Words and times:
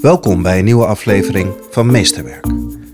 Welkom 0.00 0.42
bij 0.42 0.58
een 0.58 0.64
nieuwe 0.64 0.86
aflevering 0.86 1.52
van 1.70 1.90
Meesterwerk. 1.90 2.46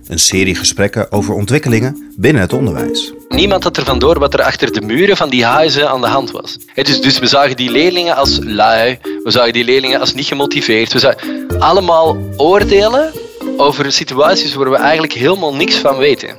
Een 0.06 0.18
serie 0.18 0.54
gesprekken 0.54 1.12
over 1.12 1.34
ontwikkelingen 1.34 2.12
binnen 2.17 2.42
het 2.42 2.52
onderwijs. 2.52 3.12
Niemand 3.28 3.62
had 3.62 3.76
er 3.76 3.84
vandoor 3.84 4.18
wat 4.18 4.34
er 4.34 4.42
achter 4.42 4.73
de 4.73 4.80
muren 4.80 5.17
van 5.17 5.28
die 5.28 5.44
huizen 5.44 5.90
aan 5.90 6.00
de 6.00 6.06
hand 6.06 6.30
was. 6.30 6.58
dus, 6.75 7.00
dus 7.00 7.18
we 7.18 7.26
zagen 7.26 7.56
die 7.56 7.70
leerlingen 7.70 8.16
als 8.16 8.38
lui, 8.43 8.98
we 9.25 9.30
zagen 9.30 9.52
die 9.52 9.64
leerlingen 9.64 10.00
als 10.00 10.14
niet 10.14 10.27
gemotiveerd. 10.27 10.93
We 10.93 10.98
zagen 10.98 11.48
allemaal 11.59 12.16
oordelen 12.36 13.12
over 13.57 13.93
situaties 13.93 14.55
waar 14.55 14.71
we 14.71 14.77
eigenlijk 14.77 15.12
helemaal 15.12 15.55
niks 15.55 15.77
van 15.77 15.96
weten. 15.96 16.36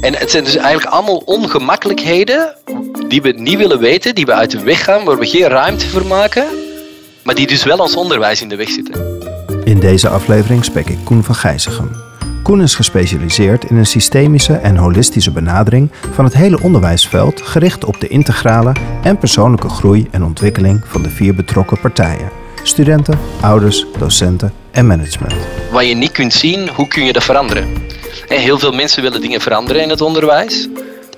En 0.00 0.14
het 0.14 0.30
zijn 0.30 0.44
dus 0.44 0.56
eigenlijk 0.56 0.94
allemaal 0.94 1.22
ongemakkelijkheden 1.24 2.56
die 3.08 3.22
we 3.22 3.32
niet 3.32 3.58
willen 3.58 3.78
weten, 3.78 4.14
die 4.14 4.26
we 4.26 4.32
uit 4.32 4.50
de 4.50 4.62
weg 4.62 4.84
gaan, 4.84 5.04
waar 5.04 5.18
we 5.18 5.26
geen 5.26 5.48
ruimte 5.48 5.88
voor 5.88 6.06
maken, 6.06 6.46
maar 7.22 7.34
die 7.34 7.46
dus 7.46 7.64
wel 7.64 7.78
ons 7.78 7.96
onderwijs 7.96 8.42
in 8.42 8.48
de 8.48 8.56
weg 8.56 8.68
zitten. 8.68 9.25
In 9.66 9.80
deze 9.80 10.08
aflevering 10.08 10.64
spreek 10.64 10.88
ik 10.88 10.98
Koen 11.04 11.24
van 11.24 11.34
Gijzegem. 11.34 11.90
Koen 12.42 12.62
is 12.62 12.74
gespecialiseerd 12.74 13.64
in 13.64 13.76
een 13.76 13.86
systemische 13.86 14.52
en 14.52 14.76
holistische 14.76 15.30
benadering 15.30 15.90
van 16.12 16.24
het 16.24 16.34
hele 16.34 16.60
onderwijsveld 16.60 17.40
gericht 17.42 17.84
op 17.84 18.00
de 18.00 18.08
integrale 18.08 18.72
en 19.02 19.18
persoonlijke 19.18 19.68
groei 19.68 20.06
en 20.10 20.24
ontwikkeling 20.24 20.82
van 20.84 21.02
de 21.02 21.10
vier 21.10 21.34
betrokken 21.34 21.80
partijen: 21.80 22.30
studenten, 22.62 23.18
ouders, 23.40 23.86
docenten 23.98 24.52
en 24.70 24.86
management. 24.86 25.34
Wat 25.70 25.88
je 25.88 25.94
niet 25.94 26.12
kunt 26.12 26.32
zien, 26.32 26.68
hoe 26.68 26.88
kun 26.88 27.04
je 27.04 27.12
dat 27.12 27.24
veranderen? 27.24 27.68
Heel 28.28 28.58
veel 28.58 28.72
mensen 28.72 29.02
willen 29.02 29.20
dingen 29.20 29.40
veranderen 29.40 29.82
in 29.82 29.90
het 29.90 30.00
onderwijs, 30.00 30.68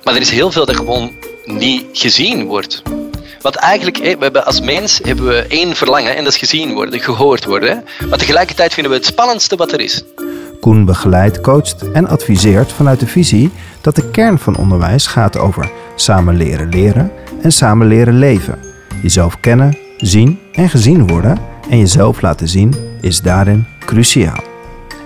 maar 0.03 0.15
er 0.15 0.21
is 0.21 0.29
heel 0.31 0.51
veel 0.51 0.65
dat 0.65 0.75
gewoon 0.75 1.11
niet 1.45 1.85
gezien 1.93 2.45
wordt. 2.45 2.81
Want 3.41 3.55
eigenlijk, 3.55 3.97
we 3.97 4.17
hebben 4.19 4.45
als 4.45 4.61
mens 4.61 4.99
hebben 5.03 5.25
we 5.25 5.45
één 5.47 5.75
verlangen 5.75 6.15
en 6.15 6.23
dat 6.23 6.33
is 6.33 6.39
gezien 6.39 6.73
worden, 6.73 6.99
gehoord 6.99 7.45
worden. 7.45 7.83
Maar 8.09 8.17
tegelijkertijd 8.17 8.73
vinden 8.73 8.91
we 8.91 8.97
het 8.97 9.07
spannendste 9.07 9.55
wat 9.55 9.71
er 9.71 9.79
is. 9.79 10.03
Koen 10.59 10.85
begeleidt, 10.85 11.41
coacht 11.41 11.91
en 11.91 12.07
adviseert 12.07 12.71
vanuit 12.71 12.99
de 12.99 13.07
visie 13.07 13.51
dat 13.81 13.95
de 13.95 14.09
kern 14.09 14.39
van 14.39 14.57
onderwijs 14.57 15.07
gaat 15.07 15.37
over 15.37 15.71
samen 15.95 16.37
leren 16.37 16.69
leren 16.69 17.11
en 17.41 17.51
samen 17.51 17.87
leren 17.87 18.19
leven. 18.19 18.59
Jezelf 19.01 19.39
kennen, 19.39 19.77
zien 19.97 20.39
en 20.53 20.69
gezien 20.69 21.07
worden 21.07 21.37
en 21.69 21.77
jezelf 21.77 22.21
laten 22.21 22.47
zien 22.47 22.75
is 23.01 23.21
daarin 23.21 23.67
cruciaal. 23.85 24.48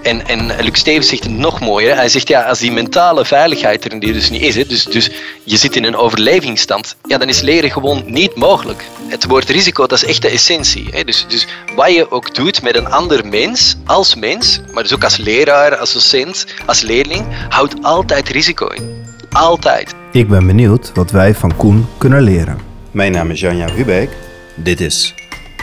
En, 0.04 0.28
en 0.28 0.46
Luc 0.64 0.78
Stevens 0.78 1.08
zegt 1.08 1.24
het 1.24 1.32
nog 1.32 1.60
mooier. 1.60 1.96
Hij 1.96 2.10
zegt, 2.10 2.28
ja, 2.28 2.42
als 2.42 2.60
die 2.60 2.72
mentale 2.72 3.26
veiligheid 3.26 3.86
er 3.86 4.00
dus 4.00 4.30
niet 4.30 4.42
is, 4.42 4.56
hè, 4.56 4.66
dus, 4.66 4.86
dus 4.86 5.12
je 5.44 5.58
zit 5.58 5.76
in 5.76 5.84
een 5.84 5.96
overlevingsstand, 5.96 6.96
ja, 7.06 7.18
dan 7.18 7.30
is 7.30 7.42
leren 7.42 7.72
gewoon 7.72 8.04
niet 8.06 8.36
mogelijk. 8.36 8.86
Het 9.08 9.26
woord 9.26 9.50
risico, 9.50 9.88
dat 9.88 9.98
is 9.98 10.06
echt 10.06 10.22
de 10.22 10.30
essentie. 10.30 10.88
Hè. 10.92 11.04
Dus, 11.04 11.26
dus 11.28 11.48
wat 11.76 11.94
je 11.94 12.12
ook 12.12 12.36
doet 12.36 12.62
met 12.62 12.76
een 12.76 12.88
ander 12.88 13.28
mens, 13.28 13.78
als 13.86 14.16
mens, 14.16 14.62
maar 14.74 14.84
dus 14.84 14.94
ook 14.94 15.04
als 15.04 15.18
leraar, 15.18 15.78
als 15.78 15.94
docent, 15.94 16.46
als 16.66 16.82
leerling, 16.82 17.26
houdt 17.50 17.84
altijd 17.84 18.30
risico 18.30 18.68
in. 18.68 19.06
Altijd. 19.32 19.94
Ik 20.12 20.28
ben 20.30 20.48
benieuwd 20.48 20.92
wat 20.94 21.12
wij 21.12 21.36
van 21.36 21.56
Koen 21.56 21.88
kunnen 21.98 22.22
leren. 22.22 22.58
Mijn 22.92 23.12
naam 23.12 23.32
is 23.32 23.40
Janja 23.40 23.72
Hubeek. 23.72 24.10
Dit 24.56 24.82
is 24.82 25.14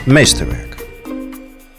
Meesterwerk. 0.05 0.70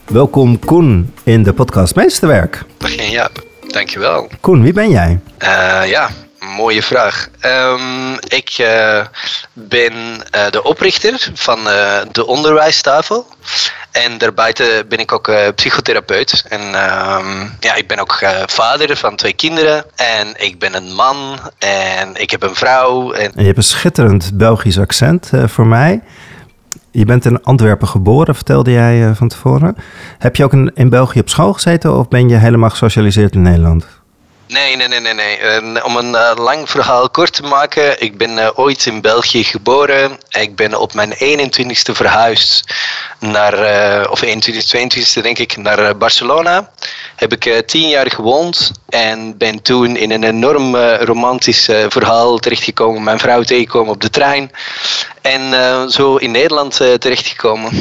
Welkom 0.07 0.59
Koen 0.59 1.13
in 1.23 1.43
de 1.43 1.53
podcast 1.53 1.95
Meesterwerk. 1.95 2.63
Begin 2.77 3.09
ja, 3.09 3.29
dankjewel. 3.67 4.29
Koen, 4.39 4.63
wie 4.63 4.73
ben 4.73 4.89
jij? 4.89 5.19
Uh, 5.39 5.89
ja, 5.89 6.09
mooie 6.57 6.83
vraag. 6.83 7.29
Um, 7.45 8.13
ik 8.13 8.57
uh, 8.61 9.05
ben 9.53 9.93
uh, 9.93 10.49
de 10.49 10.63
oprichter 10.63 11.29
van 11.33 11.59
de 12.11 12.25
onderwijstafel. 12.25 13.27
En 13.91 14.17
daarbuiten 14.17 14.87
ben 14.87 14.99
ik 14.99 15.11
ook 15.11 15.31
psychotherapeut. 15.55 16.45
En 16.49 16.61
um, 16.61 17.55
ja, 17.59 17.75
ik 17.75 17.87
ben 17.87 17.99
ook 17.99 18.19
vader 18.45 18.97
van 18.97 19.15
twee 19.15 19.33
kinderen. 19.33 19.85
En 19.95 20.27
ik 20.35 20.59
ben 20.59 20.75
een 20.75 20.93
man. 20.93 21.39
En 21.57 22.15
ik 22.15 22.31
heb 22.31 22.43
een 22.43 22.55
vrouw. 22.55 23.11
En, 23.11 23.25
en 23.25 23.39
je 23.39 23.45
hebt 23.45 23.57
een 23.57 23.63
schitterend 23.63 24.31
Belgisch 24.33 24.79
accent 24.79 25.29
voor 25.45 25.67
mij. 25.67 26.01
Je 26.91 27.05
bent 27.05 27.25
in 27.25 27.43
Antwerpen 27.43 27.87
geboren, 27.87 28.35
vertelde 28.35 28.71
jij 28.71 28.97
uh, 28.97 29.15
van 29.15 29.27
tevoren. 29.27 29.75
Heb 30.17 30.35
je 30.35 30.43
ook 30.43 30.53
in, 30.53 30.71
in 30.75 30.89
België 30.89 31.19
op 31.19 31.29
school 31.29 31.53
gezeten 31.53 31.97
of 31.97 32.07
ben 32.07 32.29
je 32.29 32.35
helemaal 32.35 32.69
gesocialiseerd 32.69 33.33
in 33.33 33.41
Nederland? 33.41 33.87
Nee, 34.47 34.75
nee, 34.75 34.87
nee, 34.87 34.99
nee. 34.99 35.13
nee. 35.13 35.83
om 35.83 35.95
een 35.95 36.11
uh, 36.11 36.31
lang 36.35 36.69
verhaal 36.69 37.09
kort 37.09 37.33
te 37.33 37.43
maken. 37.43 38.01
Ik 38.01 38.17
ben 38.17 38.31
uh, 38.31 38.49
ooit 38.55 38.85
in 38.85 39.01
België 39.01 39.43
geboren. 39.43 40.11
Ik 40.29 40.55
ben 40.55 40.79
op 40.79 40.93
mijn 40.93 41.13
21ste 41.13 41.91
verhuisd 41.91 42.73
naar, 43.19 44.09
of 44.09 44.21
21, 44.21 44.65
22ste 44.65 45.21
denk 45.21 45.37
ik, 45.37 45.57
naar 45.57 45.97
Barcelona. 45.97 46.71
Heb 47.15 47.33
ik 47.33 47.67
tien 47.67 47.89
jaar 47.89 48.11
gewoond 48.11 48.71
en 48.89 49.37
ben 49.37 49.61
toen 49.61 49.95
in 49.95 50.11
een 50.11 50.23
enorm 50.23 50.75
romantisch 50.75 51.69
verhaal 51.87 52.37
terechtgekomen. 52.37 53.03
Mijn 53.03 53.19
vrouw 53.19 53.43
tegengekomen 53.43 53.93
op 53.93 54.01
de 54.01 54.09
trein. 54.09 54.51
En 55.21 55.89
zo 55.89 56.15
in 56.15 56.31
Nederland 56.31 56.75
terechtgekomen. 56.75 57.71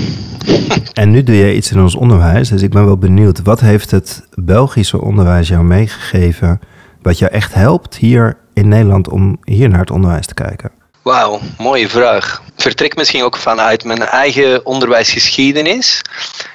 En 0.92 1.10
nu 1.10 1.22
doe 1.22 1.36
je 1.36 1.54
iets 1.54 1.70
in 1.70 1.80
ons 1.80 1.94
onderwijs, 1.94 2.48
dus 2.48 2.62
ik 2.62 2.70
ben 2.70 2.84
wel 2.84 2.98
benieuwd. 2.98 3.42
Wat 3.42 3.60
heeft 3.60 3.90
het 3.90 4.26
Belgische 4.34 5.00
onderwijs 5.00 5.48
jou 5.48 5.64
meegegeven, 5.64 6.60
wat 7.02 7.18
jou 7.18 7.32
echt 7.32 7.54
helpt 7.54 7.96
hier 7.96 8.36
in 8.54 8.68
Nederland 8.68 9.08
om 9.08 9.38
hier 9.44 9.68
naar 9.68 9.80
het 9.80 9.90
onderwijs 9.90 10.26
te 10.26 10.34
kijken? 10.34 10.70
Wauw, 11.02 11.40
mooie 11.58 11.88
vraag. 11.88 12.42
Vertrek 12.56 12.96
misschien 12.96 13.22
ook 13.22 13.36
vanuit 13.36 13.84
mijn 13.84 14.02
eigen 14.02 14.66
onderwijsgeschiedenis. 14.66 16.02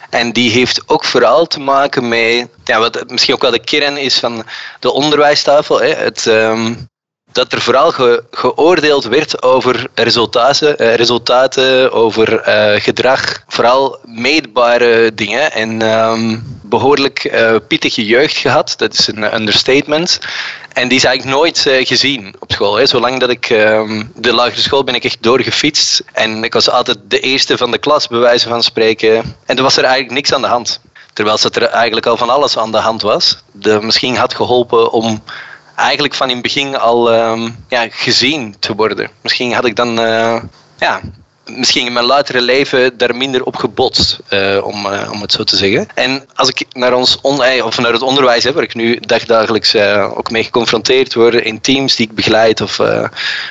En 0.10 0.32
die 0.32 0.52
heeft 0.52 0.84
ook 0.86 1.04
vooral 1.04 1.46
te 1.46 1.60
maken 1.60 2.08
met, 2.08 2.48
ja, 2.64 2.80
wat 2.80 3.04
misschien 3.08 3.34
ook 3.34 3.42
wel 3.42 3.52
de 3.52 3.64
kern 3.64 3.98
is 3.98 4.20
van 4.20 4.44
de 4.80 4.92
onderwijstafel. 4.92 5.82
Hè. 5.82 5.94
Het, 5.94 6.26
um, 6.26 6.88
dat 7.36 7.54
er 7.54 7.62
vooral 7.62 7.94
geoordeeld 8.32 9.04
werd 9.04 9.44
over 9.44 9.88
resultaten, 9.94 10.82
uh, 10.82 10.96
resultaten 10.96 11.92
over 11.92 12.48
uh, 12.48 12.82
gedrag, 12.82 13.44
vooral 13.48 13.98
meetbare 14.06 15.14
dingen. 15.14 15.52
En 15.52 15.82
um, 15.82 16.60
behoorlijk 16.62 17.24
uh, 17.24 17.56
pittige 17.68 18.06
jeugd 18.06 18.38
gehad, 18.38 18.74
dat 18.78 18.94
is 18.94 19.08
een 19.08 19.36
understatement. 19.36 20.20
En 20.74 20.88
die 20.88 20.98
is 20.98 21.04
eigenlijk 21.04 21.38
nooit 21.38 21.66
gezien 21.68 22.36
op 22.40 22.52
school. 22.52 22.76
Hè. 22.76 22.86
Zolang 22.86 23.20
dat 23.20 23.30
ik 23.30 23.50
ehm, 23.50 24.04
de 24.16 24.34
lagere 24.34 24.62
school 24.62 24.84
ben 24.84 24.96
ik 24.96 25.04
echt 25.04 25.24
doorgefietst. 25.24 26.04
En 26.14 26.44
ik 26.44 26.54
was 26.54 26.70
altijd 26.70 26.98
de 27.08 27.20
eerste 27.20 27.58
van 27.58 27.72
de 27.72 27.78
klas, 27.78 28.08
bij 28.08 28.20
wijze 28.20 28.48
van 28.48 28.64
spreken. 28.64 29.36
En 29.46 29.58
er 29.58 29.64
was 29.64 29.78
er 29.78 29.84
eigenlijk 29.84 30.14
niks 30.14 30.34
aan 30.34 30.42
de 30.42 30.48
hand. 30.48 30.80
Terwijl 31.14 31.38
er 31.54 31.64
eigenlijk 31.64 32.06
al 32.06 32.18
van 32.18 32.30
alles 32.30 32.58
aan 32.58 32.72
de 32.72 32.78
hand 32.78 33.02
was. 33.02 33.38
Dat 33.52 33.84
misschien 33.84 34.16
had 34.16 34.36
geholpen 34.36 34.92
om 34.92 35.24
eigenlijk 35.76 36.14
van 36.14 36.28
in 36.28 36.34
het 36.34 36.44
begin 36.44 36.78
al 36.78 37.12
ehm, 37.12 37.50
ja, 37.70 37.88
gezien 37.90 38.56
te 38.60 38.76
worden. 38.76 39.10
Misschien 39.22 39.54
had 39.54 39.66
ik 39.66 39.76
dan 39.76 40.00
uh, 40.00 40.42
ja, 40.78 41.02
misschien 41.46 41.86
in 41.86 41.94
mijn 41.94 42.06
latere 42.06 42.42
leven 42.42 42.98
daar 42.98 43.16
minder 43.16 43.44
op 43.44 43.56
gebotst, 43.56 44.20
uh, 44.30 44.60
om, 44.64 44.86
uh, 44.86 45.10
om 45.12 45.22
het 45.22 45.32
zo 45.32 45.44
te 45.44 45.58
zeggen. 45.58 45.88
En 45.94 46.26
als 46.36 46.50
ik 46.50 46.66
naar, 46.74 46.94
ons 46.94 47.20
on 47.22 47.64
of 47.64 47.78
naar 47.78 47.94
het 47.94 48.02
onderwijs 48.02 48.44
heb, 48.44 48.54
waar 48.54 48.64
ik 48.64 48.76
nu 48.76 49.00
dagdagelijks 49.00 49.76
ook 50.16 50.32
mee 50.32 50.44
geconfronteerd 50.44 51.14
word 51.14 51.34
in 51.34 51.62
teams 51.62 51.96
die 51.96 52.08
ik 52.08 52.16
begeleid, 52.16 52.62
of 52.62 52.80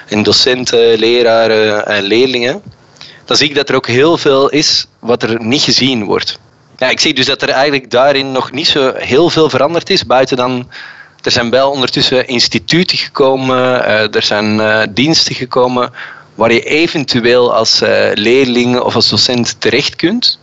in 0.08 0.22
docenten, 0.22 0.98
leraren 0.98 1.86
en 1.86 2.02
leerlingen, 2.02 2.62
dan 3.24 3.36
zie 3.36 3.48
ik 3.48 3.54
dat 3.54 3.68
er 3.68 3.74
ook 3.74 3.86
heel 3.86 4.18
veel 4.18 4.48
is 4.48 4.86
wat 4.98 5.22
er 5.22 5.44
niet 5.44 5.62
gezien 5.62 6.04
wordt. 6.04 6.38
Ja, 6.76 6.88
ik 6.88 7.00
zie 7.00 7.14
dus 7.14 7.26
dat 7.26 7.42
er 7.42 7.48
eigenlijk 7.48 7.90
daarin 7.90 8.32
nog 8.32 8.52
niet 8.52 8.66
zo 8.66 8.92
heel 8.96 9.30
veel 9.30 9.50
veranderd 9.50 9.90
is, 9.90 10.06
buiten 10.06 10.36
dan 10.36 10.68
er 11.24 11.30
zijn 11.30 11.50
wel 11.50 11.70
ondertussen 11.70 12.26
instituten 12.26 12.98
gekomen, 12.98 13.56
uh, 13.56 14.14
er 14.14 14.22
zijn 14.22 14.54
uh, 14.54 14.80
diensten 14.90 15.34
gekomen 15.34 15.90
waar 16.34 16.52
je 16.52 16.62
eventueel 16.62 17.54
als 17.54 17.82
uh, 17.82 17.88
leerling 18.14 18.80
of 18.80 18.94
als 18.94 19.08
docent 19.08 19.60
terecht 19.60 19.96
kunt. 19.96 20.38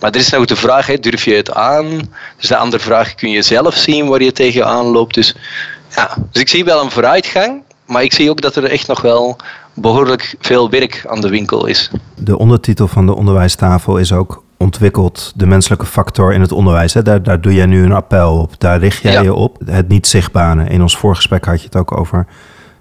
Maar 0.00 0.10
er 0.10 0.20
is 0.20 0.30
nog 0.30 0.44
de 0.44 0.56
vraag, 0.56 0.86
hè, 0.86 0.96
durf 0.98 1.24
je 1.24 1.34
het 1.34 1.52
aan? 1.52 2.10
Dus 2.36 2.48
de 2.48 2.56
andere 2.56 2.82
vraag, 2.82 3.14
kun 3.14 3.30
je 3.30 3.42
zelf 3.42 3.74
zien 3.74 4.08
waar 4.08 4.22
je 4.22 4.32
tegenaan 4.32 4.86
loopt? 4.86 5.14
Dus, 5.14 5.34
ja. 5.96 6.16
dus 6.32 6.42
ik 6.42 6.48
zie 6.48 6.64
wel 6.64 6.82
een 6.82 6.90
vooruitgang, 6.90 7.62
maar 7.86 8.02
ik 8.02 8.12
zie 8.12 8.30
ook 8.30 8.40
dat 8.40 8.56
er 8.56 8.64
echt 8.64 8.86
nog 8.86 9.00
wel 9.00 9.36
behoorlijk 9.74 10.34
veel 10.40 10.70
werk 10.70 11.04
aan 11.08 11.20
de 11.20 11.28
winkel 11.28 11.66
is. 11.66 11.90
De 12.16 12.38
ondertitel 12.38 12.88
van 12.88 13.06
de 13.06 13.14
onderwijstafel 13.14 13.96
is 13.98 14.12
ook 14.12 14.42
ontwikkelt 14.58 15.32
de 15.36 15.46
menselijke 15.46 15.86
factor 15.86 16.32
in 16.32 16.40
het 16.40 16.52
onderwijs. 16.52 16.94
Hè? 16.94 17.02
Daar, 17.02 17.22
daar 17.22 17.40
doe 17.40 17.54
jij 17.54 17.66
nu 17.66 17.84
een 17.84 17.92
appel 17.92 18.38
op. 18.38 18.60
Daar 18.60 18.78
richt 18.78 19.02
jij 19.02 19.22
je 19.22 19.34
op. 19.34 19.58
Het 19.64 19.88
niet 19.88 20.06
zichtbare. 20.06 20.64
In 20.64 20.82
ons 20.82 20.96
voorgesprek 20.96 21.44
had 21.44 21.58
je 21.60 21.64
het 21.66 21.76
ook 21.76 21.98
over 21.98 22.26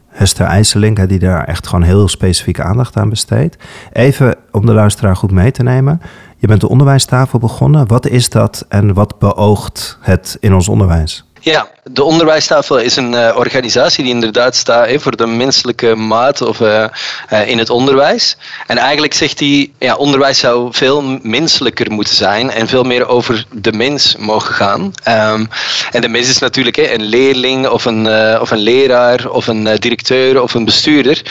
Hester 0.07 0.45
IJsselink, 0.45 1.09
die 1.09 1.19
daar 1.19 1.43
echt 1.43 1.67
gewoon 1.67 1.83
heel 1.83 2.07
specifieke 2.07 2.63
aandacht 2.63 2.97
aan 2.97 3.09
besteedt. 3.09 3.57
Even 3.91 4.35
om 4.51 4.65
de 4.65 4.73
luisteraar 4.73 5.15
goed 5.15 5.31
mee 5.31 5.51
te 5.51 5.63
nemen. 5.63 6.01
Je 6.37 6.47
bent 6.47 6.61
de 6.61 6.69
onderwijstafel 6.69 7.39
begonnen. 7.39 7.87
Wat 7.87 8.07
is 8.07 8.29
dat 8.29 8.65
en 8.69 8.93
wat 8.93 9.19
beoogt 9.19 9.97
het 10.01 10.37
in 10.39 10.53
ons 10.53 10.69
onderwijs? 10.69 11.26
Ja, 11.47 11.67
de 11.83 12.03
onderwijstafel 12.03 12.77
is 12.77 12.95
een 12.95 13.13
uh, 13.13 13.33
organisatie 13.35 14.03
die 14.03 14.13
inderdaad 14.13 14.55
staat 14.55 14.89
voor 15.01 15.17
de 15.17 15.27
menselijke 15.27 15.95
maat 15.95 16.41
of, 16.41 16.59
uh, 16.59 16.85
uh, 17.33 17.47
in 17.47 17.57
het 17.57 17.69
onderwijs. 17.69 18.37
En 18.65 18.77
eigenlijk 18.77 19.13
zegt 19.13 19.39
hij, 19.39 19.71
ja, 19.79 19.95
onderwijs 19.95 20.39
zou 20.39 20.67
veel 20.71 21.19
menselijker 21.21 21.91
moeten 21.91 22.15
zijn 22.15 22.49
en 22.49 22.67
veel 22.67 22.83
meer 22.83 23.07
over 23.07 23.45
de 23.51 23.71
mens 23.71 24.15
mogen 24.15 24.53
gaan. 24.53 24.81
Um, 24.81 25.49
en 25.91 26.01
de 26.01 26.07
mens 26.07 26.29
is 26.29 26.37
natuurlijk 26.37 26.77
een 26.77 27.03
leerling 27.03 27.67
of 27.67 27.85
een, 27.85 28.07
of 28.39 28.51
een 28.51 28.57
leraar 28.57 29.29
of 29.29 29.47
een 29.47 29.63
directeur 29.63 30.41
of 30.41 30.53
een 30.53 30.65
bestuurder, 30.65 31.21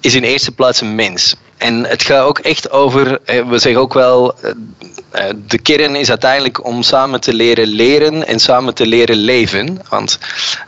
is 0.00 0.14
in 0.14 0.22
eerste 0.22 0.52
plaats 0.52 0.80
een 0.80 0.94
mens. 0.94 1.36
En 1.56 1.84
het 1.84 2.02
gaat 2.02 2.24
ook 2.24 2.38
echt 2.38 2.70
over, 2.70 3.18
we 3.24 3.58
zeggen 3.58 3.80
ook 3.80 3.94
wel, 3.94 4.34
de 5.46 5.58
kern 5.58 5.96
is 5.96 6.08
uiteindelijk 6.08 6.64
om 6.64 6.82
samen 6.82 7.20
te 7.20 7.34
leren 7.34 7.66
leren 7.66 8.26
en 8.26 8.40
samen 8.40 8.74
te 8.74 8.86
leren 8.86 9.16
leven. 9.16 9.80
Want 9.88 10.18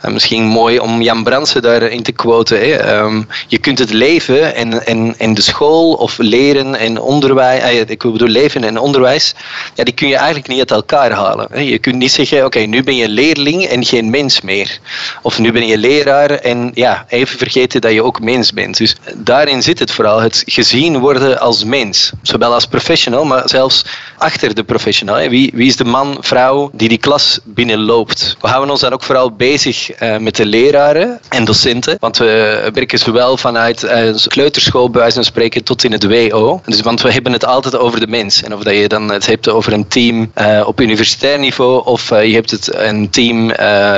misschien 0.07 0.43
mooi 0.43 0.79
om 0.79 1.01
Jan 1.01 1.23
Brandsen 1.23 1.61
daarin 1.61 2.03
te 2.03 2.11
quoten. 2.11 2.93
Um, 2.95 3.27
je 3.47 3.57
kunt 3.57 3.79
het 3.79 3.91
leven 3.91 4.55
en, 4.55 4.85
en, 5.17 5.33
de 5.33 5.41
school 5.41 5.93
of 5.93 6.17
leren 6.17 6.75
en 6.75 6.99
onderwijs, 6.99 7.83
ik 7.87 8.03
bedoel 8.03 8.27
leven 8.27 8.63
en 8.63 8.77
onderwijs, 8.79 9.33
ja, 9.75 9.83
die 9.83 9.93
kun 9.93 10.07
je 10.07 10.15
eigenlijk 10.15 10.47
niet 10.47 10.59
uit 10.59 10.71
elkaar 10.71 11.11
halen. 11.11 11.65
Je 11.65 11.79
kunt 11.79 11.95
niet 11.95 12.11
zeggen, 12.11 12.45
oké, 12.45 12.59
nu 12.59 12.83
ben 12.83 12.95
je 12.95 13.09
leerling 13.09 13.65
en 13.65 13.85
geen 13.85 14.09
mens 14.09 14.41
meer. 14.41 14.79
Of 15.21 15.39
nu 15.39 15.51
ben 15.51 15.67
je 15.67 15.77
leraar 15.77 16.29
en 16.29 16.71
ja, 16.73 17.05
even 17.07 17.37
vergeten 17.37 17.81
dat 17.81 17.91
je 17.91 18.03
ook 18.03 18.21
mens 18.21 18.53
bent. 18.53 18.77
Dus 18.77 18.95
daarin 19.15 19.63
zit 19.63 19.79
het 19.79 19.91
vooral, 19.91 20.21
het 20.21 20.43
gezien 20.45 20.78
worden 20.87 21.39
als 21.39 21.63
mens. 21.63 22.11
Zowel 22.21 22.53
als 22.53 22.65
professional, 22.65 23.25
maar 23.25 23.49
zelfs 23.49 23.85
achter 24.17 24.55
de 24.55 24.63
professional. 24.63 25.29
Wie, 25.29 25.51
wie 25.53 25.67
is 25.67 25.75
de 25.75 25.83
man, 25.83 26.17
vrouw 26.19 26.69
die 26.73 26.89
die 26.89 26.97
klas 26.97 27.39
binnenloopt? 27.43 28.37
We 28.41 28.47
houden 28.47 28.71
ons 28.71 28.81
dan 28.81 28.93
ook 28.93 29.03
vooral 29.03 29.31
bezig 29.31 30.01
uh, 30.01 30.17
met 30.17 30.35
de 30.35 30.45
leraren 30.45 31.19
en 31.29 31.45
docenten. 31.45 31.97
Want 31.99 32.17
we 32.17 32.69
werken 32.73 32.99
zowel 32.99 33.37
vanuit 33.37 33.83
uh, 33.83 34.15
kleuterschool, 34.27 34.89
bij 34.89 35.11
van 35.11 35.23
spreken, 35.23 35.63
tot 35.63 35.83
in 35.83 35.91
het 35.91 36.03
WO. 36.03 36.61
Dus, 36.65 36.81
want 36.81 37.01
we 37.01 37.11
hebben 37.11 37.31
het 37.31 37.45
altijd 37.45 37.77
over 37.77 37.99
de 37.99 38.07
mens. 38.07 38.43
En 38.43 38.53
of 38.53 38.63
dat 38.63 38.75
je 38.75 38.87
dan 38.87 39.11
het 39.11 39.25
hebt 39.25 39.49
over 39.49 39.73
een 39.73 39.87
team 39.87 40.31
uh, 40.37 40.63
op 40.65 40.81
universitair 40.81 41.39
niveau 41.39 41.85
of 41.85 42.09
je 42.09 42.33
hebt 42.33 42.51
het 42.51 42.75
een 42.75 43.09
team 43.09 43.51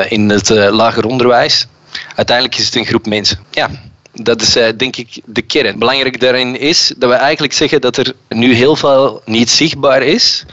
in 0.10 0.30
het 0.30 0.50
lager 0.50 1.06
onderwijs. 1.06 1.68
Uiteindelijk 2.16 2.57
is 2.57 2.66
het 2.66 2.75
een 2.75 2.86
groep 2.86 3.06
mensen. 3.06 3.39
Ja, 3.51 3.69
dat 4.13 4.42
is 4.42 4.54
denk 4.78 4.96
ik 4.96 5.22
de 5.25 5.42
kern. 5.42 5.80
Belangrijk 5.80 6.19
daarin 6.19 6.60
is 6.60 6.94
dat 6.98 7.10
we 7.10 7.16
eigenlijk 7.16 7.54
zeggen 7.54 7.81
dat 7.81 7.98
er 7.98 8.13
nu 8.30 8.54
heel 8.54 8.75
veel 8.75 9.22
niet 9.25 9.50
zichtbaar 9.50 10.02
is, 10.02 10.46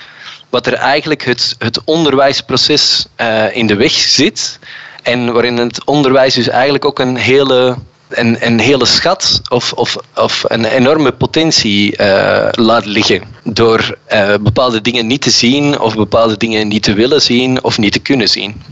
wat 0.49 0.67
er 0.67 0.75
eigenlijk 0.75 1.25
het, 1.25 1.55
het 1.59 1.81
onderwijsproces 1.85 3.07
uh, 3.21 3.57
in 3.57 3.67
de 3.67 3.75
weg 3.75 3.93
zit. 3.93 4.59
En 5.03 5.33
waarin 5.33 5.57
het 5.57 5.85
onderwijs 5.85 6.35
dus 6.35 6.49
eigenlijk 6.49 6.85
ook 6.85 6.99
een 6.99 7.17
hele, 7.17 7.77
een, 8.09 8.47
een 8.47 8.59
hele 8.59 8.87
schat 8.87 9.41
of, 9.49 9.73
of, 9.73 9.97
of 10.15 10.45
een 10.47 10.65
enorme 10.65 11.13
potentie 11.13 11.99
uh, 12.01 12.49
laat 12.51 12.85
liggen. 12.85 13.23
Door 13.45 13.99
bepaalde 14.41 14.81
dingen 14.81 15.07
niet 15.07 15.23
te 15.23 15.31
zien 15.31 15.79
of 15.79 15.95
bepaalde 15.95 16.37
dingen 16.37 16.69
niet 16.69 16.83
te 16.83 16.93
willen 16.93 17.23
zien 17.23 17.65
of 17.65 17.79
niet 17.79 17.93
te 17.93 17.99
kunnen 17.99 18.29
zien. 18.29 18.63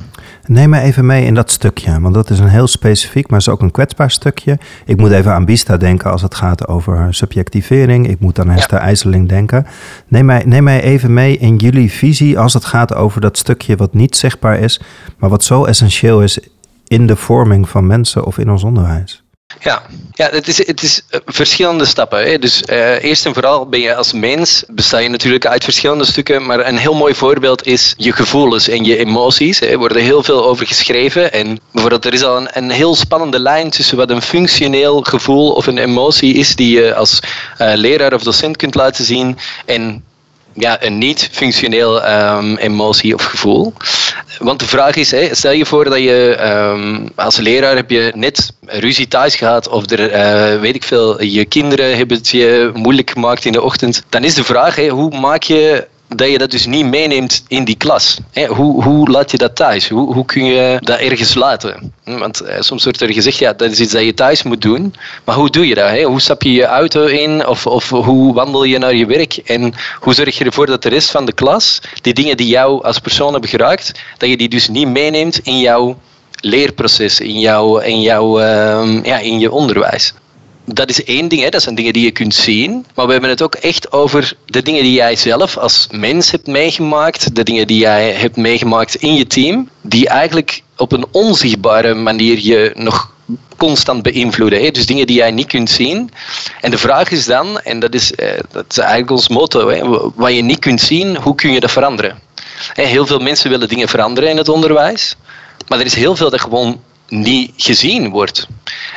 Neem 0.46 0.70
me 0.70 0.80
even 0.80 1.06
mee 1.06 1.24
in 1.24 1.34
dat 1.34 1.50
stukje, 1.50 2.00
want 2.00 2.14
dat 2.14 2.30
is 2.30 2.38
een 2.38 2.48
heel 2.48 2.66
specifiek, 2.66 3.28
maar 3.30 3.38
is 3.38 3.48
ook 3.48 3.62
een 3.62 3.70
kwetsbaar 3.70 4.10
stukje. 4.10 4.58
Ik 4.84 4.96
moet 4.96 5.10
even 5.10 5.32
aan 5.32 5.44
Bista 5.44 5.76
denken 5.76 6.10
als 6.10 6.22
het 6.22 6.34
gaat 6.34 6.68
over 6.68 7.14
subjectivering. 7.14 8.08
Ik 8.08 8.20
moet 8.20 8.38
aan 8.38 8.48
Hester 8.48 8.78
ja. 8.78 8.84
IJsseling 8.84 9.28
denken. 9.28 9.66
Neem 10.08 10.24
mij, 10.24 10.42
neem 10.46 10.64
mij 10.64 10.82
even 10.82 11.14
mee 11.14 11.38
in 11.38 11.56
jullie 11.56 11.92
visie 11.92 12.38
als 12.38 12.54
het 12.54 12.64
gaat 12.64 12.94
over 12.94 13.20
dat 13.20 13.38
stukje 13.38 13.76
wat 13.76 13.94
niet 13.94 14.16
zichtbaar 14.16 14.58
is, 14.58 14.80
maar 15.18 15.30
wat 15.30 15.44
zo 15.44 15.64
essentieel 15.64 16.22
is 16.22 16.38
in 16.86 17.06
de 17.06 17.16
vorming 17.16 17.68
van 17.68 17.86
mensen 17.86 18.24
of 18.24 18.38
in 18.38 18.50
ons 18.50 18.64
onderwijs. 18.64 19.25
Ja, 19.60 19.82
ja 20.12 20.28
het, 20.30 20.48
is, 20.48 20.66
het 20.66 20.82
is 20.82 21.02
eh, 21.10 21.20
verschillende 21.24 21.84
stappen. 21.84 22.26
Hè. 22.26 22.38
Dus 22.38 22.62
uh, 22.70 23.04
eerst 23.04 23.26
en 23.26 23.34
vooral 23.34 23.68
ben 23.68 23.80
je 23.80 23.94
als 23.94 24.12
mens, 24.12 24.64
besta 24.68 24.98
je 24.98 25.08
natuurlijk 25.08 25.46
uit 25.46 25.64
verschillende 25.64 26.04
stukken, 26.04 26.46
maar 26.46 26.66
een 26.66 26.76
heel 26.76 26.94
mooi 26.94 27.14
voorbeeld 27.14 27.66
is 27.66 27.94
je 27.96 28.12
gevoelens 28.12 28.68
en 28.68 28.84
je 28.84 28.96
emoties. 28.96 29.60
Er 29.60 29.78
worden 29.78 30.02
heel 30.02 30.22
veel 30.22 30.44
over 30.44 30.66
geschreven 30.66 31.32
en 31.32 31.60
bijvoorbeeld 31.72 32.04
er 32.04 32.14
is 32.14 32.22
al 32.22 32.36
een, 32.36 32.48
een 32.52 32.70
heel 32.70 32.94
spannende 32.94 33.38
lijn 33.38 33.70
tussen 33.70 33.96
wat 33.96 34.10
een 34.10 34.22
functioneel 34.22 35.00
gevoel 35.00 35.52
of 35.52 35.66
een 35.66 35.78
emotie 35.78 36.34
is 36.34 36.56
die 36.56 36.80
je 36.80 36.94
als 36.94 37.20
uh, 37.58 37.72
leraar 37.74 38.14
of 38.14 38.22
docent 38.22 38.56
kunt 38.56 38.74
laten 38.74 39.04
zien 39.04 39.38
en 39.64 40.04
ja, 40.56 40.82
een 40.82 40.98
niet-functioneel 40.98 42.08
um, 42.08 42.56
emotie 42.56 43.14
of 43.14 43.24
gevoel. 43.24 43.72
Want 44.38 44.60
de 44.60 44.66
vraag 44.66 44.94
is, 44.94 45.10
hè, 45.10 45.34
stel 45.34 45.52
je 45.52 45.66
voor 45.66 45.84
dat 45.84 45.98
je 45.98 46.38
um, 46.72 47.08
als 47.14 47.36
leraar 47.36 47.76
heb 47.76 47.90
je 47.90 48.12
net 48.14 48.52
ruzie 48.60 49.08
thuis 49.08 49.34
gehad 49.34 49.68
of 49.68 49.90
er, 49.90 50.12
uh, 50.12 50.60
weet 50.60 50.74
ik 50.74 50.84
veel, 50.84 51.22
je 51.22 51.44
kinderen 51.44 51.96
hebben 51.96 52.16
het 52.16 52.28
je 52.28 52.70
moeilijk 52.74 53.10
gemaakt 53.10 53.44
in 53.44 53.52
de 53.52 53.62
ochtend. 53.62 54.02
Dan 54.08 54.24
is 54.24 54.34
de 54.34 54.44
vraag, 54.44 54.76
hè, 54.76 54.88
hoe 54.88 55.18
maak 55.18 55.42
je 55.42 55.86
dat 56.08 56.30
je 56.30 56.38
dat 56.38 56.50
dus 56.50 56.66
niet 56.66 56.86
meeneemt 56.86 57.44
in 57.48 57.64
die 57.64 57.76
klas. 57.76 58.18
hoe, 58.48 58.82
hoe 58.82 59.10
laat 59.10 59.30
je 59.30 59.38
dat 59.38 59.56
thuis? 59.56 59.88
Hoe, 59.88 60.14
hoe 60.14 60.24
kun 60.24 60.44
je 60.44 60.76
dat 60.80 60.98
ergens 60.98 61.34
laten? 61.34 61.92
Want 62.04 62.40
eh, 62.40 62.60
soms 62.60 62.84
wordt 62.84 63.00
er 63.00 63.12
gezegd, 63.12 63.38
ja, 63.38 63.52
dat 63.52 63.70
is 63.70 63.80
iets 63.80 63.92
dat 63.92 64.02
je 64.02 64.14
thuis 64.14 64.42
moet 64.42 64.62
doen. 64.62 64.94
Maar 65.24 65.34
hoe 65.34 65.50
doe 65.50 65.68
je 65.68 65.74
dat? 65.74 66.02
Hoe 66.02 66.20
stap 66.20 66.42
je 66.42 66.52
je 66.52 66.64
auto 66.64 67.06
in? 67.06 67.46
Of, 67.46 67.66
of 67.66 67.90
hoe 67.90 68.34
wandel 68.34 68.64
je 68.64 68.78
naar 68.78 68.94
je 68.94 69.06
werk? 69.06 69.36
En 69.36 69.74
hoe 70.00 70.14
zorg 70.14 70.38
je 70.38 70.44
ervoor 70.44 70.66
dat 70.66 70.82
de 70.82 70.88
rest 70.88 71.10
van 71.10 71.26
de 71.26 71.32
klas, 71.32 71.80
die 72.00 72.14
dingen 72.14 72.36
die 72.36 72.48
jou 72.48 72.84
als 72.84 72.98
persoon 72.98 73.32
hebben 73.32 73.50
geraakt, 73.50 73.92
dat 74.18 74.28
je 74.28 74.36
die 74.36 74.48
dus 74.48 74.68
niet 74.68 74.88
meeneemt 74.88 75.38
in 75.38 75.58
jouw 75.58 75.98
leerproces, 76.40 77.20
in, 77.20 77.40
jouw, 77.40 77.78
in, 77.78 78.00
jouw, 78.00 78.40
uh, 78.40 79.04
ja, 79.04 79.18
in 79.18 79.38
je 79.38 79.50
onderwijs 79.50 80.14
dat 80.66 80.88
is 80.88 81.04
één 81.04 81.28
ding, 81.28 81.42
hè. 81.42 81.48
dat 81.48 81.62
zijn 81.62 81.74
dingen 81.74 81.92
die 81.92 82.04
je 82.04 82.10
kunt 82.10 82.34
zien. 82.34 82.86
Maar 82.94 83.06
we 83.06 83.12
hebben 83.12 83.30
het 83.30 83.42
ook 83.42 83.54
echt 83.54 83.92
over 83.92 84.32
de 84.44 84.62
dingen 84.62 84.82
die 84.82 84.92
jij 84.92 85.16
zelf 85.16 85.56
als 85.56 85.86
mens 85.90 86.30
hebt 86.30 86.46
meegemaakt, 86.46 87.34
de 87.34 87.42
dingen 87.42 87.66
die 87.66 87.78
jij 87.78 88.12
hebt 88.12 88.36
meegemaakt 88.36 88.94
in 88.94 89.14
je 89.14 89.26
team, 89.26 89.68
die 89.80 90.08
eigenlijk 90.08 90.62
op 90.76 90.92
een 90.92 91.06
onzichtbare 91.10 91.94
manier 91.94 92.38
je 92.38 92.72
nog 92.74 93.14
constant 93.56 94.02
beïnvloeden. 94.02 94.62
Hè? 94.62 94.70
Dus 94.70 94.86
dingen 94.86 95.06
die 95.06 95.16
jij 95.16 95.30
niet 95.30 95.46
kunt 95.46 95.70
zien. 95.70 96.10
En 96.60 96.70
de 96.70 96.78
vraag 96.78 97.10
is 97.10 97.24
dan, 97.24 97.60
en 97.60 97.78
dat 97.78 97.94
is, 97.94 98.14
eh, 98.14 98.38
dat 98.52 98.64
is 98.68 98.78
eigenlijk 98.78 99.10
ons 99.10 99.28
motto, 99.28 99.68
hè? 99.68 100.10
wat 100.14 100.34
je 100.34 100.42
niet 100.42 100.58
kunt 100.58 100.80
zien, 100.80 101.16
hoe 101.16 101.34
kun 101.34 101.52
je 101.52 101.60
dat 101.60 101.70
veranderen? 101.70 102.18
Heel 102.74 103.06
veel 103.06 103.18
mensen 103.18 103.50
willen 103.50 103.68
dingen 103.68 103.88
veranderen 103.88 104.30
in 104.30 104.36
het 104.36 104.48
onderwijs, 104.48 105.16
maar 105.68 105.78
er 105.78 105.84
is 105.84 105.94
heel 105.94 106.16
veel 106.16 106.30
dat 106.30 106.40
gewoon 106.40 106.80
niet 107.08 107.52
gezien 107.56 108.10
wordt. 108.10 108.48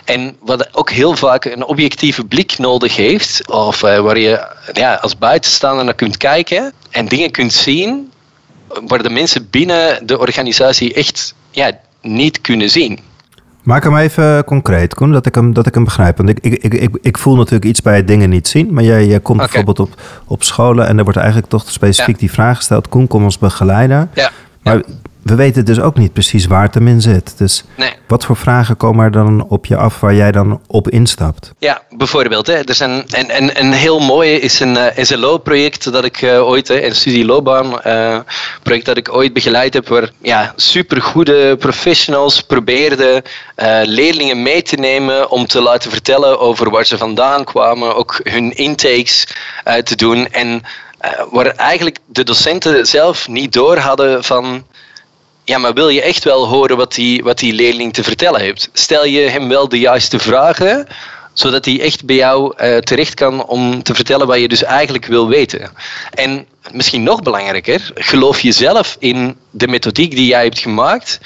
En 0.06 0.36
wat 0.40 0.76
ook 0.76 0.90
heel 0.92 1.16
vaak 1.16 1.46
een 1.46 1.66
objectieve 1.66 2.26
blik 2.26 2.58
nodig 2.58 2.96
heeft, 2.96 3.48
of 3.48 3.84
uh, 3.84 4.00
waar 4.00 4.18
je 4.18 4.48
ja, 4.74 4.94
als 4.94 5.18
buitenstaander 5.18 5.86
naar 5.86 5.94
kunt 5.94 6.18
kijken 6.18 6.74
en 6.90 7.06
dingen 7.06 7.32
kunt 7.32 7.54
zien 7.54 8.12
waar 8.88 9.04
de 9.04 9.10
mensen 9.10 9.48
binnen 9.50 10.08
de 10.08 10.20
organisatie 10.20 10.94
echt 10.94 11.36
ja, 11.52 11.72
niet 12.02 12.42
kunnen 12.42 12.70
zien. 12.70 13.00
Maak 13.64 13.84
hem 13.84 13.98
even 13.98 14.44
concreet, 14.44 14.94
Koen, 14.94 15.12
dat 15.12 15.26
ik 15.26 15.36
hem, 15.36 15.54
dat 15.54 15.68
ik 15.68 15.74
hem 15.74 15.84
begrijp. 15.84 16.18
Want 16.18 16.30
ik, 16.30 16.40
ik, 16.40 16.74
ik, 16.74 16.98
ik 17.02 17.18
voel 17.18 17.36
natuurlijk 17.36 17.66
iets 17.66 17.82
bij 17.82 18.06
dingen 18.06 18.30
niet 18.30 18.48
zien. 18.48 18.74
Maar 18.74 18.84
jij, 18.84 19.06
jij 19.06 19.20
komt 19.20 19.42
okay. 19.42 19.52
bijvoorbeeld 19.52 19.80
op, 19.80 20.02
op 20.26 20.44
scholen 20.44 20.88
en 20.88 20.98
er 20.98 21.04
wordt 21.04 21.20
eigenlijk 21.20 21.50
toch 21.50 21.72
specifiek 21.72 22.16
ja. 22.16 22.20
die 22.20 22.32
vraag 22.32 22.58
gesteld. 22.58 22.90
Koen, 22.90 23.08
kom 23.08 23.24
ons 23.24 23.38
begeleiden. 23.38 24.10
Ja. 24.14 24.32
Maar 24.64 24.82
we 25.30 25.36
weten 25.36 25.66
dus 25.66 25.80
ook 25.80 25.98
niet 25.98 26.14
precies 26.14 26.46
waar 26.46 26.62
het 26.62 26.74
hem 26.74 26.88
in 26.88 27.02
zit. 27.02 27.38
Dus 27.38 27.64
nee. 27.76 27.94
wat 28.08 28.26
voor 28.26 28.36
vragen 28.36 28.78
komen 28.78 29.06
er 29.06 29.12
dan 29.12 29.46
op 29.48 29.66
je 29.66 29.76
af 29.76 30.00
waar 30.00 30.14
jij 30.14 30.32
dan 30.32 30.62
op 30.68 30.90
instapt? 30.90 31.52
Ja, 31.60 31.82
bijvoorbeeld. 31.90 32.48
Hè, 32.48 32.54
er 32.54 32.76
zijn, 32.76 33.08
en, 33.08 33.30
en, 33.30 33.60
een 33.60 33.74
heel 33.74 34.00
mooie 34.00 34.40
is 34.40 34.60
een 34.60 34.76
uh, 34.76 34.86
SLO-project 34.96 35.92
dat 35.92 36.04
ik 36.04 36.22
uh, 36.22 36.48
ooit, 36.48 36.68
hè, 36.68 36.86
een 36.86 36.96
studieloopbaan-project 36.96 38.82
uh, 38.82 38.84
dat 38.84 38.98
ik 38.98 39.14
ooit 39.14 39.34
begeleid 39.34 39.74
heb, 39.74 39.88
waar 39.88 40.10
ja, 40.22 40.54
supergoede 40.56 41.58
professionals 41.58 42.42
probeerden 42.42 43.22
leerlingen 43.84 44.42
mee 44.42 44.62
te 44.62 44.76
nemen 44.76 45.30
om 45.30 45.48
te 45.48 45.62
laten 45.62 45.92
vertellen 45.92 46.40
over 46.40 46.70
waar 46.70 46.86
ze 46.86 46.98
vandaan 46.98 47.44
kwamen, 47.44 47.96
ook 47.96 48.20
hun 48.24 48.56
intakes 48.56 49.28
te 49.84 49.96
doen. 49.96 50.28
En 50.28 50.62
waar 51.32 51.46
eigenlijk 51.46 51.98
de 52.06 52.24
docenten 52.24 52.88
zelf 52.88 53.28
niet 53.28 53.54
door 53.54 53.78
hadden 53.78 54.24
van 54.24 54.64
ja, 55.50 55.58
maar 55.58 55.74
wil 55.74 55.90
je 55.90 56.02
echt 56.02 56.24
wel 56.24 56.48
horen 56.48 56.78
wat 56.78 56.94
die, 56.94 57.24
wat 57.24 57.40
die 57.40 57.54
leerling 57.54 57.94
te 57.94 58.04
vertellen 58.04 58.42
heeft? 58.42 58.70
Stel 58.74 59.06
je 59.06 59.20
hem 59.20 59.48
wel 59.48 59.70
de 59.70 59.80
juiste 59.80 60.20
vragen, 60.20 60.88
zodat 61.34 61.66
hij 61.66 61.82
echt 61.82 62.06
bij 62.06 62.16
jou 62.16 62.54
uh, 62.58 62.78
terecht 62.78 63.14
kan 63.14 63.46
om 63.46 63.84
te 63.84 63.96
vertellen 63.96 64.28
wat 64.28 64.40
je 64.40 64.48
dus 64.48 64.64
eigenlijk 64.64 65.06
wil 65.06 65.28
weten. 65.28 65.72
En 66.14 66.46
misschien 66.72 67.04
nog 67.04 67.22
belangrijker, 67.22 67.92
geloof 67.96 68.40
je 68.40 68.52
zelf 68.52 68.96
in 69.00 69.36
de 69.50 69.68
methodiek 69.68 70.12
die 70.16 70.28
jij 70.28 70.44
hebt 70.44 70.60
gemaakt 70.60 71.20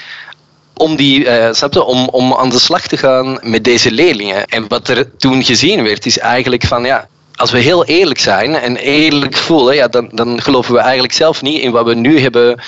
om, 0.73 0.95
die, 0.95 1.25
uh, 1.25 1.47
snap 1.51 1.73
je, 1.73 1.83
om, 1.83 2.07
om 2.09 2.33
aan 2.33 2.49
de 2.49 2.59
slag 2.59 2.87
te 2.87 2.97
gaan 2.97 3.39
met 3.41 3.63
deze 3.63 3.91
leerlingen. 3.91 4.45
En 4.45 4.67
wat 4.67 4.87
er 4.87 5.15
toen 5.17 5.43
gezien 5.43 5.83
werd, 5.83 6.05
is 6.05 6.17
eigenlijk 6.17 6.63
van 6.63 6.83
ja, 6.83 7.07
als 7.35 7.51
we 7.51 7.59
heel 7.59 7.85
eerlijk 7.85 8.19
zijn 8.19 8.55
en 8.55 8.75
eerlijk 8.75 9.37
voelen, 9.37 9.75
ja, 9.75 9.87
dan, 9.87 10.09
dan 10.11 10.41
geloven 10.41 10.73
we 10.73 10.79
eigenlijk 10.79 11.13
zelf 11.13 11.41
niet 11.41 11.61
in 11.61 11.71
wat 11.71 11.85
we 11.85 11.95
nu 11.95 12.19
hebben 12.19 12.61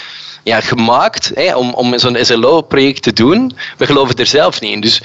ja, 0.44 0.62
gemaakt 0.62 1.32
hè, 1.34 1.56
om, 1.56 1.74
om 1.74 2.00
zo'n 2.00 2.18
SLO-project 2.22 3.02
te 3.02 3.14
doen. 3.14 3.52
We 3.78 3.86
geloven 3.86 4.16
er 4.16 4.26
zelf 4.26 4.62
niet 4.62 4.72
in. 4.72 4.82
Dus 4.82 5.02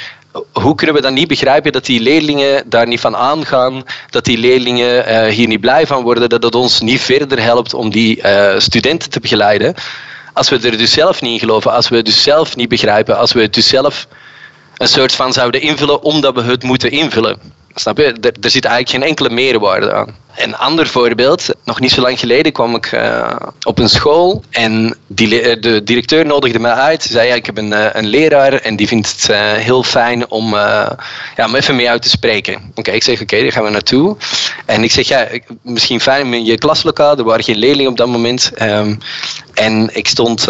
hoe 0.53 0.75
kunnen 0.75 0.97
we 0.97 1.03
dan 1.03 1.15
niet 1.15 1.29
begrijpen 1.29 1.73
dat 1.73 1.87
die 1.87 2.01
leerlingen 2.01 2.63
daar 2.71 2.87
niet 2.87 3.01
van 3.01 3.17
aangaan, 3.17 3.83
dat 4.11 4.25
die 4.25 4.39
leerlingen 4.39 5.09
uh, 5.09 5.33
hier 5.33 5.47
niet 5.47 5.61
blij 5.61 5.87
van 5.87 6.03
worden, 6.03 6.29
dat 6.29 6.43
het 6.43 6.55
ons 6.55 6.81
niet 6.81 7.01
verder 7.01 7.43
helpt 7.43 7.75
om 7.75 7.91
die 7.91 8.17
uh, 8.23 8.59
studenten 8.59 9.11
te 9.11 9.21
begeleiden? 9.21 9.75
Als 10.33 10.49
we 10.49 10.59
er 10.59 10.79
dus 10.79 10.93
zelf 10.93 11.21
niet 11.21 11.33
in 11.33 11.39
geloven, 11.39 11.73
als 11.73 11.89
we 11.89 11.97
het 11.97 12.05
dus 12.05 12.23
zelf 12.23 12.57
niet 12.57 12.69
begrijpen, 12.69 13.19
als 13.19 13.33
we 13.33 13.41
het 13.41 13.55
dus 13.55 13.69
zelf 13.69 14.07
een 14.77 14.89
soort 14.89 15.13
van 15.13 15.33
zouden 15.33 15.61
invullen 15.61 16.03
omdat 16.03 16.35
we 16.35 16.43
het 16.43 16.63
moeten 16.63 16.91
invullen. 16.91 17.60
Snap 17.75 17.99
je? 17.99 18.05
Er, 18.05 18.33
er 18.41 18.51
zit 18.51 18.65
eigenlijk 18.65 18.89
geen 18.89 19.03
enkele 19.03 19.31
meerwaarde 19.31 19.93
aan. 19.93 20.17
Een 20.37 20.57
ander 20.57 20.87
voorbeeld, 20.87 21.49
nog 21.65 21.81
niet 21.81 21.91
zo 21.91 22.01
lang 22.01 22.19
geleden 22.19 22.53
kwam 22.53 22.75
ik 22.75 22.93
uh, 22.93 23.37
op 23.63 23.79
een 23.79 23.89
school 23.89 24.43
en 24.51 24.97
die, 25.07 25.41
eh, 25.41 25.61
de 25.61 25.83
directeur 25.83 26.27
nodigde 26.27 26.59
mij 26.59 26.73
uit. 26.73 27.03
Ze 27.03 27.13
zei, 27.13 27.29
ja, 27.29 27.35
ik 27.35 27.47
heb 27.47 27.57
een, 27.57 27.73
uh, 27.73 27.87
een 27.93 28.07
leraar 28.07 28.53
en 28.53 28.77
die 28.77 28.89
vindt 28.89 29.09
het 29.09 29.37
heel 29.37 29.83
fijn 29.83 30.31
om, 30.31 30.55
ja, 30.55 30.97
om 31.47 31.55
even 31.55 31.77
met 31.77 31.85
jou 31.85 31.99
te 31.99 32.09
spreken. 32.09 32.73
Oké, 32.75 32.91
ik 32.91 33.03
zeg, 33.03 33.15
oké, 33.15 33.23
okay, 33.23 33.43
daar 33.43 33.53
gaan 33.53 33.65
we 33.65 33.71
naartoe. 33.71 34.17
En 34.67 34.83
ik 34.83 34.91
zeg, 34.91 35.09
ja, 35.09 35.29
misschien 35.63 36.01
fijn 36.01 36.35
in 36.35 36.45
je 36.45 36.59
klaslokaal. 36.59 37.17
Er 37.17 37.25
waren 37.25 37.45
geen 37.45 37.59
leerlingen 37.59 37.91
op 37.91 37.97
dat 37.97 38.09
moment. 38.09 38.51
Um, 38.63 38.99
en 39.55 39.97
ik 39.97 40.09
stond 40.09 40.45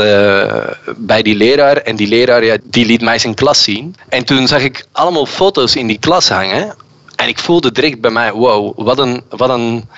bij 0.97 1.23
die 1.23 1.35
leraar 1.35 1.77
en 1.77 1.97
die 1.97 2.09
leraar 2.09 2.45
ja, 2.45 2.57
die 2.63 2.87
liet 2.87 3.01
mij 3.01 3.19
zijn 3.19 3.35
klas 3.35 3.63
zien. 3.63 3.97
En 4.09 4.25
toen 4.25 4.47
zag 4.47 4.63
ik 4.63 4.87
allemaal 4.93 5.27
foto's 5.27 5.77
in 5.77 5.87
die 5.87 5.99
klas 5.99 6.29
hangen 6.29 6.75
en 7.21 7.29
ik 7.29 7.39
voelde 7.39 7.73
direct 7.73 8.01
bij 8.01 8.11
mij, 8.11 8.33
wow, 8.33 8.73
wat 8.77 8.99
een, 8.99 9.23
wat 9.29 9.51
een, 9.51 9.89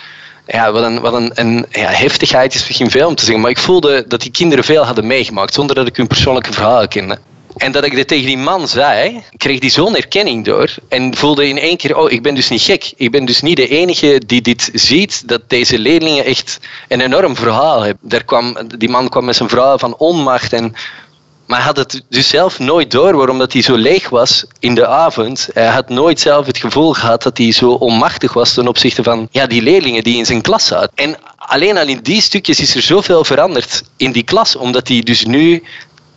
ja, 0.46 0.72
wat 0.72 0.82
een, 0.82 1.00
wat 1.00 1.14
een, 1.14 1.30
een 1.34 1.66
ja, 1.70 1.88
heftigheid 1.90 2.54
is 2.54 2.66
misschien 2.66 2.90
veel 2.90 3.08
om 3.08 3.14
te 3.14 3.24
zeggen, 3.24 3.42
maar 3.42 3.50
ik 3.50 3.58
voelde 3.58 4.04
dat 4.08 4.20
die 4.20 4.30
kinderen 4.30 4.64
veel 4.64 4.84
hadden 4.84 5.06
meegemaakt 5.06 5.54
zonder 5.54 5.76
dat 5.76 5.86
ik 5.86 5.96
hun 5.96 6.06
persoonlijke 6.06 6.52
verhalen 6.52 6.88
kende. 6.88 7.18
En 7.56 7.72
dat 7.72 7.84
ik 7.84 7.94
dit 7.94 8.08
tegen 8.08 8.26
die 8.26 8.38
man 8.38 8.68
zei, 8.68 9.22
kreeg 9.36 9.58
die 9.58 9.70
zo'n 9.70 9.96
erkenning 9.96 10.44
door. 10.44 10.74
En 10.88 11.16
voelde 11.16 11.48
in 11.48 11.58
één 11.58 11.76
keer, 11.76 11.96
oh, 11.96 12.10
ik 12.10 12.22
ben 12.22 12.34
dus 12.34 12.48
niet 12.48 12.62
gek. 12.62 12.92
Ik 12.96 13.10
ben 13.10 13.24
dus 13.24 13.42
niet 13.42 13.56
de 13.56 13.68
enige 13.68 14.22
die 14.26 14.40
dit 14.40 14.70
ziet, 14.72 15.28
dat 15.28 15.42
deze 15.46 15.78
leerlingen 15.78 16.24
echt 16.24 16.58
een 16.88 17.00
enorm 17.00 17.36
verhaal 17.36 17.80
hebben. 17.80 18.08
Daar 18.08 18.24
kwam, 18.24 18.56
die 18.78 18.88
man 18.88 19.08
kwam 19.08 19.24
met 19.24 19.36
zijn 19.36 19.48
verhaal 19.48 19.78
van 19.78 19.96
onmacht 19.96 20.52
en 20.52 20.74
maar 21.52 21.60
hij 21.60 21.70
had 21.74 21.92
het 21.92 22.04
dus 22.08 22.28
zelf 22.28 22.58
nooit 22.58 22.90
door 22.90 23.16
waarom 23.16 23.38
dat 23.38 23.52
hij 23.52 23.62
zo 23.62 23.76
leeg 23.76 24.08
was 24.08 24.46
in 24.58 24.74
de 24.74 24.86
avond. 24.86 25.48
Hij 25.52 25.66
had 25.66 25.88
nooit 25.88 26.20
zelf 26.20 26.46
het 26.46 26.58
gevoel 26.58 26.92
gehad 26.92 27.22
dat 27.22 27.38
hij 27.38 27.52
zo 27.52 27.70
onmachtig 27.70 28.32
was 28.32 28.54
ten 28.54 28.68
opzichte 28.68 29.02
van 29.02 29.28
ja, 29.30 29.46
die 29.46 29.62
leerlingen 29.62 30.02
die 30.02 30.16
in 30.16 30.26
zijn 30.26 30.40
klas 30.40 30.66
zaten. 30.66 30.90
En 30.94 31.16
alleen 31.36 31.78
al 31.78 31.86
in 31.86 31.98
die 32.02 32.20
stukjes 32.20 32.60
is 32.60 32.74
er 32.74 32.82
zoveel 32.82 33.24
veranderd 33.24 33.84
in 33.96 34.12
die 34.12 34.22
klas, 34.22 34.56
omdat 34.56 34.88
hij 34.88 35.00
dus 35.00 35.24
nu 35.24 35.62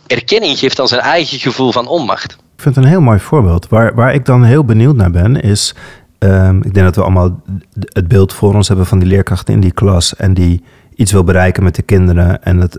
erkenning 0.06 0.58
geeft 0.58 0.80
aan 0.80 0.88
zijn 0.88 1.00
eigen 1.00 1.38
gevoel 1.38 1.72
van 1.72 1.86
onmacht. 1.86 2.32
Ik 2.32 2.62
vind 2.62 2.74
het 2.74 2.84
een 2.84 2.90
heel 2.90 3.00
mooi 3.00 3.18
voorbeeld. 3.18 3.68
Waar, 3.68 3.94
waar 3.94 4.14
ik 4.14 4.24
dan 4.24 4.44
heel 4.44 4.64
benieuwd 4.64 4.96
naar 4.96 5.10
ben, 5.10 5.40
is. 5.40 5.74
Um, 6.18 6.56
ik 6.62 6.74
denk 6.74 6.86
dat 6.86 6.96
we 6.96 7.02
allemaal 7.02 7.42
het 7.92 8.08
beeld 8.08 8.32
voor 8.32 8.54
ons 8.54 8.68
hebben 8.68 8.86
van 8.86 8.98
die 8.98 9.08
leerkracht 9.08 9.48
in 9.48 9.60
die 9.60 9.72
klas 9.72 10.16
en 10.16 10.34
die 10.34 10.62
iets 10.94 11.12
wil 11.12 11.24
bereiken 11.24 11.62
met 11.62 11.74
de 11.74 11.82
kinderen 11.82 12.42
en 12.42 12.60
het 12.60 12.78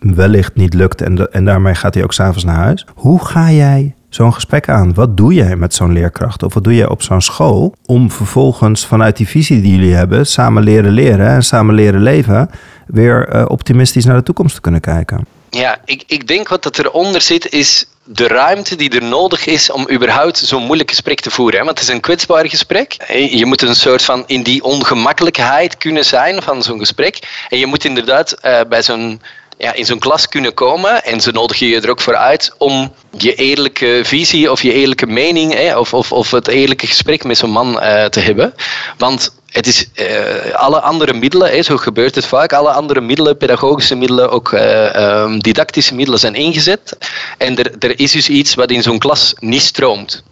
wellicht 0.00 0.54
niet 0.54 0.74
lukt 0.74 1.02
en, 1.02 1.32
en 1.32 1.44
daarmee 1.44 1.74
gaat 1.74 1.94
hij 1.94 2.02
ook 2.02 2.12
s'avonds 2.12 2.44
naar 2.44 2.56
huis. 2.56 2.86
Hoe 2.94 3.24
ga 3.24 3.50
jij 3.50 3.94
zo'n 4.08 4.34
gesprek 4.34 4.68
aan? 4.68 4.94
Wat 4.94 5.16
doe 5.16 5.34
jij 5.34 5.56
met 5.56 5.74
zo'n 5.74 5.92
leerkracht 5.92 6.42
of 6.42 6.54
wat 6.54 6.64
doe 6.64 6.74
je 6.74 6.90
op 6.90 7.02
zo'n 7.02 7.20
school 7.20 7.74
om 7.86 8.10
vervolgens 8.10 8.86
vanuit 8.86 9.16
die 9.16 9.28
visie 9.28 9.60
die 9.60 9.76
jullie 9.76 9.94
hebben, 9.94 10.26
samen 10.26 10.62
leren 10.62 10.92
leren 10.92 11.26
en 11.28 11.42
samen 11.42 11.74
leren 11.74 12.02
leven, 12.02 12.50
weer 12.86 13.34
uh, 13.34 13.44
optimistisch 13.48 14.04
naar 14.04 14.16
de 14.16 14.22
toekomst 14.22 14.54
te 14.54 14.60
kunnen 14.60 14.80
kijken? 14.80 15.26
Ja, 15.50 15.78
ik, 15.84 16.04
ik 16.06 16.26
denk 16.26 16.48
wat 16.48 16.62
dat 16.62 16.78
eronder 16.78 17.20
zit 17.20 17.52
is 17.52 17.86
de 18.06 18.26
ruimte 18.26 18.76
die 18.76 18.90
er 18.90 19.04
nodig 19.04 19.46
is 19.46 19.70
om 19.70 19.90
überhaupt 19.90 20.38
zo'n 20.38 20.62
moeilijk 20.62 20.90
gesprek 20.90 21.20
te 21.20 21.30
voeren. 21.30 21.64
Want 21.64 21.78
het 21.78 21.88
is 21.88 21.94
een 21.94 22.00
kwetsbaar 22.00 22.48
gesprek. 22.48 22.96
Je 23.30 23.46
moet 23.46 23.62
een 23.62 23.74
soort 23.74 24.02
van 24.02 24.24
in 24.26 24.42
die 24.42 24.62
ongemakkelijkheid 24.62 25.76
kunnen 25.76 26.04
zijn 26.04 26.42
van 26.42 26.62
zo'n 26.62 26.78
gesprek. 26.78 27.18
En 27.48 27.58
je 27.58 27.66
moet 27.66 27.84
inderdaad 27.84 28.36
uh, 28.44 28.60
bij 28.68 28.82
zo'n 28.82 29.20
ja, 29.58 29.72
in 29.74 29.84
zo'n 29.84 29.98
klas 29.98 30.28
kunnen 30.28 30.54
komen 30.54 31.04
en 31.04 31.20
ze 31.20 31.32
nodigen 31.32 31.66
je 31.66 31.80
er 31.80 31.90
ook 31.90 32.00
voor 32.00 32.16
uit 32.16 32.54
om 32.58 32.92
je 33.18 33.34
eerlijke 33.34 34.00
visie 34.04 34.50
of 34.50 34.62
je 34.62 34.72
eerlijke 34.72 35.06
mening 35.06 35.52
hè, 35.52 35.78
of, 35.78 35.94
of, 35.94 36.12
of 36.12 36.30
het 36.30 36.48
eerlijke 36.48 36.86
gesprek 36.86 37.24
met 37.24 37.38
zo'n 37.38 37.50
man 37.50 37.72
uh, 37.72 38.04
te 38.04 38.20
hebben. 38.20 38.54
Want 38.98 39.34
het 39.50 39.66
is 39.66 39.86
uh, 39.94 40.54
alle 40.54 40.80
andere 40.80 41.12
middelen, 41.12 41.50
hè, 41.50 41.62
zo 41.62 41.76
gebeurt 41.76 42.14
het 42.14 42.26
vaak, 42.26 42.52
alle 42.52 42.70
andere 42.70 43.00
middelen, 43.00 43.36
pedagogische 43.36 43.94
middelen, 43.94 44.30
ook 44.30 44.52
uh, 44.52 45.20
um, 45.22 45.38
didactische 45.42 45.94
middelen 45.94 46.20
zijn 46.20 46.34
ingezet. 46.34 46.96
En 47.38 47.56
er, 47.56 47.72
er 47.78 47.98
is 47.98 48.12
dus 48.12 48.28
iets 48.28 48.54
wat 48.54 48.70
in 48.70 48.82
zo'n 48.82 48.98
klas 48.98 49.34
niet 49.38 49.62
stroomt. 49.62 50.22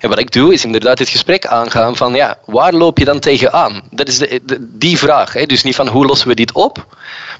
En 0.00 0.08
wat 0.08 0.18
ik 0.18 0.32
doe, 0.32 0.52
is 0.52 0.64
inderdaad 0.64 0.98
het 0.98 1.08
gesprek 1.08 1.46
aangaan 1.46 1.96
van 1.96 2.14
ja, 2.14 2.38
waar 2.44 2.72
loop 2.72 2.98
je 2.98 3.04
dan 3.04 3.18
tegenaan? 3.18 3.82
Dat 3.90 4.08
is 4.08 4.18
de, 4.18 4.40
die 4.60 4.98
vraag. 4.98 5.32
Hè? 5.32 5.46
Dus 5.46 5.62
niet 5.62 5.74
van 5.74 5.88
hoe 5.88 6.06
lossen 6.06 6.28
we 6.28 6.34
dit 6.34 6.52
op, 6.52 6.86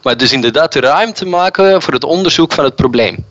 maar 0.03 0.17
dus 0.17 0.33
inderdaad 0.33 0.73
de 0.73 0.81
ruimte 0.81 1.27
maken 1.27 1.83
voor 1.83 1.93
het 1.93 2.05
onderzoek 2.05 2.53
van 2.53 2.65
het 2.65 2.75
probleem. 2.75 3.25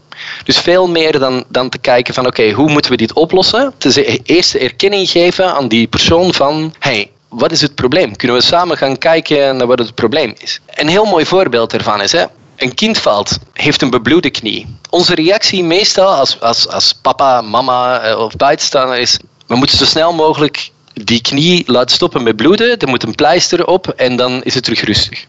Dus 0.43 0.57
veel 0.57 0.87
meer 0.87 1.19
dan, 1.19 1.43
dan 1.47 1.69
te 1.69 1.77
kijken 1.77 2.13
van 2.13 2.27
oké, 2.27 2.51
hoe 2.51 2.69
moeten 2.69 2.91
we 2.91 2.97
dit 2.97 3.13
oplossen? 3.13 3.73
Te 3.77 4.19
eerst 4.23 4.53
erkenning 4.53 5.09
geven 5.09 5.53
aan 5.53 5.67
die 5.67 5.87
persoon 5.87 6.33
van 6.33 6.73
hey, 6.79 7.11
wat 7.29 7.51
is 7.51 7.61
het 7.61 7.75
probleem? 7.75 8.15
Kunnen 8.15 8.37
we 8.37 8.43
samen 8.43 8.77
gaan 8.77 8.97
kijken 8.97 9.57
naar 9.57 9.67
wat 9.67 9.79
het 9.79 9.95
probleem 9.95 10.33
is? 10.37 10.59
Een 10.67 10.87
heel 10.87 11.05
mooi 11.05 11.25
voorbeeld 11.25 11.71
daarvan 11.71 12.01
is, 12.01 12.11
hè, 12.11 12.25
een 12.55 12.73
kind 12.73 12.97
valt, 12.97 13.37
heeft 13.53 13.81
een 13.81 13.89
bebloede 13.89 14.29
knie. 14.29 14.77
Onze 14.89 15.15
reactie 15.15 15.63
meestal 15.63 16.07
als, 16.07 16.39
als, 16.39 16.67
als 16.67 16.93
papa, 16.93 17.41
mama 17.41 17.99
eh, 17.99 18.19
of 18.19 18.35
buitenstaander 18.35 18.97
is, 18.97 19.19
we 19.47 19.55
moeten 19.55 19.77
zo 19.77 19.85
snel 19.85 20.13
mogelijk 20.13 20.71
die 20.93 21.21
knie 21.21 21.63
laten 21.65 21.95
stoppen 21.95 22.23
met 22.23 22.35
bloeden, 22.35 22.77
er 22.77 22.87
moet 22.87 23.03
een 23.03 23.15
pleister 23.15 23.67
op 23.67 23.87
en 23.87 24.15
dan 24.15 24.43
is 24.43 24.53
het 24.53 24.63
terug 24.63 24.81
rustig. 24.81 25.25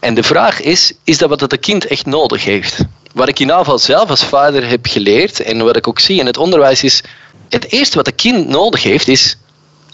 En 0.00 0.14
de 0.14 0.22
vraag 0.22 0.60
is, 0.60 0.92
is 1.04 1.18
dat 1.18 1.28
wat 1.28 1.40
het 1.40 1.60
kind 1.60 1.86
echt 1.86 2.06
nodig 2.06 2.44
heeft? 2.44 2.84
Wat 3.12 3.28
ik 3.28 3.38
in 3.38 3.50
geval 3.50 3.78
zelf 3.78 4.10
als 4.10 4.24
vader 4.24 4.68
heb 4.68 4.86
geleerd 4.86 5.40
en 5.40 5.64
wat 5.64 5.76
ik 5.76 5.88
ook 5.88 6.00
zie 6.00 6.18
in 6.18 6.26
het 6.26 6.36
onderwijs 6.36 6.82
is, 6.82 7.02
het 7.48 7.72
eerste 7.72 7.96
wat 7.96 8.06
een 8.06 8.14
kind 8.14 8.48
nodig 8.48 8.82
heeft 8.82 9.08
is, 9.08 9.36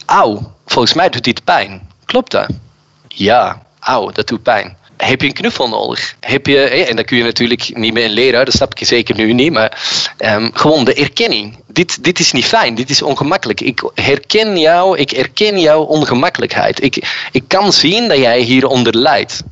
auw, 0.07 0.53
volgens 0.67 0.95
mij 0.95 1.09
doet 1.09 1.25
dit 1.25 1.45
pijn. 1.45 1.89
Klopt 2.05 2.31
dat? 2.31 2.47
Ja, 3.09 3.63
auw, 3.81 4.11
dat 4.11 4.27
doet 4.27 4.43
pijn 4.43 4.79
heb 5.01 5.21
je 5.21 5.27
een 5.27 5.33
knuffel 5.33 5.69
nodig? 5.69 6.15
Heb 6.21 6.47
je, 6.47 6.61
en 6.61 6.97
dat 6.97 7.05
kun 7.05 7.17
je 7.17 7.23
natuurlijk 7.23 7.71
niet 7.75 7.93
met 7.93 8.03
een 8.03 8.11
leraar, 8.11 8.45
dat 8.45 8.55
snap 8.55 8.75
ik 8.75 8.87
zeker 8.87 9.17
nu 9.17 9.33
niet, 9.33 9.53
maar 9.53 9.83
um, 10.19 10.51
gewoon 10.55 10.85
de 10.85 10.95
erkenning. 10.95 11.59
Dit, 11.67 12.05
dit 12.05 12.19
is 12.19 12.33
niet 12.33 12.45
fijn, 12.45 12.75
dit 12.75 12.91
is 12.91 13.03
ongemakkelijk. 13.03 13.61
Ik 13.61 13.91
herken 13.95 14.59
jou, 14.59 14.99
ik 14.99 15.13
erken 15.13 15.61
jouw 15.61 15.83
ongemakkelijkheid. 15.83 16.83
Ik, 16.83 17.27
ik 17.33 17.45
kan 17.47 17.73
zien 17.73 18.09
dat 18.09 18.19
jij 18.19 18.41
hieronder 18.41 18.97
lijdt. 18.97 19.43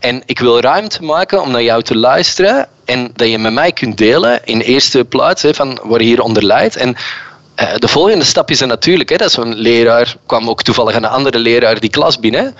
En 0.00 0.22
ik 0.26 0.38
wil 0.38 0.60
ruimte 0.60 1.02
maken 1.02 1.42
om 1.42 1.50
naar 1.50 1.62
jou 1.62 1.82
te 1.82 1.96
luisteren 1.96 2.68
en 2.84 3.10
dat 3.14 3.28
je 3.28 3.38
met 3.38 3.52
mij 3.52 3.72
kunt 3.72 3.98
delen 3.98 4.40
in 4.44 4.60
eerste 4.60 5.04
plaats 5.04 5.44
van 5.50 5.78
waar 5.82 6.00
je 6.00 6.06
hieronder 6.06 6.44
lijdt. 6.44 6.76
En 6.76 6.96
uh, 7.60 7.74
de 7.76 7.88
volgende 7.88 8.24
stap 8.24 8.50
is 8.50 8.60
natuurlijk, 8.60 9.08
hè, 9.08 9.16
dat 9.16 9.32
zo'n 9.32 9.54
leraar 9.54 10.16
kwam 10.26 10.48
ook 10.48 10.62
toevallig 10.62 10.94
een 10.94 11.04
andere 11.04 11.38
leraar 11.38 11.80
die 11.80 11.90
klas 11.90 12.18
binnen 12.18 12.56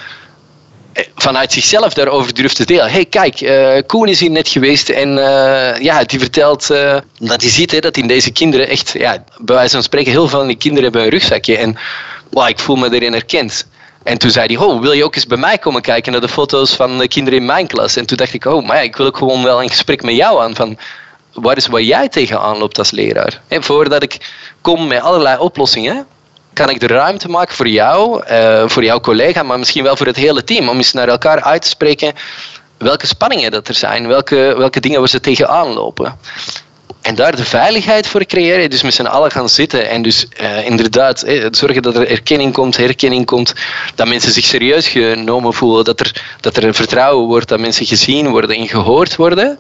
vanuit 1.15 1.53
zichzelf 1.53 1.95
daarover 1.95 2.35
durft 2.35 2.57
te 2.57 2.65
delen. 2.65 2.91
hey, 2.91 3.05
kijk, 3.05 3.41
uh, 3.41 3.79
Koen 3.87 4.09
is 4.09 4.21
hier 4.21 4.31
net 4.31 4.49
geweest 4.49 4.89
en 4.89 5.09
uh, 5.17 5.81
ja, 5.81 6.05
die 6.05 6.19
vertelt 6.19 6.71
uh, 6.71 6.97
dat 7.19 7.41
hij 7.41 7.51
ziet 7.51 7.71
hè, 7.71 7.79
dat 7.79 7.97
in 7.97 8.07
deze 8.07 8.31
kinderen 8.31 8.69
echt, 8.69 8.93
ja, 8.99 9.25
bij 9.39 9.55
wijze 9.55 9.73
van 9.73 9.83
spreken, 9.83 10.13
heel 10.13 10.29
veel 10.29 10.39
van 10.39 10.47
die 10.47 10.57
kinderen 10.57 10.85
hebben 10.85 11.03
een 11.03 11.11
rugzakje. 11.11 11.57
En 11.57 11.77
wow, 12.31 12.49
ik 12.49 12.59
voel 12.59 12.77
me 12.77 12.95
erin 12.95 13.13
herkend. 13.13 13.67
En 14.03 14.19
toen 14.19 14.31
zei 14.31 14.47
hij, 14.47 14.65
oh, 14.67 14.81
wil 14.81 14.93
je 14.93 15.05
ook 15.05 15.15
eens 15.15 15.27
bij 15.27 15.39
mij 15.39 15.59
komen 15.59 15.83
kijken 15.83 16.13
naar 16.13 16.21
de 16.21 16.29
foto's 16.29 16.75
van 16.75 16.99
de 16.99 17.09
kinderen 17.09 17.39
in 17.39 17.47
mijn 17.47 17.67
klas? 17.67 17.97
En 17.97 18.07
toen 18.07 18.17
dacht 18.17 18.35
ik, 18.35 18.45
oh, 18.45 18.67
maar 18.67 18.77
ja, 18.77 18.83
ik 18.83 18.97
wil 18.97 19.07
ook 19.07 19.17
gewoon 19.17 19.43
wel 19.43 19.63
een 19.63 19.69
gesprek 19.69 20.03
met 20.03 20.15
jou 20.15 20.43
aan 20.43 20.55
van 20.55 20.79
waar 21.33 21.57
is 21.57 21.67
waar 21.67 21.83
jij 21.83 22.09
tegenaan 22.09 22.59
loopt 22.59 22.79
als 22.79 22.91
leraar? 22.91 23.41
En 23.49 23.63
voordat 23.63 24.03
ik 24.03 24.31
kom 24.61 24.87
met 24.87 25.01
allerlei 25.01 25.39
oplossingen, 25.39 26.07
kan 26.53 26.71
ik 26.71 26.81
de 26.81 26.87
ruimte 26.87 27.29
maken 27.29 27.55
voor 27.55 27.69
jou, 27.69 28.23
uh, 28.31 28.69
voor 28.69 28.85
jouw 28.85 29.01
collega, 29.01 29.43
maar 29.43 29.59
misschien 29.59 29.83
wel 29.83 29.97
voor 29.97 30.07
het 30.07 30.17
hele 30.17 30.45
team, 30.45 30.69
om 30.69 30.77
eens 30.77 30.93
naar 30.93 31.09
elkaar 31.09 31.43
uit 31.43 31.63
te 31.63 31.69
spreken 31.69 32.13
welke 32.79 33.07
spanningen 33.07 33.51
dat 33.51 33.69
er 33.69 33.75
zijn, 33.75 34.07
welke, 34.07 34.55
welke 34.57 34.81
dingen 34.81 35.01
we 35.03 35.09
ze 35.09 35.21
tegenaan 35.21 35.69
lopen. 35.73 36.19
En 37.01 37.15
daar 37.15 37.37
de 37.37 37.45
veiligheid 37.45 38.07
voor 38.07 38.25
creëren, 38.25 38.71
dus 38.71 38.83
met 38.83 38.95
z'n 38.95 39.07
allen 39.07 39.31
gaan 39.31 39.49
zitten 39.49 39.89
en 39.89 40.03
dus 40.03 40.27
uh, 40.41 40.67
inderdaad 40.67 41.23
eh, 41.23 41.47
zorgen 41.51 41.83
dat 41.83 41.97
er 41.97 42.09
erkenning 42.09 42.53
komt, 42.53 42.77
herkenning 42.77 43.27
komt, 43.27 43.55
dat 43.95 44.09
mensen 44.09 44.33
zich 44.33 44.45
serieus 44.45 44.89
genomen 44.89 45.55
voelen, 45.55 45.85
dat 45.85 46.01
er, 46.01 46.37
dat 46.41 46.57
er 46.57 46.75
vertrouwen 46.75 47.27
wordt, 47.27 47.49
dat 47.49 47.61
mensen 47.61 47.87
gezien 47.87 48.29
worden 48.29 48.57
en 48.57 48.69
gehoord 48.69 49.17
worden 49.17 49.59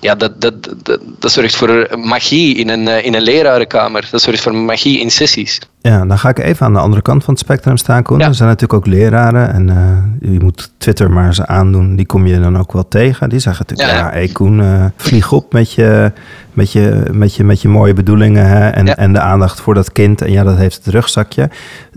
ja, 0.00 0.14
dat, 0.14 0.40
dat, 0.40 0.74
dat, 0.82 1.00
dat 1.18 1.30
zorgt 1.30 1.56
voor 1.56 1.88
magie 1.98 2.56
in 2.56 2.68
een, 2.68 3.04
in 3.04 3.14
een 3.14 3.22
lerarenkamer. 3.22 4.08
Dat 4.10 4.22
zorgt 4.22 4.40
voor 4.40 4.54
magie 4.54 5.00
in 5.00 5.10
sessies. 5.10 5.60
Ja, 5.82 6.06
dan 6.06 6.18
ga 6.18 6.28
ik 6.28 6.38
even 6.38 6.66
aan 6.66 6.72
de 6.72 6.78
andere 6.78 7.02
kant 7.02 7.24
van 7.24 7.34
het 7.34 7.42
spectrum 7.42 7.76
staan, 7.76 8.02
Koen. 8.02 8.20
Er 8.20 8.34
zijn 8.34 8.48
natuurlijk 8.48 8.78
ook 8.78 8.86
leraren 8.86 9.52
en 9.52 9.68
uh, 9.68 10.32
je 10.32 10.40
moet 10.40 10.72
Twitter 10.78 11.10
maar 11.10 11.26
eens 11.26 11.42
aandoen. 11.42 11.96
Die 11.96 12.06
kom 12.06 12.26
je 12.26 12.40
dan 12.40 12.58
ook 12.58 12.72
wel 12.72 12.88
tegen. 12.88 13.28
Die 13.28 13.38
zeggen 13.38 13.64
natuurlijk, 13.68 13.98
ja, 13.98 14.06
ja 14.06 14.12
hey 14.12 14.28
Koen, 14.28 14.58
uh, 14.58 14.84
vlieg 14.96 15.32
op 15.32 15.52
met 15.52 15.72
je, 15.72 16.12
met 16.52 16.72
je, 16.72 17.02
met 17.12 17.34
je, 17.34 17.44
met 17.44 17.62
je 17.62 17.68
mooie 17.68 17.92
bedoelingen 17.92 18.46
hè? 18.46 18.68
En, 18.68 18.96
en 18.96 19.12
de 19.12 19.20
aandacht 19.20 19.60
voor 19.60 19.74
dat 19.74 19.92
kind. 19.92 20.22
En 20.22 20.32
ja, 20.32 20.42
dat 20.44 20.56
heeft 20.56 20.76
het 20.76 20.94
rugzakje. 20.94 21.50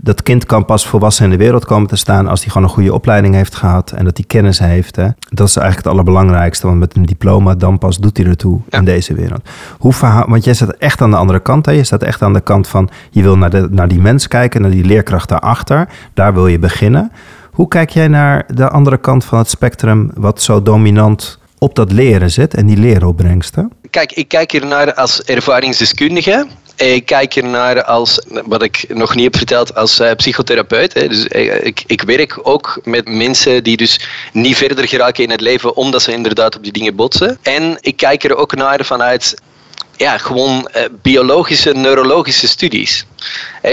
Dat 0.04 0.22
kind 0.22 0.46
kan 0.46 0.64
pas 0.64 0.86
volwassen 0.86 1.24
in 1.24 1.30
de 1.30 1.36
wereld 1.36 1.64
komen 1.64 1.88
te 1.88 1.96
staan 1.96 2.28
als 2.28 2.40
hij 2.40 2.50
gewoon 2.50 2.68
een 2.68 2.74
goede 2.74 2.94
opleiding 2.94 3.34
heeft 3.34 3.54
gehad 3.54 3.90
en 3.90 4.04
dat 4.04 4.16
hij 4.16 4.26
kennis 4.26 4.58
heeft. 4.58 4.96
Hè? 4.96 5.08
Dat 5.18 5.48
is 5.48 5.56
eigenlijk 5.56 5.76
het 5.76 5.86
allerbelangrijkste, 5.86 6.66
want 6.66 6.78
met 6.78 6.96
een 6.96 7.06
diploma 7.06 7.54
dan 7.54 7.78
pas 7.78 7.98
doet 7.98 8.16
hij 8.16 8.26
ertoe 8.26 8.60
in 8.68 8.84
deze 8.84 9.14
wereld. 9.14 9.48
Hoe 9.78 9.92
verhaal, 9.92 10.28
want 10.28 10.44
jij 10.44 10.54
staat 10.54 10.70
echt 10.70 11.00
aan 11.00 11.10
de 11.10 11.16
andere 11.16 11.40
kant. 11.40 11.66
Hè? 11.66 11.72
Je 11.72 11.84
staat 11.84 12.02
echt 12.02 12.22
aan 12.22 12.32
de 12.32 12.40
kant 12.40 12.68
van 12.68 12.90
je 13.10 13.22
wil 13.22 13.36
naar, 13.36 13.50
de, 13.50 13.68
naar 13.70 13.88
die 13.88 14.00
mens 14.00 14.28
kijken, 14.28 14.60
naar 14.60 14.70
die 14.70 14.84
leerkracht 14.84 15.28
daarachter. 15.28 15.88
Daar 16.14 16.34
wil 16.34 16.46
je 16.46 16.58
beginnen. 16.58 17.12
Hoe 17.50 17.68
kijk 17.68 17.90
jij 17.90 18.08
naar 18.08 18.44
de 18.54 18.68
andere 18.68 18.98
kant 18.98 19.24
van 19.24 19.38
het 19.38 19.48
spectrum, 19.48 20.10
wat 20.14 20.42
zo 20.42 20.62
dominant 20.62 21.38
op 21.58 21.74
dat 21.74 21.92
leren 21.92 22.30
zit 22.30 22.54
en 22.54 22.66
die 22.66 22.76
leeropbrengsten? 22.76 23.72
Kijk, 23.90 24.12
ik 24.12 24.28
kijk 24.28 24.52
er 24.52 24.66
naar 24.66 24.94
als 24.94 25.22
ervaringsdeskundige. 25.22 26.46
Ik 26.76 27.06
kijk 27.06 27.36
er 27.36 27.44
naar 27.44 27.84
als, 27.84 28.20
wat 28.44 28.62
ik 28.62 28.84
nog 28.88 29.14
niet 29.14 29.24
heb 29.24 29.36
verteld, 29.36 29.74
als 29.74 30.00
uh, 30.00 30.10
psychotherapeut. 30.12 30.94
Hè. 30.94 31.08
Dus 31.08 31.28
eh, 31.28 31.64
ik, 31.64 31.84
ik 31.86 32.02
werk 32.02 32.38
ook 32.42 32.80
met 32.84 33.08
mensen 33.08 33.64
die 33.64 33.76
dus 33.76 34.00
niet 34.32 34.56
verder 34.56 34.88
geraken 34.88 35.24
in 35.24 35.30
het 35.30 35.40
leven 35.40 35.76
omdat 35.76 36.02
ze 36.02 36.12
inderdaad 36.12 36.56
op 36.56 36.62
die 36.62 36.72
dingen 36.72 36.96
botsen. 36.96 37.38
En 37.42 37.78
ik 37.80 37.96
kijk 37.96 38.24
er 38.24 38.36
ook 38.36 38.54
naar 38.54 38.84
vanuit 38.84 39.34
ja, 39.96 40.18
gewoon 40.18 40.68
uh, 40.76 40.82
biologische, 41.02 41.72
neurologische 41.72 42.48
studies. 42.48 43.06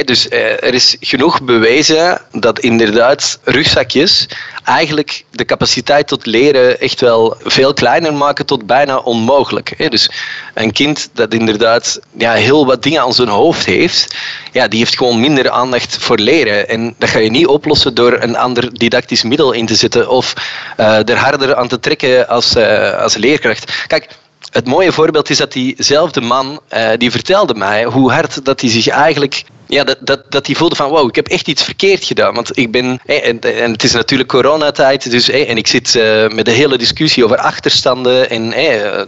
dus 0.05 0.27
uh, 0.27 0.63
er 0.63 0.73
is 0.73 0.95
genoeg 0.99 1.41
bewezen 1.41 2.21
dat 2.31 2.59
inderdaad 2.59 3.39
rugzakjes 3.43 4.27
eigenlijk 4.63 5.23
de 5.31 5.45
capaciteit 5.45 6.07
tot 6.07 6.25
leren 6.25 6.79
echt 6.79 7.01
wel 7.01 7.35
veel 7.43 7.73
kleiner 7.73 8.13
maken 8.13 8.45
tot 8.45 8.65
bijna 8.65 8.97
onmogelijk. 8.97 9.91
dus 9.91 10.09
een 10.53 10.71
kind 10.71 11.09
dat 11.13 11.33
inderdaad 11.33 11.99
ja, 12.17 12.33
heel 12.33 12.65
wat 12.65 12.83
dingen 12.83 13.01
aan 13.01 13.13
zijn 13.13 13.27
hoofd 13.27 13.65
heeft, 13.65 14.15
ja, 14.51 14.67
die 14.67 14.79
heeft 14.79 14.97
gewoon 14.97 15.19
minder 15.19 15.49
aandacht 15.49 15.97
voor 15.99 16.17
leren. 16.17 16.69
En 16.69 16.95
dat 16.97 17.09
ga 17.09 17.19
je 17.19 17.29
niet 17.29 17.47
oplossen 17.47 17.93
door 17.93 18.17
een 18.21 18.37
ander 18.37 18.77
didactisch 18.77 19.23
middel 19.23 19.51
in 19.51 19.65
te 19.65 19.75
zetten 19.75 20.09
of 20.09 20.33
uh, 20.79 21.09
er 21.09 21.17
harder 21.17 21.55
aan 21.55 21.67
te 21.67 21.79
trekken 21.79 22.27
als, 22.27 22.55
als 22.97 23.15
leerkracht. 23.15 23.85
Kijk, 23.87 24.07
het 24.51 24.67
mooie 24.67 24.91
voorbeeld 24.91 25.29
is 25.29 25.37
dat 25.37 25.51
diezelfde 25.51 26.21
man, 26.21 26.59
uh, 26.73 26.89
die 26.97 27.11
vertelde 27.11 27.53
mij 27.53 27.83
hoe 27.83 28.11
hard 28.11 28.45
dat 28.45 28.61
hij 28.61 28.69
zich 28.69 28.87
eigenlijk 28.87 29.43
ja, 29.67 29.83
dat, 29.83 29.97
dat, 29.99 30.31
dat 30.31 30.45
hij 30.45 30.55
voelde 30.55 30.75
van 30.75 30.89
wow, 30.89 31.07
ik 31.07 31.15
heb 31.15 31.27
echt 31.27 31.47
iets 31.47 31.63
verkeerd 31.63 32.03
gedaan. 32.03 32.33
Want 32.33 32.57
ik 32.57 32.71
ben, 32.71 32.99
en, 33.05 33.39
en 33.39 33.71
het 33.71 33.83
is 33.83 33.91
natuurlijk 33.91 34.29
coronatijd, 34.29 35.11
dus, 35.11 35.29
en 35.29 35.57
ik 35.57 35.67
zit 35.67 35.93
met 36.33 36.45
de 36.45 36.51
hele 36.51 36.77
discussie 36.77 37.25
over 37.25 37.37
achterstanden. 37.37 38.29
En, 38.29 38.53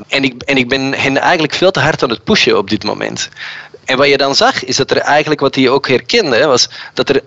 en, 0.07 0.23
ik, 0.23 0.41
en 0.41 0.57
ik 0.57 0.69
ben 0.69 0.93
hen 0.93 1.17
eigenlijk 1.17 1.53
veel 1.53 1.71
te 1.71 1.79
hard 1.79 2.03
aan 2.03 2.09
het 2.09 2.23
pushen 2.23 2.57
op 2.57 2.69
dit 2.69 2.83
moment. 2.83 3.29
En 3.85 3.97
wat 3.97 4.07
je 4.07 4.17
dan 4.17 4.35
zag, 4.35 4.63
is 4.63 4.75
dat 4.75 4.91
er 4.91 4.97
eigenlijk, 4.97 5.41
wat 5.41 5.55
hij 5.55 5.69
ook 5.69 5.87
herkende, 5.87 6.45
was 6.45 6.69
dat 6.93 7.09
er 7.09 7.21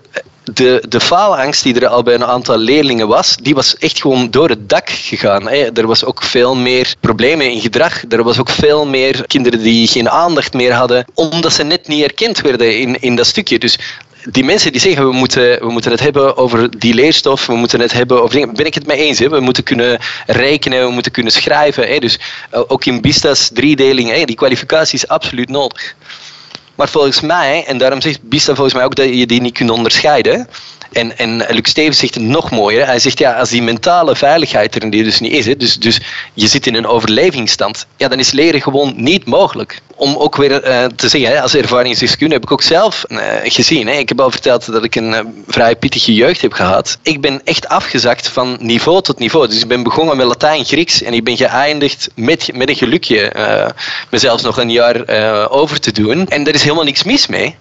de, 0.53 0.83
de 0.89 1.01
faalangst 1.01 1.63
die 1.63 1.81
er 1.81 1.87
al 1.87 2.03
bij 2.03 2.15
een 2.15 2.25
aantal 2.25 2.59
leerlingen 2.59 3.09
was, 3.09 3.37
die 3.37 3.55
was 3.55 3.77
echt 3.77 4.01
gewoon 4.01 4.31
door 4.31 4.49
het 4.49 4.69
dak 4.69 4.91
gegaan. 4.91 5.49
Er 5.49 5.87
was 5.87 6.05
ook 6.05 6.23
veel 6.23 6.55
meer 6.55 6.95
problemen 7.01 7.51
in 7.51 7.61
gedrag. 7.61 8.03
Er 8.09 8.23
was 8.23 8.39
ook 8.39 8.51
veel 8.51 8.87
meer 8.87 9.27
kinderen 9.27 9.63
die 9.63 9.89
geen 9.89 10.11
aandacht 10.11 10.53
meer 10.53 10.73
hadden, 10.73 11.05
omdat 11.15 11.53
ze 11.53 11.63
net 11.63 11.89
niet 11.89 12.03
erkend 12.03 12.41
werden 12.41 12.79
in, 12.79 13.01
in 13.01 13.17
dat 13.17 13.27
stukje. 13.27 13.59
Dus 13.59 13.79
die 14.31 14.45
mensen 14.45 14.73
die 14.73 14.81
zeggen 14.81 15.09
we 15.09 15.13
moeten, 15.13 15.59
we 15.59 15.71
moeten 15.71 15.91
het 15.91 16.01
hebben 16.01 16.37
over 16.37 16.79
die 16.79 16.95
leerstof, 16.95 17.47
we 17.47 17.55
moeten 17.55 17.81
het 17.81 17.93
hebben 17.93 18.23
over 18.23 18.35
dingen, 18.35 18.55
ben 18.55 18.67
ik 18.67 18.75
het 18.75 18.87
mee 18.87 18.99
eens. 18.99 19.19
Hè? 19.19 19.29
We 19.29 19.41
moeten 19.41 19.63
kunnen 19.63 19.99
rekenen, 20.27 20.87
we 20.87 20.93
moeten 20.93 21.13
kunnen 21.13 21.33
schrijven. 21.33 21.89
Hè? 21.89 21.99
Dus 21.99 22.19
eh, 22.51 22.61
ook 22.67 22.85
in 22.85 23.01
BISTA's 23.01 23.51
driedeling, 23.53 24.11
hè? 24.11 24.25
die 24.25 24.37
kwalificatie 24.37 24.99
is 24.99 25.09
absoluut 25.09 25.49
nodig. 25.49 25.95
Maar 26.76 26.88
volgens 26.88 27.21
mij, 27.21 27.64
en 27.66 27.78
daarom 27.78 28.00
zegt 28.00 28.23
Bista 28.23 28.54
volgens 28.54 28.75
mij 28.75 28.85
ook 28.85 28.95
dat 28.95 29.06
je 29.06 29.26
die 29.26 29.40
niet 29.40 29.54
kunt 29.54 29.71
onderscheiden. 29.71 30.49
En, 30.92 31.18
en 31.18 31.37
Luc 31.37 31.68
Stevens 31.68 31.99
zegt 31.99 32.14
het 32.14 32.23
nog 32.23 32.50
mooier. 32.50 32.87
Hij 32.87 32.99
zegt 32.99 33.18
ja, 33.18 33.33
als 33.33 33.50
die 33.50 33.62
mentale 33.62 34.16
veiligheid 34.16 34.75
er 34.75 34.90
dus 34.90 35.21
niet 35.21 35.33
is, 35.33 35.47
hè, 35.47 35.56
dus, 35.56 35.78
dus 35.78 36.00
je 36.35 36.47
zit 36.47 36.66
in 36.66 36.75
een 36.75 36.87
overlevingsstand, 36.87 37.87
ja, 37.97 38.09
dan 38.09 38.18
is 38.18 38.30
leren 38.30 38.62
gewoon 38.62 38.95
niet 38.97 39.25
mogelijk. 39.25 39.80
Om 39.95 40.16
ook 40.16 40.37
weer 40.37 40.69
uh, 40.69 40.84
te 40.84 41.08
zeggen, 41.08 41.30
hè, 41.30 41.41
als 41.43 41.54
ervaringsdeskundige 41.54 42.41
heb 42.41 42.50
ik 42.50 42.52
ook 42.52 42.62
zelf 42.62 43.04
uh, 43.08 43.19
gezien. 43.45 43.86
Hè. 43.86 43.93
Ik 43.93 44.08
heb 44.08 44.21
al 44.21 44.30
verteld 44.30 44.73
dat 44.73 44.84
ik 44.84 44.95
een 44.95 45.12
uh, 45.12 45.21
vrij 45.47 45.76
pittige 45.76 46.15
jeugd 46.15 46.41
heb 46.41 46.52
gehad. 46.52 46.99
Ik 47.02 47.21
ben 47.21 47.41
echt 47.45 47.69
afgezakt 47.69 48.28
van 48.28 48.56
niveau 48.60 49.02
tot 49.02 49.19
niveau. 49.19 49.49
Dus 49.49 49.60
ik 49.60 49.69
ben 49.69 49.82
begonnen 49.82 50.17
met 50.17 50.26
Latijn, 50.26 50.65
Grieks 50.65 51.02
en 51.02 51.12
ik 51.12 51.25
ben 51.25 51.36
geëindigd 51.36 52.10
met, 52.15 52.50
met 52.54 52.69
een 52.69 52.76
gelukje 52.76 53.32
mezelf 54.10 54.43
nog 54.43 54.58
een 54.58 54.71
jaar 54.71 55.08
over 55.50 55.80
te 55.80 55.93
doen. 55.93 56.26
En 56.28 56.45
daar 56.45 56.54
is 56.54 56.62
helemaal 56.67 56.85
niks 56.85 57.05
mis 57.05 57.26
mee. 57.26 57.57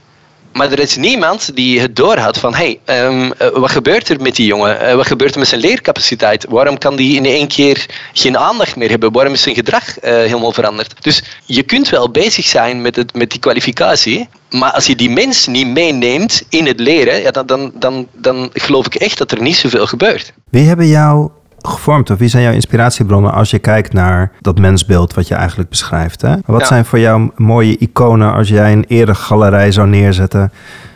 Maar 0.55 0.71
er 0.71 0.79
is 0.79 0.95
niemand 0.95 1.55
die 1.55 1.79
het 1.79 1.95
doorhad 1.95 2.37
van, 2.37 2.55
hey, 2.55 2.79
um, 2.85 3.33
wat 3.53 3.71
gebeurt 3.71 4.09
er 4.09 4.21
met 4.21 4.35
die 4.35 4.45
jongen? 4.45 4.81
Uh, 4.81 4.93
wat 4.93 5.07
gebeurt 5.07 5.33
er 5.33 5.39
met 5.39 5.47
zijn 5.47 5.61
leercapaciteit? 5.61 6.45
Waarom 6.49 6.77
kan 6.77 6.95
die 6.95 7.15
in 7.15 7.25
één 7.25 7.47
keer 7.47 7.85
geen 8.13 8.37
aandacht 8.37 8.75
meer 8.75 8.89
hebben? 8.89 9.11
Waarom 9.11 9.33
is 9.33 9.41
zijn 9.41 9.55
gedrag 9.55 10.03
uh, 10.03 10.11
helemaal 10.11 10.51
veranderd? 10.51 10.93
Dus 11.03 11.23
je 11.45 11.63
kunt 11.63 11.89
wel 11.89 12.09
bezig 12.11 12.45
zijn 12.45 12.81
met, 12.81 12.95
het, 12.95 13.13
met 13.13 13.31
die 13.31 13.39
kwalificatie, 13.39 14.29
maar 14.49 14.71
als 14.71 14.85
je 14.85 14.95
die 14.95 15.09
mens 15.09 15.47
niet 15.47 15.67
meeneemt 15.67 16.43
in 16.49 16.65
het 16.65 16.79
leren, 16.79 17.21
ja, 17.21 17.31
dan, 17.31 17.45
dan, 17.45 17.71
dan, 17.73 18.07
dan 18.11 18.49
geloof 18.53 18.85
ik 18.85 18.95
echt 18.95 19.17
dat 19.17 19.31
er 19.31 19.41
niet 19.41 19.55
zoveel 19.55 19.87
gebeurt. 19.87 20.33
Wie 20.49 20.67
hebben 20.67 20.87
jou 20.87 21.29
gevormd? 21.67 22.09
Of 22.09 22.17
wie 22.17 22.27
zijn 22.27 22.43
jouw 22.43 22.53
inspiratiebronnen 22.53 23.33
als 23.33 23.49
je 23.49 23.59
kijkt 23.59 23.93
naar 23.93 24.31
dat 24.41 24.59
mensbeeld 24.59 25.13
wat 25.13 25.27
je 25.27 25.35
eigenlijk 25.35 25.69
beschrijft? 25.69 26.21
Hè? 26.21 26.35
Wat 26.45 26.67
zijn 26.67 26.85
voor 26.85 26.99
jou 26.99 27.31
mooie 27.35 27.77
iconen 27.77 28.33
als 28.33 28.49
jij 28.49 28.71
een 28.71 28.85
eregalerij 28.87 29.71
zou 29.71 29.87
neerzetten 29.87 30.51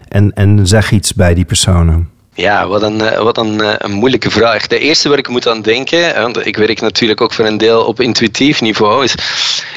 en, 0.07 0.33
en 0.33 0.67
zeg 0.67 0.91
iets 0.91 1.13
bij 1.13 1.33
die 1.33 1.45
personen? 1.45 2.09
Ja, 2.39 2.67
wat 2.67 2.81
een, 2.81 3.01
eh, 3.01 3.21
wat 3.21 3.37
een, 3.37 3.61
eh, 3.61 3.73
een 3.77 3.91
moeilijke 3.91 4.31
vraag. 4.31 4.67
De 4.67 4.79
eerste 4.79 5.09
waar 5.09 5.17
ik 5.17 5.27
moet 5.27 5.47
aan 5.47 5.61
denken, 5.61 6.21
want 6.21 6.45
ik 6.45 6.57
werk 6.57 6.81
natuurlijk 6.81 7.21
ook 7.21 7.33
voor 7.33 7.45
een 7.45 7.57
deel 7.57 7.85
op 7.85 7.99
intuïtief 7.99 8.61
niveau, 8.61 9.03
is, 9.03 9.15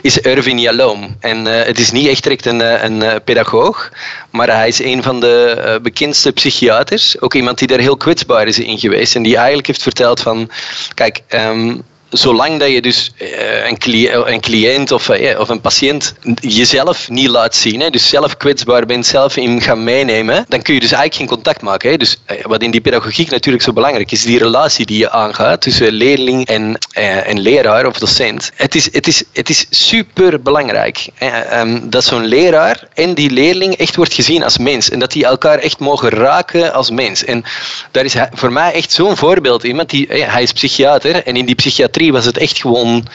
is 0.02 0.18
Irvin 0.18 0.58
Yalom. 0.58 1.16
En 1.20 1.46
uh, 1.46 1.62
het 1.62 1.78
is 1.78 1.90
niet 1.90 2.08
echt 2.08 2.22
direct 2.22 2.46
een, 2.46 2.84
een 2.84 3.22
pedagoog, 3.24 3.90
maar 4.30 4.56
hij 4.56 4.68
is 4.68 4.82
een 4.82 5.02
van 5.02 5.20
de 5.20 5.78
bekendste 5.82 6.32
psychiaters. 6.32 7.20
Ook 7.20 7.34
iemand 7.34 7.58
die 7.58 7.68
daar 7.68 7.78
heel 7.78 7.96
kwetsbaar 7.96 8.46
is 8.46 8.58
in 8.58 8.78
geweest. 8.78 9.14
En 9.14 9.22
die 9.22 9.36
eigenlijk 9.36 9.66
heeft 9.66 9.82
verteld 9.82 10.20
van, 10.20 10.50
kijk, 10.94 11.20
um, 11.28 11.82
zolang 12.12 12.58
dat 12.58 12.70
je 12.70 12.82
dus 12.82 13.12
eh, 13.16 13.68
een, 13.68 13.78
cliënt, 13.78 14.26
een 14.26 14.40
cliënt 14.40 14.92
of, 14.92 15.08
eh, 15.08 15.40
of 15.40 15.48
een 15.48 15.60
patiënt 15.60 16.14
jezelf 16.40 17.08
niet 17.08 17.28
laat 17.28 17.54
zien, 17.54 17.80
hè, 17.80 17.90
dus 17.90 18.08
zelf 18.08 18.36
kwetsbaar 18.36 18.86
bent, 18.86 19.06
zelf 19.06 19.36
in 19.36 19.60
gaat 19.60 19.76
meenemen, 19.76 20.44
dan 20.48 20.62
kun 20.62 20.74
je 20.74 20.80
dus 20.80 20.92
eigenlijk 20.92 21.20
geen 21.20 21.36
contact 21.36 21.62
maken. 21.62 21.90
Hè. 21.90 21.96
Dus 21.96 22.16
eh, 22.24 22.36
wat 22.42 22.62
in 22.62 22.70
die 22.70 22.80
pedagogiek 22.80 23.30
natuurlijk 23.30 23.64
zo 23.64 23.72
belangrijk 23.72 24.12
is, 24.12 24.22
die 24.22 24.38
relatie 24.38 24.86
die 24.86 24.98
je 24.98 25.10
aangaat 25.10 25.60
tussen 25.60 25.92
leerling 25.92 26.46
en, 26.46 26.78
en 27.24 27.40
leraar 27.40 27.86
of 27.86 27.98
docent. 27.98 28.50
Het 28.56 28.74
is, 28.74 28.92
het 28.92 29.06
is, 29.06 29.24
het 29.32 29.48
is 29.48 29.66
super 29.70 30.42
belangrijk 30.42 31.08
ehm, 31.18 31.80
dat 31.82 32.04
zo'n 32.04 32.24
leraar 32.24 32.88
en 32.94 33.14
die 33.14 33.30
leerling 33.30 33.74
echt 33.74 33.96
wordt 33.96 34.14
gezien 34.14 34.44
als 34.44 34.58
mens 34.58 34.90
en 34.90 34.98
dat 34.98 35.12
die 35.12 35.24
elkaar 35.24 35.58
echt 35.58 35.78
mogen 35.78 36.08
raken 36.08 36.72
als 36.72 36.90
mens. 36.90 37.24
En 37.24 37.44
daar 37.90 38.04
is 38.04 38.14
voor 38.32 38.52
mij 38.52 38.72
echt 38.72 38.92
zo'n 38.92 39.16
voorbeeld. 39.16 39.62
Iemand 39.62 39.90
die, 39.90 40.06
hij 40.08 40.42
is 40.42 40.52
psychiater 40.52 41.26
en 41.26 41.36
in 41.36 41.46
die 41.46 41.54
psychiatrie 41.54 42.01
was 42.10 42.24
het 42.24 42.38
echt 42.38 42.60
gewoon 42.60 43.06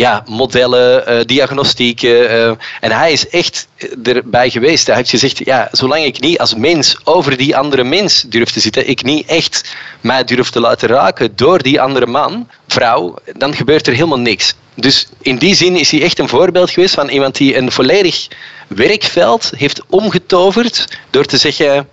ja, 0.00 0.22
modellen, 0.26 1.12
uh, 1.12 1.24
diagnostieken. 1.24 2.30
Uh, 2.30 2.50
en 2.80 2.90
hij 2.92 3.12
is 3.12 3.28
echt 3.28 3.68
erbij 4.02 4.50
geweest. 4.50 4.86
Hij 4.86 4.96
heeft 4.96 5.10
gezegd, 5.10 5.44
ja, 5.44 5.68
zolang 5.72 6.04
ik 6.04 6.20
niet 6.20 6.38
als 6.38 6.54
mens 6.54 6.96
over 7.04 7.36
die 7.36 7.56
andere 7.56 7.84
mens 7.84 8.24
durf 8.28 8.50
te 8.50 8.60
zitten, 8.60 8.88
ik 8.88 9.02
niet 9.02 9.26
echt 9.26 9.74
mij 10.00 10.24
durf 10.24 10.50
te 10.50 10.60
laten 10.60 10.88
raken 10.88 11.36
door 11.36 11.62
die 11.62 11.80
andere 11.80 12.06
man, 12.06 12.48
vrouw, 12.66 13.14
dan 13.36 13.54
gebeurt 13.54 13.86
er 13.86 13.92
helemaal 13.92 14.18
niks. 14.18 14.54
Dus 14.74 15.06
in 15.22 15.36
die 15.36 15.54
zin 15.54 15.76
is 15.76 15.90
hij 15.90 16.02
echt 16.02 16.18
een 16.18 16.28
voorbeeld 16.28 16.70
geweest 16.70 16.94
van 16.94 17.08
iemand 17.08 17.36
die 17.36 17.56
een 17.56 17.72
volledig 17.72 18.28
werkveld 18.68 19.52
heeft 19.56 19.80
omgetoverd 19.88 20.84
door 21.10 21.24
te 21.24 21.36
zeggen 21.36 21.88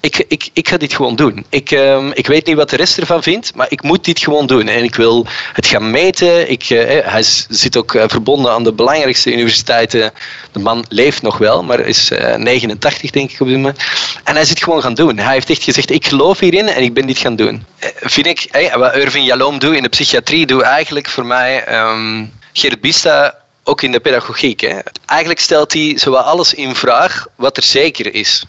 ik, 0.00 0.24
ik, 0.28 0.48
ik 0.52 0.68
ga 0.68 0.76
dit 0.76 0.92
gewoon 0.92 1.16
doen. 1.16 1.44
Ik, 1.48 1.70
um, 1.70 2.12
ik 2.12 2.26
weet 2.26 2.46
niet 2.46 2.56
wat 2.56 2.70
de 2.70 2.76
rest 2.76 2.98
ervan 2.98 3.22
vindt, 3.22 3.54
maar 3.54 3.66
ik 3.70 3.82
moet 3.82 4.04
dit 4.04 4.18
gewoon 4.18 4.46
doen. 4.46 4.68
En 4.68 4.84
ik 4.84 4.94
wil 4.94 5.26
het 5.52 5.66
gaan 5.66 5.90
meten. 5.90 6.50
Ik, 6.50 6.70
uh, 6.70 6.80
hij 7.02 7.22
zit 7.48 7.76
ook 7.76 7.94
uh, 7.94 8.04
verbonden 8.06 8.52
aan 8.52 8.64
de 8.64 8.72
belangrijkste 8.72 9.32
universiteiten. 9.32 10.12
De 10.52 10.58
man 10.58 10.84
leeft 10.88 11.22
nog 11.22 11.38
wel, 11.38 11.62
maar 11.62 11.80
is 11.80 12.10
uh, 12.10 12.34
89 12.34 13.10
denk 13.10 13.30
ik 13.30 13.40
op 13.40 13.46
dit 13.46 13.56
moment. 13.56 13.82
En 14.24 14.34
hij 14.34 14.44
zit 14.44 14.62
gewoon 14.62 14.82
gaan 14.82 14.94
doen. 14.94 15.18
Hij 15.18 15.32
heeft 15.32 15.50
echt 15.50 15.62
gezegd, 15.62 15.90
ik 15.90 16.06
geloof 16.06 16.38
hierin 16.38 16.68
en 16.68 16.82
ik 16.82 16.94
ben 16.94 17.06
dit 17.06 17.18
gaan 17.18 17.36
doen. 17.36 17.64
vind 18.00 18.26
ik, 18.26 18.70
wat 18.74 18.96
Irving 18.96 19.26
Jalom 19.26 19.58
doet 19.58 19.74
in 19.74 19.82
de 19.82 19.88
psychiatrie, 19.88 20.46
doe 20.46 20.62
eigenlijk 20.62 21.08
voor 21.08 21.26
mij 21.26 21.80
um, 21.80 22.32
Geert 22.52 22.80
Bista 22.80 23.34
ook 23.64 23.82
in 23.82 23.92
de 23.92 24.00
pedagogiek. 24.00 24.60
Hè. 24.60 24.78
Eigenlijk 25.06 25.40
stelt 25.40 25.72
hij 25.72 25.98
zowel 25.98 26.20
alles 26.20 26.54
in 26.54 26.74
vraag 26.74 27.26
wat 27.36 27.56
er 27.56 27.62
zeker 27.62 28.14
is. 28.14 28.44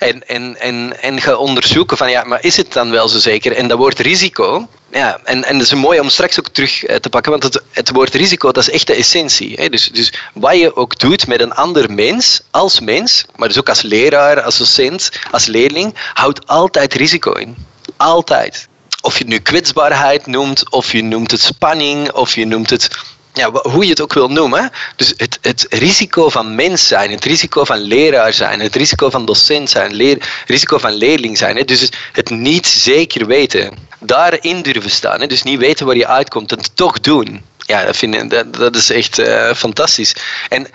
En, 0.00 0.28
en, 0.28 0.60
en, 0.60 1.02
en 1.02 1.20
ga 1.20 1.34
onderzoeken 1.34 1.96
van 1.96 2.10
ja, 2.10 2.24
maar 2.24 2.44
is 2.44 2.56
het 2.56 2.72
dan 2.72 2.90
wel 2.90 3.08
zo 3.08 3.18
zeker? 3.18 3.52
En 3.52 3.68
dat 3.68 3.78
woord 3.78 3.98
risico, 3.98 4.68
ja, 4.90 5.20
en, 5.24 5.44
en 5.44 5.58
dat 5.58 5.66
is 5.66 5.74
mooi 5.74 6.00
om 6.00 6.08
straks 6.08 6.38
ook 6.38 6.48
terug 6.48 6.84
eh, 6.84 6.96
te 6.96 7.08
pakken, 7.08 7.30
want 7.30 7.42
het, 7.42 7.62
het 7.70 7.90
woord 7.90 8.14
risico, 8.14 8.52
dat 8.52 8.62
is 8.62 8.70
echt 8.70 8.86
de 8.86 8.94
essentie. 8.94 9.54
Hè? 9.56 9.68
Dus, 9.68 9.90
dus 9.92 10.12
wat 10.34 10.58
je 10.58 10.76
ook 10.76 10.98
doet 10.98 11.26
met 11.26 11.40
een 11.40 11.52
ander 11.52 11.92
mens, 11.92 12.40
als 12.50 12.80
mens, 12.80 13.24
maar 13.36 13.48
dus 13.48 13.58
ook 13.58 13.68
als 13.68 13.82
leraar, 13.82 14.40
als 14.42 14.58
docent, 14.58 15.10
als 15.30 15.46
leerling, 15.46 15.94
houdt 16.14 16.46
altijd 16.46 16.94
risico 16.94 17.32
in. 17.32 17.56
Altijd. 17.96 18.68
Of 19.02 19.12
je 19.12 19.18
het 19.18 19.28
nu 19.28 19.38
kwetsbaarheid 19.38 20.26
noemt, 20.26 20.70
of 20.70 20.92
je 20.92 21.02
noemt 21.02 21.30
het 21.30 21.40
spanning, 21.40 22.12
of 22.12 22.34
je 22.34 22.46
noemt 22.46 22.70
het 22.70 22.88
ja, 23.32 23.50
hoe 23.52 23.84
je 23.84 23.90
het 23.90 24.00
ook 24.00 24.12
wil 24.12 24.28
noemen. 24.28 24.70
Dus 24.96 25.14
het, 25.16 25.38
het 25.40 25.66
risico 25.68 26.28
van 26.28 26.54
mens 26.54 26.86
zijn, 26.86 27.10
het 27.10 27.24
risico 27.24 27.64
van 27.64 27.78
leraar 27.78 28.32
zijn, 28.32 28.60
het 28.60 28.76
risico 28.76 29.10
van 29.10 29.24
docent 29.24 29.70
zijn, 29.70 29.98
het 29.98 30.28
risico 30.46 30.78
van 30.78 30.92
leerling 30.92 31.38
zijn. 31.38 31.56
Hè. 31.56 31.64
Dus 31.64 31.90
het 32.12 32.30
niet 32.30 32.66
zeker 32.66 33.26
weten. 33.26 33.74
Daarin 33.98 34.62
durven 34.62 34.90
staan. 34.90 35.20
Hè. 35.20 35.26
Dus 35.26 35.42
niet 35.42 35.58
weten 35.58 35.86
waar 35.86 35.96
je 35.96 36.06
uitkomt 36.06 36.52
en 36.52 36.58
het 36.58 36.76
toch 36.76 37.00
doen. 37.00 37.42
Ja, 37.66 37.84
dat, 37.84 37.96
vind 37.96 38.30
dat, 38.30 38.54
dat 38.54 38.76
is 38.76 38.90
echt 38.90 39.18
uh, 39.18 39.54
fantastisch. 39.54 40.14
En 40.48 40.66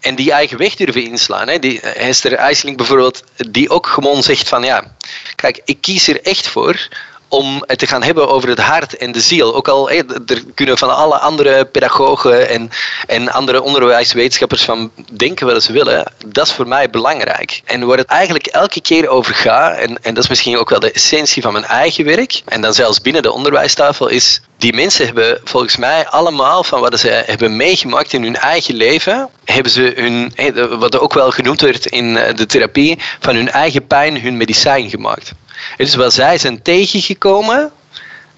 en 0.00 0.14
die 0.14 0.32
eigen 0.32 0.58
weg 0.58 0.74
durven 0.74 1.02
inslaan. 1.02 1.48
Hè. 1.48 1.58
Die, 1.58 1.80
Hester 1.82 2.34
IJsling 2.34 2.76
bijvoorbeeld, 2.76 3.24
die 3.50 3.70
ook 3.70 3.86
gewoon 3.86 4.22
zegt 4.22 4.48
van 4.48 4.62
ja, 4.62 4.94
kijk, 5.34 5.60
ik 5.64 5.80
kies 5.80 6.08
er 6.08 6.22
echt 6.22 6.48
voor 6.48 6.88
om 7.28 7.64
het 7.66 7.78
te 7.78 7.86
gaan 7.86 8.02
hebben 8.02 8.28
over 8.28 8.48
het 8.48 8.60
hart 8.60 8.96
en 8.96 9.12
de 9.12 9.20
ziel. 9.20 9.54
Ook 9.54 9.68
al 9.68 9.90
er 9.90 10.42
kunnen 10.54 10.78
van 10.78 10.96
alle 10.96 11.18
andere 11.18 11.64
pedagogen 11.64 12.48
en, 12.48 12.70
en 13.06 13.32
andere 13.32 13.62
onderwijswetenschappers 13.62 14.62
van 14.62 14.90
denken 15.12 15.46
wat 15.46 15.62
ze 15.62 15.72
willen. 15.72 16.12
Dat 16.26 16.46
is 16.46 16.52
voor 16.52 16.68
mij 16.68 16.90
belangrijk. 16.90 17.62
En 17.64 17.86
waar 17.86 17.98
het 17.98 18.06
eigenlijk 18.06 18.46
elke 18.46 18.80
keer 18.80 19.08
over 19.08 19.34
gaat, 19.34 19.78
en, 19.78 20.02
en 20.02 20.14
dat 20.14 20.22
is 20.22 20.28
misschien 20.28 20.58
ook 20.58 20.70
wel 20.70 20.80
de 20.80 20.92
essentie 20.92 21.42
van 21.42 21.52
mijn 21.52 21.64
eigen 21.64 22.04
werk, 22.04 22.42
en 22.44 22.60
dan 22.60 22.74
zelfs 22.74 23.00
binnen 23.00 23.22
de 23.22 23.32
onderwijstafel, 23.32 24.08
is 24.08 24.40
die 24.56 24.74
mensen 24.74 25.04
hebben 25.06 25.40
volgens 25.44 25.76
mij 25.76 26.06
allemaal 26.06 26.64
van 26.64 26.80
wat 26.80 27.00
ze 27.00 27.22
hebben 27.26 27.56
meegemaakt 27.56 28.12
in 28.12 28.22
hun 28.22 28.36
eigen 28.36 28.74
leven, 28.74 29.28
hebben 29.44 29.72
ze 29.72 29.92
hun, 29.96 30.32
wat 30.78 30.98
ook 30.98 31.14
wel 31.14 31.30
genoemd 31.30 31.60
werd 31.60 31.86
in 31.86 32.14
de 32.14 32.46
therapie, 32.46 32.98
van 33.20 33.34
hun 33.34 33.50
eigen 33.50 33.86
pijn 33.86 34.20
hun 34.20 34.36
medicijn 34.36 34.90
gemaakt. 34.90 35.32
Dus 35.76 35.94
wat 35.94 36.12
zij 36.12 36.38
zijn 36.38 36.62
tegengekomen, 36.62 37.70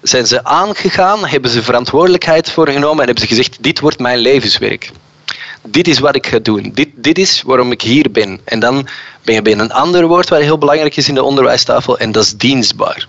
zijn 0.01 0.27
ze 0.27 0.43
aangegaan, 0.43 1.27
hebben 1.27 1.51
ze 1.51 1.63
verantwoordelijkheid 1.63 2.51
voor 2.51 2.69
genomen 2.69 2.99
en 2.99 3.05
hebben 3.05 3.23
ze 3.23 3.35
gezegd, 3.35 3.57
dit 3.63 3.79
wordt 3.79 3.99
mijn 3.99 4.17
levenswerk. 4.17 4.91
Dit 5.67 5.87
is 5.87 5.99
wat 5.99 6.15
ik 6.15 6.27
ga 6.27 6.39
doen. 6.39 6.71
Dit, 6.73 6.89
dit 6.95 7.17
is 7.17 7.41
waarom 7.41 7.71
ik 7.71 7.81
hier 7.81 8.11
ben. 8.11 8.39
En 8.43 8.59
dan 8.59 8.87
ben 9.23 9.35
je 9.35 9.41
bij 9.41 9.53
een 9.53 9.71
ander 9.71 10.07
woord 10.07 10.29
wat 10.29 10.41
heel 10.41 10.57
belangrijk 10.57 10.97
is 10.97 11.07
in 11.07 11.13
de 11.13 11.23
onderwijstafel 11.23 11.97
en 11.97 12.11
dat 12.11 12.23
is 12.23 12.33
dienstbaar. 12.33 13.07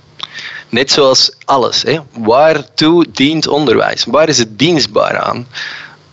Net 0.69 0.91
zoals 0.91 1.33
alles. 1.45 1.83
Hè. 1.83 1.99
Waartoe 2.13 3.07
dient 3.13 3.49
onderwijs? 3.49 4.05
Waar 4.05 4.29
is 4.29 4.39
het 4.39 4.59
dienstbaar 4.59 5.19
aan? 5.19 5.47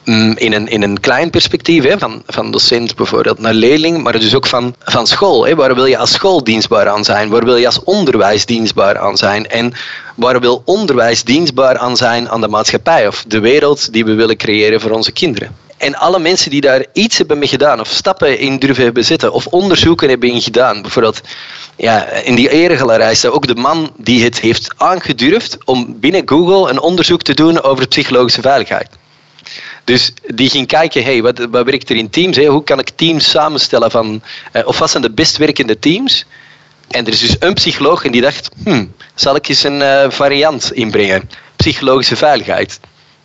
Mm, 0.09 0.33
in 0.37 0.53
een, 0.53 0.67
in 0.67 0.81
een 0.81 0.99
klein 0.99 1.29
perspectief, 1.29 1.83
hè, 1.83 1.97
van, 1.97 2.23
van 2.27 2.51
docent 2.51 2.95
bijvoorbeeld 2.95 3.39
naar 3.39 3.53
leerling, 3.53 4.03
maar 4.03 4.19
dus 4.19 4.35
ook 4.35 4.47
van, 4.47 4.75
van 4.83 5.07
school. 5.07 5.45
Hè. 5.45 5.55
Waar 5.55 5.75
wil 5.75 5.85
je 5.85 5.97
als 5.97 6.11
school 6.11 6.43
dienstbaar 6.43 6.87
aan 6.87 7.03
zijn? 7.03 7.29
Waar 7.29 7.45
wil 7.45 7.55
je 7.55 7.65
als 7.65 7.83
onderwijs 7.83 8.45
dienstbaar 8.45 8.97
aan 8.97 9.17
zijn? 9.17 9.47
En 9.47 9.73
waar 10.15 10.39
wil 10.39 10.61
onderwijs 10.65 11.23
dienstbaar 11.23 11.77
aan 11.77 11.97
zijn 11.97 12.29
aan 12.29 12.41
de 12.41 12.47
maatschappij 12.47 13.07
of 13.07 13.23
de 13.27 13.39
wereld 13.39 13.93
die 13.93 14.05
we 14.05 14.13
willen 14.13 14.37
creëren 14.37 14.81
voor 14.81 14.91
onze 14.91 15.11
kinderen? 15.11 15.55
En 15.77 15.95
alle 15.95 16.19
mensen 16.19 16.51
die 16.51 16.61
daar 16.61 16.85
iets 16.93 17.17
hebben 17.17 17.39
mee 17.39 17.47
gedaan, 17.47 17.79
of 17.79 17.87
stappen 17.87 18.39
in 18.39 18.59
durven 18.59 18.83
hebben 18.83 19.05
zitten, 19.05 19.33
of 19.33 19.47
onderzoeken 19.47 20.09
hebben 20.09 20.41
gedaan. 20.41 20.81
Bijvoorbeeld, 20.81 21.21
ja, 21.75 22.05
in 22.05 22.35
die 22.35 22.49
eregalerij 22.49 23.15
staat 23.15 23.31
ook 23.31 23.47
de 23.47 23.55
man 23.55 23.91
die 23.97 24.23
het 24.23 24.39
heeft 24.39 24.73
aangedurfd 24.77 25.57
om 25.65 25.99
binnen 25.99 26.21
Google 26.25 26.69
een 26.69 26.79
onderzoek 26.79 27.21
te 27.21 27.33
doen 27.33 27.61
over 27.61 27.87
psychologische 27.87 28.41
veiligheid. 28.41 28.89
Dus 29.89 30.11
die 30.35 30.49
ging 30.49 30.67
kijken, 30.67 31.03
hey, 31.03 31.21
wat, 31.21 31.47
wat 31.51 31.65
werkt 31.65 31.89
er 31.89 31.95
in 31.95 32.09
teams? 32.09 32.35
Hey? 32.35 32.45
Hoe 32.45 32.63
kan 32.63 32.79
ik 32.79 32.89
teams 32.89 33.29
samenstellen 33.29 33.91
van, 33.91 34.21
uh, 34.53 34.67
of 34.67 34.79
wat 34.79 34.89
zijn 34.89 35.03
de 35.03 35.11
best 35.11 35.37
werkende 35.37 35.79
teams? 35.79 36.25
En 36.87 37.05
er 37.05 37.11
is 37.11 37.19
dus 37.19 37.35
een 37.39 37.53
psycholoog 37.53 38.05
en 38.05 38.11
die 38.11 38.21
dacht, 38.21 38.49
hmm, 38.63 38.93
zal 39.15 39.35
ik 39.35 39.47
eens 39.47 39.63
een 39.63 39.81
uh, 39.81 40.05
variant 40.09 40.71
inbrengen? 40.73 41.29
Psychologische 41.55 42.15
veiligheid. 42.15 42.79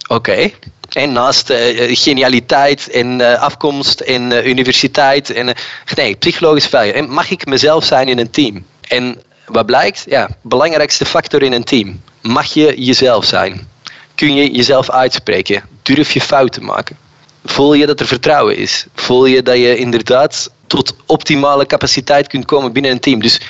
Oké. 0.08 0.50
En 0.88 1.12
naast 1.12 1.50
uh, 1.50 1.58
genialiteit 1.96 2.90
en 2.90 3.38
afkomst 3.38 4.00
en 4.00 4.48
universiteit. 4.48 5.30
En, 5.30 5.54
nee, 5.94 6.14
psychologische 6.14 6.68
veiligheid. 6.68 7.08
Mag 7.08 7.30
ik 7.30 7.46
mezelf 7.46 7.84
zijn 7.84 8.08
in 8.08 8.18
een 8.18 8.30
team? 8.30 8.64
En 8.88 9.22
wat 9.46 9.66
blijkt? 9.66 10.04
Ja, 10.06 10.28
belangrijkste 10.42 11.04
factor 11.04 11.42
in 11.42 11.52
een 11.52 11.64
team. 11.64 12.00
Mag 12.22 12.52
je 12.52 12.74
jezelf 12.84 13.24
zijn? 13.24 13.72
Kun 14.14 14.34
je 14.34 14.50
jezelf 14.50 14.90
uitspreken? 14.90 15.62
Durf 15.82 16.12
je 16.12 16.20
fouten 16.20 16.64
maken? 16.64 16.96
Voel 17.44 17.74
je 17.74 17.86
dat 17.86 18.00
er 18.00 18.06
vertrouwen 18.06 18.56
is? 18.56 18.86
Voel 18.94 19.26
je 19.26 19.42
dat 19.42 19.56
je 19.56 19.76
inderdaad 19.76 20.50
tot 20.66 20.94
optimale 21.06 21.66
capaciteit 21.66 22.26
kunt 22.26 22.44
komen 22.44 22.72
binnen 22.72 22.90
een 22.90 23.00
team? 23.00 23.20
Dus 23.20 23.40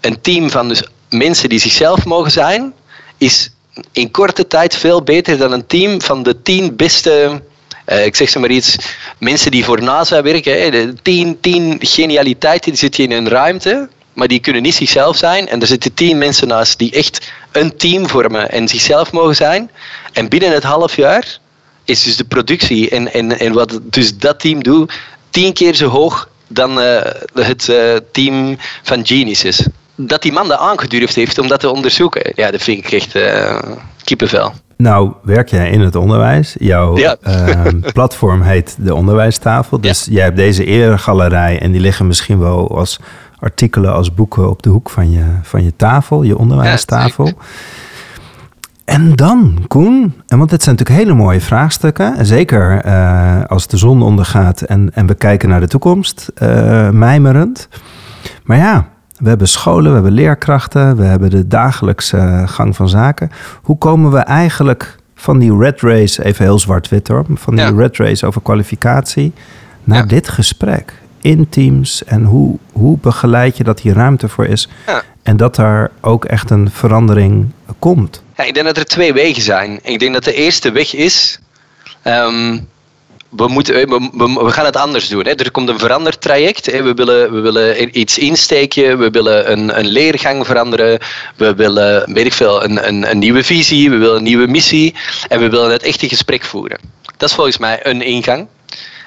een 0.00 0.20
team 0.20 0.50
van 0.50 0.68
dus 0.68 0.82
mensen 1.08 1.48
die 1.48 1.58
zichzelf 1.58 2.04
mogen 2.04 2.30
zijn, 2.30 2.72
is 3.18 3.50
in 3.92 4.10
korte 4.10 4.46
tijd 4.46 4.76
veel 4.76 5.02
beter 5.02 5.38
dan 5.38 5.52
een 5.52 5.66
team 5.66 6.02
van 6.02 6.22
de 6.22 6.42
tien 6.42 6.76
beste, 6.76 7.42
uh, 7.86 8.04
ik 8.04 8.16
zeg 8.16 8.28
ze 8.28 8.38
maar 8.38 8.50
iets, 8.50 8.76
mensen 9.18 9.50
die 9.50 9.64
voor 9.64 9.82
NASA 9.82 10.22
werken. 10.22 10.62
Hè, 10.62 10.70
de 10.70 10.94
tien, 11.02 11.40
tien 11.40 11.76
genialiteiten 11.80 12.70
die 12.70 12.80
zitten 12.80 13.04
in 13.04 13.10
een 13.10 13.28
ruimte, 13.28 13.88
maar 14.12 14.28
die 14.28 14.40
kunnen 14.40 14.62
niet 14.62 14.74
zichzelf 14.74 15.16
zijn. 15.16 15.48
En 15.48 15.60
er 15.60 15.66
zitten 15.66 15.94
tien 15.94 16.18
mensen 16.18 16.48
naast 16.48 16.78
die 16.78 16.92
echt 16.92 17.32
een 17.52 17.76
team 17.76 18.08
vormen 18.08 18.50
en 18.50 18.68
zichzelf 18.68 19.12
mogen 19.12 19.36
zijn. 19.36 19.70
En 20.12 20.28
binnen 20.28 20.52
het 20.52 20.62
half 20.62 20.96
jaar 20.96 21.38
is 21.84 22.02
dus 22.02 22.16
de 22.16 22.24
productie 22.24 22.90
en, 22.90 23.12
en, 23.12 23.38
en 23.38 23.52
wat 23.52 23.80
dus 23.82 24.18
dat 24.18 24.40
team 24.40 24.62
doet, 24.62 24.92
tien 25.30 25.52
keer 25.52 25.74
zo 25.74 25.88
hoog 25.88 26.28
dan 26.48 26.78
uh, 26.78 27.00
het 27.34 27.68
uh, 27.68 27.96
team 28.12 28.56
van 28.82 29.06
Geniuses. 29.06 29.66
Dat 29.94 30.22
die 30.22 30.32
man 30.32 30.48
dat 30.48 30.58
aangedurfd 30.58 31.14
heeft 31.14 31.38
om 31.38 31.48
dat 31.48 31.60
te 31.60 31.70
onderzoeken, 31.70 32.32
ja, 32.34 32.50
dat 32.50 32.62
vind 32.62 32.84
ik 32.84 32.92
echt 32.92 33.16
uh, 33.16 33.58
kippenvel. 34.04 34.52
Nou, 34.76 35.12
werk 35.22 35.48
jij 35.48 35.70
in 35.70 35.80
het 35.80 35.94
onderwijs. 35.94 36.56
Jouw 36.58 36.96
ja. 36.96 37.16
platform 37.92 38.42
heet 38.42 38.76
de 38.78 38.94
Onderwijstafel. 38.94 39.80
Dus 39.80 40.06
jij 40.10 40.24
hebt 40.24 40.36
deze 40.36 40.64
eregalerij 40.64 41.60
en 41.60 41.72
die 41.72 41.80
liggen 41.80 42.06
misschien 42.06 42.38
wel 42.38 42.76
als 42.76 42.98
artikelen, 43.40 43.92
als 43.92 44.14
boeken 44.14 44.50
op 44.50 44.62
de 44.62 44.68
hoek 44.68 44.90
van 44.90 45.10
je, 45.10 45.24
van 45.42 45.64
je 45.64 45.76
tafel, 45.76 46.22
je 46.22 46.38
onderwijstafel. 46.38 47.32
En 48.84 49.14
dan, 49.14 49.64
Koen, 49.68 50.14
en 50.26 50.38
want 50.38 50.50
dit 50.50 50.62
zijn 50.62 50.76
natuurlijk 50.76 51.04
hele 51.06 51.18
mooie 51.18 51.40
vraagstukken. 51.40 52.26
Zeker 52.26 52.86
uh, 52.86 53.44
als 53.46 53.66
de 53.66 53.76
zon 53.76 54.02
ondergaat 54.02 54.60
en, 54.60 54.90
en 54.94 55.06
we 55.06 55.14
kijken 55.14 55.48
naar 55.48 55.60
de 55.60 55.68
toekomst, 55.68 56.32
uh, 56.42 56.90
mijmerend. 56.90 57.68
Maar 58.44 58.56
ja, 58.56 58.88
we 59.16 59.28
hebben 59.28 59.48
scholen, 59.48 59.86
we 59.86 59.94
hebben 59.94 60.12
leerkrachten, 60.12 60.96
we 60.96 61.04
hebben 61.04 61.30
de 61.30 61.46
dagelijkse 61.46 62.42
gang 62.46 62.76
van 62.76 62.88
zaken. 62.88 63.30
Hoe 63.62 63.78
komen 63.78 64.10
we 64.10 64.18
eigenlijk 64.18 64.96
van 65.14 65.38
die 65.38 65.56
red 65.56 65.80
race, 65.80 66.24
even 66.24 66.44
heel 66.44 66.58
zwart-wit 66.58 67.08
hoor, 67.08 67.24
van 67.34 67.56
die 67.56 67.74
red 67.76 67.96
race 67.96 68.26
over 68.26 68.42
kwalificatie, 68.42 69.32
naar 69.84 70.06
dit 70.06 70.28
gesprek 70.28 70.92
in 71.20 71.48
teams? 71.48 72.04
En 72.04 72.24
hoe, 72.24 72.58
hoe 72.72 72.98
begeleid 72.98 73.56
je 73.56 73.64
dat 73.64 73.80
hier 73.80 73.94
ruimte 73.94 74.28
voor 74.28 74.46
is? 74.46 74.68
En 75.22 75.36
dat 75.36 75.54
daar 75.54 75.90
ook 76.00 76.24
echt 76.24 76.50
een 76.50 76.70
verandering 76.70 77.52
komt? 77.78 78.22
Ja, 78.36 78.44
ik 78.44 78.54
denk 78.54 78.66
dat 78.66 78.76
er 78.76 78.84
twee 78.84 79.12
wegen 79.12 79.42
zijn. 79.42 79.78
Ik 79.82 79.98
denk 79.98 80.12
dat 80.12 80.24
de 80.24 80.34
eerste 80.34 80.72
weg 80.72 80.94
is. 80.94 81.38
Ehm, 82.02 82.58
we, 83.30 83.48
moeten, 83.48 83.74
we, 83.74 84.40
we, 84.44 84.50
gaan 84.50 84.64
het 84.64 84.76
anders 84.76 85.08
doen. 85.08 85.24
Hè. 85.24 85.34
Er 85.34 85.50
komt 85.50 85.68
een 85.68 85.78
verandertraject. 85.78 86.66
Hè. 86.66 86.82
We, 86.82 86.94
willen, 86.94 87.32
we 87.32 87.40
willen 87.40 87.98
iets 87.98 88.18
insteken. 88.18 88.98
We 88.98 89.10
willen 89.10 89.52
een, 89.52 89.78
een 89.78 89.86
leergang 89.86 90.46
veranderen. 90.46 90.98
We 91.36 91.54
willen 91.54 92.12
weet 92.12 92.26
ik 92.26 92.32
veel, 92.32 92.64
een, 92.64 92.88
een, 92.88 93.10
een 93.10 93.18
nieuwe 93.18 93.44
visie. 93.44 93.90
We 93.90 93.96
willen 93.96 94.16
een 94.16 94.22
nieuwe 94.22 94.46
missie. 94.46 94.94
En 95.28 95.40
we 95.40 95.48
willen 95.48 95.70
het 95.70 95.82
echte 95.82 96.08
gesprek 96.08 96.44
voeren. 96.44 96.78
Dat 97.16 97.28
is 97.28 97.34
volgens 97.34 97.58
mij 97.58 97.86
een 97.86 98.02
ingang. 98.02 98.46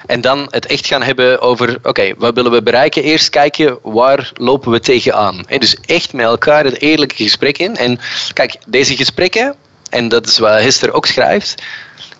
En 0.06 0.20
dan 0.20 0.46
het 0.50 0.66
echt 0.66 0.86
gaan 0.86 1.02
hebben 1.02 1.40
over, 1.40 1.78
oké, 1.82 2.14
wat 2.18 2.34
willen 2.34 2.52
we 2.52 2.62
bereiken? 2.62 3.02
Eerst 3.02 3.28
kijken, 3.28 3.78
waar 3.82 4.30
lopen 4.34 4.70
we 4.70 4.80
tegenaan? 4.80 5.44
En 5.46 5.60
dus 5.60 5.76
echt 5.86 6.12
met 6.12 6.24
elkaar 6.26 6.64
het 6.64 6.80
eerlijke 6.80 7.22
gesprek 7.22 7.58
in. 7.58 7.76
En 7.76 8.00
kijk, 8.32 8.56
deze 8.66 8.96
gesprekken, 8.96 9.54
en 9.90 10.08
dat 10.08 10.26
is 10.26 10.38
wat 10.38 10.60
Hester 10.60 10.92
ook 10.92 11.06
schrijft, 11.06 11.62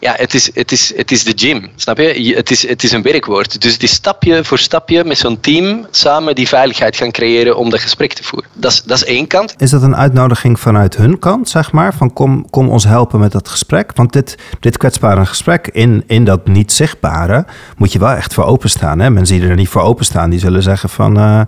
ja, 0.04 0.14
het 0.16 0.34
is, 0.34 0.50
het, 0.54 0.72
is, 0.72 0.96
het 0.96 1.10
is 1.10 1.24
de 1.24 1.32
gym, 1.36 1.70
snap 1.76 1.98
je? 1.98 2.34
Het 2.36 2.50
is, 2.50 2.68
het 2.68 2.82
is 2.82 2.92
een 2.92 3.02
werkwoord. 3.02 3.60
Dus 3.60 3.76
is 3.76 3.92
stapje 3.92 4.44
voor 4.44 4.58
stapje 4.58 5.04
met 5.04 5.18
zo'n 5.18 5.40
team 5.40 5.86
samen 5.90 6.34
die 6.34 6.48
veiligheid 6.48 6.96
gaan 6.96 7.10
creëren 7.10 7.56
om 7.56 7.70
dat 7.70 7.80
gesprek 7.80 8.12
te 8.12 8.24
voeren. 8.24 8.50
Dat 8.52 8.72
is, 8.72 8.82
dat 8.82 8.96
is 8.96 9.04
één 9.04 9.26
kant. 9.26 9.54
Is 9.58 9.70
dat 9.70 9.82
een 9.82 9.96
uitnodiging 9.96 10.60
vanuit 10.60 10.96
hun 10.96 11.18
kant, 11.18 11.48
zeg 11.48 11.72
maar? 11.72 11.94
Van 11.94 12.12
kom, 12.12 12.50
kom 12.50 12.68
ons 12.68 12.84
helpen 12.84 13.20
met 13.20 13.32
dat 13.32 13.48
gesprek? 13.48 13.90
Want 13.94 14.12
dit, 14.12 14.38
dit 14.60 14.76
kwetsbare 14.76 15.26
gesprek 15.26 15.68
in, 15.72 16.04
in 16.06 16.24
dat 16.24 16.46
niet 16.46 16.72
zichtbare 16.72 17.46
moet 17.76 17.92
je 17.92 17.98
wel 17.98 18.10
echt 18.10 18.34
voor 18.34 18.44
openstaan. 18.44 18.98
Hè? 18.98 19.10
Mensen 19.10 19.40
die 19.40 19.48
er 19.48 19.56
niet 19.56 19.68
voor 19.68 19.82
openstaan, 19.82 20.30
die 20.30 20.40
zullen 20.40 20.62
zeggen 20.62 20.88
van... 20.88 21.18
Uh, 21.18 21.40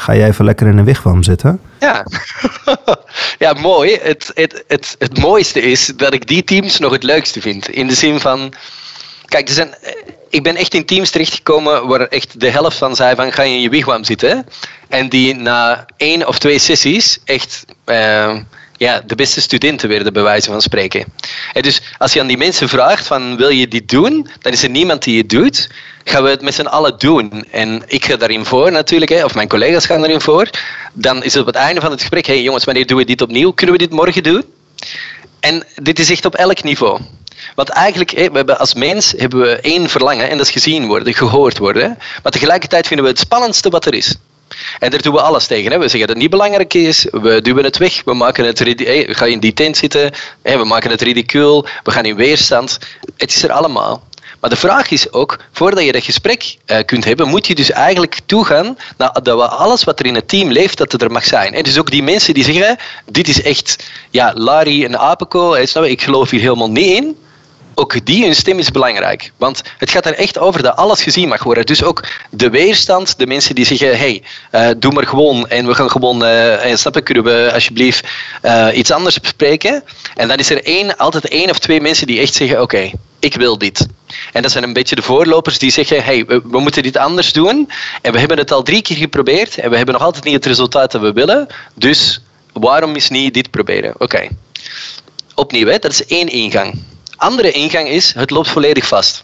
ga 0.00 0.14
jij 0.14 0.28
even 0.28 0.44
lekker 0.44 0.66
in 0.66 0.78
een 0.78 0.84
wigwam 0.84 1.22
zitten. 1.22 1.60
Ja, 1.80 2.06
ja 3.38 3.52
mooi. 3.52 3.98
Het, 4.02 4.30
het, 4.34 4.64
het, 4.68 4.96
het 4.98 5.18
mooiste 5.18 5.60
is 5.60 5.86
dat 5.96 6.12
ik 6.12 6.26
die 6.26 6.44
teams 6.44 6.78
nog 6.78 6.92
het 6.92 7.02
leukste 7.02 7.40
vind. 7.40 7.68
In 7.68 7.86
de 7.86 7.94
zin 7.94 8.20
van, 8.20 8.52
kijk, 9.24 9.48
er 9.48 9.54
zijn, 9.54 9.74
ik 10.28 10.42
ben 10.42 10.56
echt 10.56 10.74
in 10.74 10.84
teams 10.84 11.10
terechtgekomen 11.10 11.86
waar 11.86 12.00
echt 12.00 12.40
de 12.40 12.50
helft 12.50 12.76
van 12.76 12.96
zei 12.96 13.14
van 13.14 13.32
ga 13.32 13.42
je 13.42 13.54
in 13.54 13.60
je 13.60 13.68
wigwam 13.68 14.04
zitten. 14.04 14.46
En 14.88 15.08
die 15.08 15.34
na 15.34 15.86
één 15.96 16.28
of 16.28 16.38
twee 16.38 16.58
sessies 16.58 17.18
echt... 17.24 17.64
Uh, 17.86 18.36
ja, 18.80 19.02
de 19.06 19.14
beste 19.14 19.40
studenten 19.40 19.88
werden, 19.88 20.12
bij 20.12 20.22
wijze 20.22 20.50
van 20.50 20.60
spreken. 20.60 21.04
En 21.52 21.62
dus 21.62 21.82
als 21.98 22.12
je 22.12 22.20
aan 22.20 22.26
die 22.26 22.36
mensen 22.36 22.68
vraagt 22.68 23.06
van 23.06 23.36
wil 23.36 23.48
je 23.48 23.68
dit 23.68 23.88
doen, 23.88 24.28
dan 24.40 24.52
is 24.52 24.62
er 24.62 24.70
niemand 24.70 25.02
die 25.02 25.18
het 25.18 25.28
doet. 25.28 25.68
Gaan 26.04 26.22
we 26.22 26.28
het 26.28 26.42
met 26.42 26.54
z'n 26.54 26.66
allen 26.66 26.98
doen. 26.98 27.44
En 27.50 27.82
ik 27.86 28.04
ga 28.04 28.16
daarin 28.16 28.44
voor 28.44 28.72
natuurlijk, 28.72 29.10
hè, 29.10 29.24
of 29.24 29.34
mijn 29.34 29.48
collega's 29.48 29.86
gaan 29.86 30.00
daarin 30.00 30.20
voor. 30.20 30.50
Dan 30.92 31.22
is 31.22 31.32
het 31.32 31.40
op 31.40 31.46
het 31.46 31.56
einde 31.56 31.80
van 31.80 31.90
het 31.90 32.00
gesprek, 32.00 32.26
hey 32.26 32.42
jongens, 32.42 32.64
wanneer 32.64 32.86
doen 32.86 32.98
we 32.98 33.04
dit 33.04 33.22
opnieuw? 33.22 33.52
Kunnen 33.52 33.76
we 33.76 33.82
dit 33.82 33.92
morgen 33.92 34.22
doen? 34.22 34.44
En 35.40 35.64
dit 35.82 35.98
is 35.98 36.10
echt 36.10 36.24
op 36.24 36.34
elk 36.34 36.62
niveau. 36.62 37.00
Want 37.54 37.68
eigenlijk, 37.68 38.10
we 38.10 38.30
hebben 38.32 38.58
als 38.58 38.74
mens 38.74 39.14
hebben 39.16 39.40
we 39.40 39.60
één 39.60 39.88
verlangen 39.88 40.30
en 40.30 40.36
dat 40.36 40.46
is 40.46 40.52
gezien 40.52 40.86
worden, 40.86 41.14
gehoord 41.14 41.58
worden. 41.58 41.98
Maar 42.22 42.32
tegelijkertijd 42.32 42.86
vinden 42.86 43.04
we 43.04 43.10
het 43.10 43.20
spannendste 43.20 43.68
wat 43.68 43.86
er 43.86 43.94
is. 43.94 44.16
En 44.78 44.90
daar 44.90 45.02
doen 45.02 45.14
we 45.14 45.20
alles 45.20 45.46
tegen. 45.46 45.72
Hè. 45.72 45.78
We 45.78 45.88
zeggen 45.88 46.00
dat 46.00 46.08
het 46.08 46.18
niet 46.18 46.30
belangrijk 46.30 46.74
is, 46.74 47.06
we 47.10 47.40
duwen 47.42 47.64
het 47.64 47.76
weg, 47.76 48.02
we, 48.04 48.14
maken 48.14 48.44
het, 48.44 48.58
we 48.58 49.14
gaan 49.14 49.28
in 49.28 49.40
die 49.40 49.52
tent 49.52 49.76
zitten, 49.76 50.10
we 50.42 50.64
maken 50.64 50.90
het 50.90 51.02
ridicuul, 51.02 51.66
we 51.82 51.90
gaan 51.90 52.04
in 52.04 52.16
weerstand. 52.16 52.78
Het 53.16 53.30
is 53.30 53.42
er 53.42 53.52
allemaal. 53.52 54.02
Maar 54.40 54.50
de 54.50 54.56
vraag 54.56 54.90
is 54.90 55.12
ook, 55.12 55.38
voordat 55.52 55.84
je 55.84 55.92
dat 55.92 56.04
gesprek 56.04 56.56
uh, 56.66 56.78
kunt 56.84 57.04
hebben, 57.04 57.28
moet 57.28 57.46
je 57.46 57.54
dus 57.54 57.70
eigenlijk 57.70 58.20
toegaan 58.26 58.78
naar 58.96 59.12
dat 59.22 59.36
we 59.36 59.48
alles 59.48 59.84
wat 59.84 60.00
er 60.00 60.06
in 60.06 60.14
het 60.14 60.28
team 60.28 60.50
leeft, 60.50 60.78
dat 60.78 60.92
het 60.92 61.02
er 61.02 61.10
mag 61.10 61.24
zijn. 61.24 61.54
En 61.54 61.62
dus 61.62 61.78
ook 61.78 61.90
die 61.90 62.02
mensen 62.02 62.34
die 62.34 62.44
zeggen, 62.44 62.76
dit 63.06 63.28
is 63.28 63.42
echt 63.42 63.90
ja, 64.10 64.32
Larry 64.34 64.84
en 64.84 64.98
Apico, 64.98 65.54
ik 65.54 66.02
geloof 66.02 66.30
hier 66.30 66.40
helemaal 66.40 66.70
niet 66.70 66.96
in 66.96 67.16
ook 67.80 68.06
die 68.06 68.24
hun 68.24 68.34
stem 68.34 68.58
is 68.58 68.70
belangrijk. 68.70 69.32
Want 69.36 69.62
het 69.78 69.90
gaat 69.90 70.06
er 70.06 70.14
echt 70.14 70.38
over 70.38 70.62
dat 70.62 70.76
alles 70.76 71.02
gezien 71.02 71.28
mag 71.28 71.42
worden. 71.42 71.66
Dus 71.66 71.82
ook 71.82 72.04
de 72.30 72.50
weerstand, 72.50 73.18
de 73.18 73.26
mensen 73.26 73.54
die 73.54 73.64
zeggen: 73.64 73.98
hey, 73.98 74.22
uh, 74.52 74.70
doe 74.76 74.92
maar 74.92 75.06
gewoon 75.06 75.48
en 75.48 75.66
we 75.66 75.74
gaan 75.74 75.90
gewoon, 75.90 76.22
uh, 76.22 76.64
en 76.64 76.78
snap 76.78 77.04
kunnen 77.04 77.24
we 77.24 77.50
alsjeblieft 77.52 78.06
uh, 78.42 78.68
iets 78.74 78.90
anders 78.90 79.20
bespreken? 79.20 79.84
En 80.14 80.28
dan 80.28 80.38
is 80.38 80.50
er 80.50 80.64
één, 80.64 80.96
altijd 80.96 81.28
één 81.28 81.50
of 81.50 81.58
twee 81.58 81.80
mensen 81.80 82.06
die 82.06 82.20
echt 82.20 82.34
zeggen: 82.34 82.62
oké, 82.62 82.90
ik 83.18 83.34
wil 83.34 83.58
dit. 83.58 83.86
En 84.32 84.42
dat 84.42 84.50
zijn 84.50 84.64
een 84.64 84.72
beetje 84.72 84.94
de 84.94 85.02
voorlopers 85.02 85.58
die 85.58 85.70
zeggen: 85.70 86.04
hey, 86.04 86.24
we, 86.26 86.42
we, 86.44 86.60
moeten 86.60 86.82
dit 86.82 86.96
anders 86.96 87.32
doen. 87.32 87.70
En 88.02 88.12
we 88.12 88.18
hebben 88.18 88.38
het 88.38 88.52
al 88.52 88.62
drie 88.62 88.82
keer 88.82 88.96
geprobeerd 88.96 89.58
en 89.58 89.70
we 89.70 89.76
hebben 89.76 89.94
nog 89.94 90.04
altijd 90.04 90.24
niet 90.24 90.34
het 90.34 90.46
resultaat 90.46 90.92
dat 90.92 91.00
we 91.00 91.12
willen. 91.12 91.46
Dus 91.74 92.20
waarom 92.52 92.96
is 92.96 93.08
niet 93.08 93.34
dit 93.34 93.50
proberen? 93.50 93.94
Oké. 93.98 94.28
Opnieuw, 95.34 95.66
hè, 95.66 95.78
dat 95.78 95.92
is 95.92 96.06
één 96.06 96.28
ingang 96.28 96.74
andere 97.20 97.50
ingang 97.50 97.88
is, 97.88 98.12
het 98.14 98.30
loopt 98.30 98.48
volledig 98.48 98.86
vast. 98.86 99.22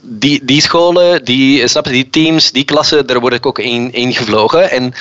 Die, 0.00 0.44
die 0.44 0.60
scholen, 0.60 1.24
die, 1.24 1.68
snap 1.68 1.84
die 1.84 2.10
teams, 2.10 2.52
die 2.52 2.64
klassen, 2.64 3.06
daar 3.06 3.20
word 3.20 3.34
ik 3.34 3.46
ook 3.46 3.58
in, 3.58 4.12
gevlogen. 4.12 4.70
En 4.70 4.94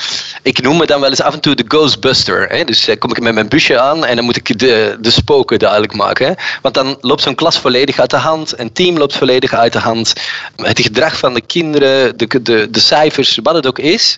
ik 0.43 0.61
noem 0.61 0.77
me 0.77 0.85
dan 0.85 0.99
wel 1.01 1.09
eens 1.09 1.21
af 1.21 1.33
en 1.33 1.39
toe 1.39 1.55
de 1.55 1.65
Ghostbuster. 1.67 2.47
Hè? 2.49 2.63
Dus 2.63 2.85
dan 2.85 2.97
kom 2.97 3.11
ik 3.11 3.19
met 3.19 3.33
mijn 3.33 3.49
busje 3.49 3.79
aan 3.79 4.05
en 4.05 4.15
dan 4.15 4.25
moet 4.25 4.35
ik 4.35 4.59
de, 4.59 4.97
de 4.99 5.11
spoken 5.11 5.59
duidelijk 5.59 5.93
maken. 5.93 6.35
Want 6.61 6.73
dan 6.73 6.97
loopt 7.01 7.21
zo'n 7.21 7.35
klas 7.35 7.57
volledig 7.57 7.99
uit 7.99 8.09
de 8.09 8.17
hand, 8.17 8.59
een 8.59 8.71
team 8.71 8.97
loopt 8.97 9.15
volledig 9.15 9.53
uit 9.53 9.73
de 9.73 9.79
hand. 9.79 10.13
Het 10.55 10.79
gedrag 10.79 11.17
van 11.17 11.33
de 11.33 11.41
kinderen, 11.41 12.17
de, 12.17 12.41
de, 12.41 12.67
de 12.69 12.79
cijfers, 12.79 13.39
wat 13.43 13.55
het 13.55 13.67
ook 13.67 13.79
is. 13.79 14.17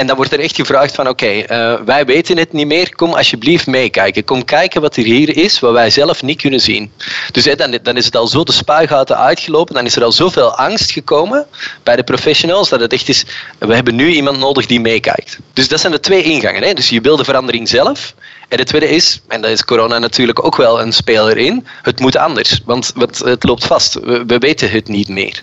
En 0.00 0.06
dan 0.06 0.16
wordt 0.16 0.32
er 0.32 0.40
echt 0.40 0.56
gevraagd 0.56 0.94
van 0.94 1.08
oké, 1.08 1.26
eh, 1.26 1.74
wij 1.84 2.04
weten 2.04 2.38
het 2.38 2.52
niet 2.52 2.66
meer, 2.66 2.94
kom 2.94 3.14
alsjeblieft 3.14 3.66
meekijken. 3.66 4.24
Kom 4.24 4.44
kijken 4.44 4.80
wat 4.80 4.96
er 4.96 5.04
hier 5.04 5.36
is, 5.36 5.60
wat 5.60 5.72
wij 5.72 5.90
zelf 5.90 6.22
niet 6.22 6.40
kunnen 6.40 6.60
zien. 6.60 6.92
Dus 7.32 7.44
dan, 7.56 7.78
dan 7.82 7.96
is 7.96 8.04
het 8.04 8.16
al 8.16 8.26
zo 8.26 8.44
de 8.44 8.52
spuigaten 8.52 9.16
uitgelopen, 9.16 9.74
dan 9.74 9.84
is 9.84 9.96
er 9.96 10.04
al 10.04 10.12
zoveel 10.12 10.54
angst 10.54 10.90
gekomen 10.90 11.46
bij 11.82 11.96
de 11.96 12.02
professionals, 12.02 12.68
dat 12.68 12.80
het 12.80 12.92
echt 12.92 13.08
is, 13.08 13.26
we 13.58 13.74
hebben 13.74 13.94
nu 13.94 14.08
iemand 14.08 14.38
nodig 14.38 14.66
die 14.66 14.80
meekijkt. 14.80 15.38
Dus 15.52 15.68
dat 15.68 15.80
zijn 15.80 15.92
de 15.92 16.00
twee 16.00 16.22
ingangen. 16.22 16.62
Hè? 16.62 16.72
Dus 16.72 16.88
je 16.88 17.00
wil 17.00 17.16
de 17.16 17.24
verandering 17.24 17.68
zelf. 17.68 18.14
En 18.48 18.56
de 18.56 18.64
tweede 18.64 18.88
is, 18.88 19.20
en 19.28 19.40
daar 19.40 19.50
is 19.50 19.64
corona 19.64 19.98
natuurlijk 19.98 20.44
ook 20.44 20.56
wel 20.56 20.80
een 20.80 20.92
speler 20.92 21.36
in, 21.36 21.66
het 21.82 22.00
moet 22.00 22.16
anders, 22.16 22.60
want 22.64 22.92
het 23.24 23.44
loopt 23.44 23.66
vast. 23.66 23.94
We, 23.94 24.24
we 24.26 24.38
weten 24.38 24.70
het 24.70 24.88
niet 24.88 25.08
meer. 25.08 25.42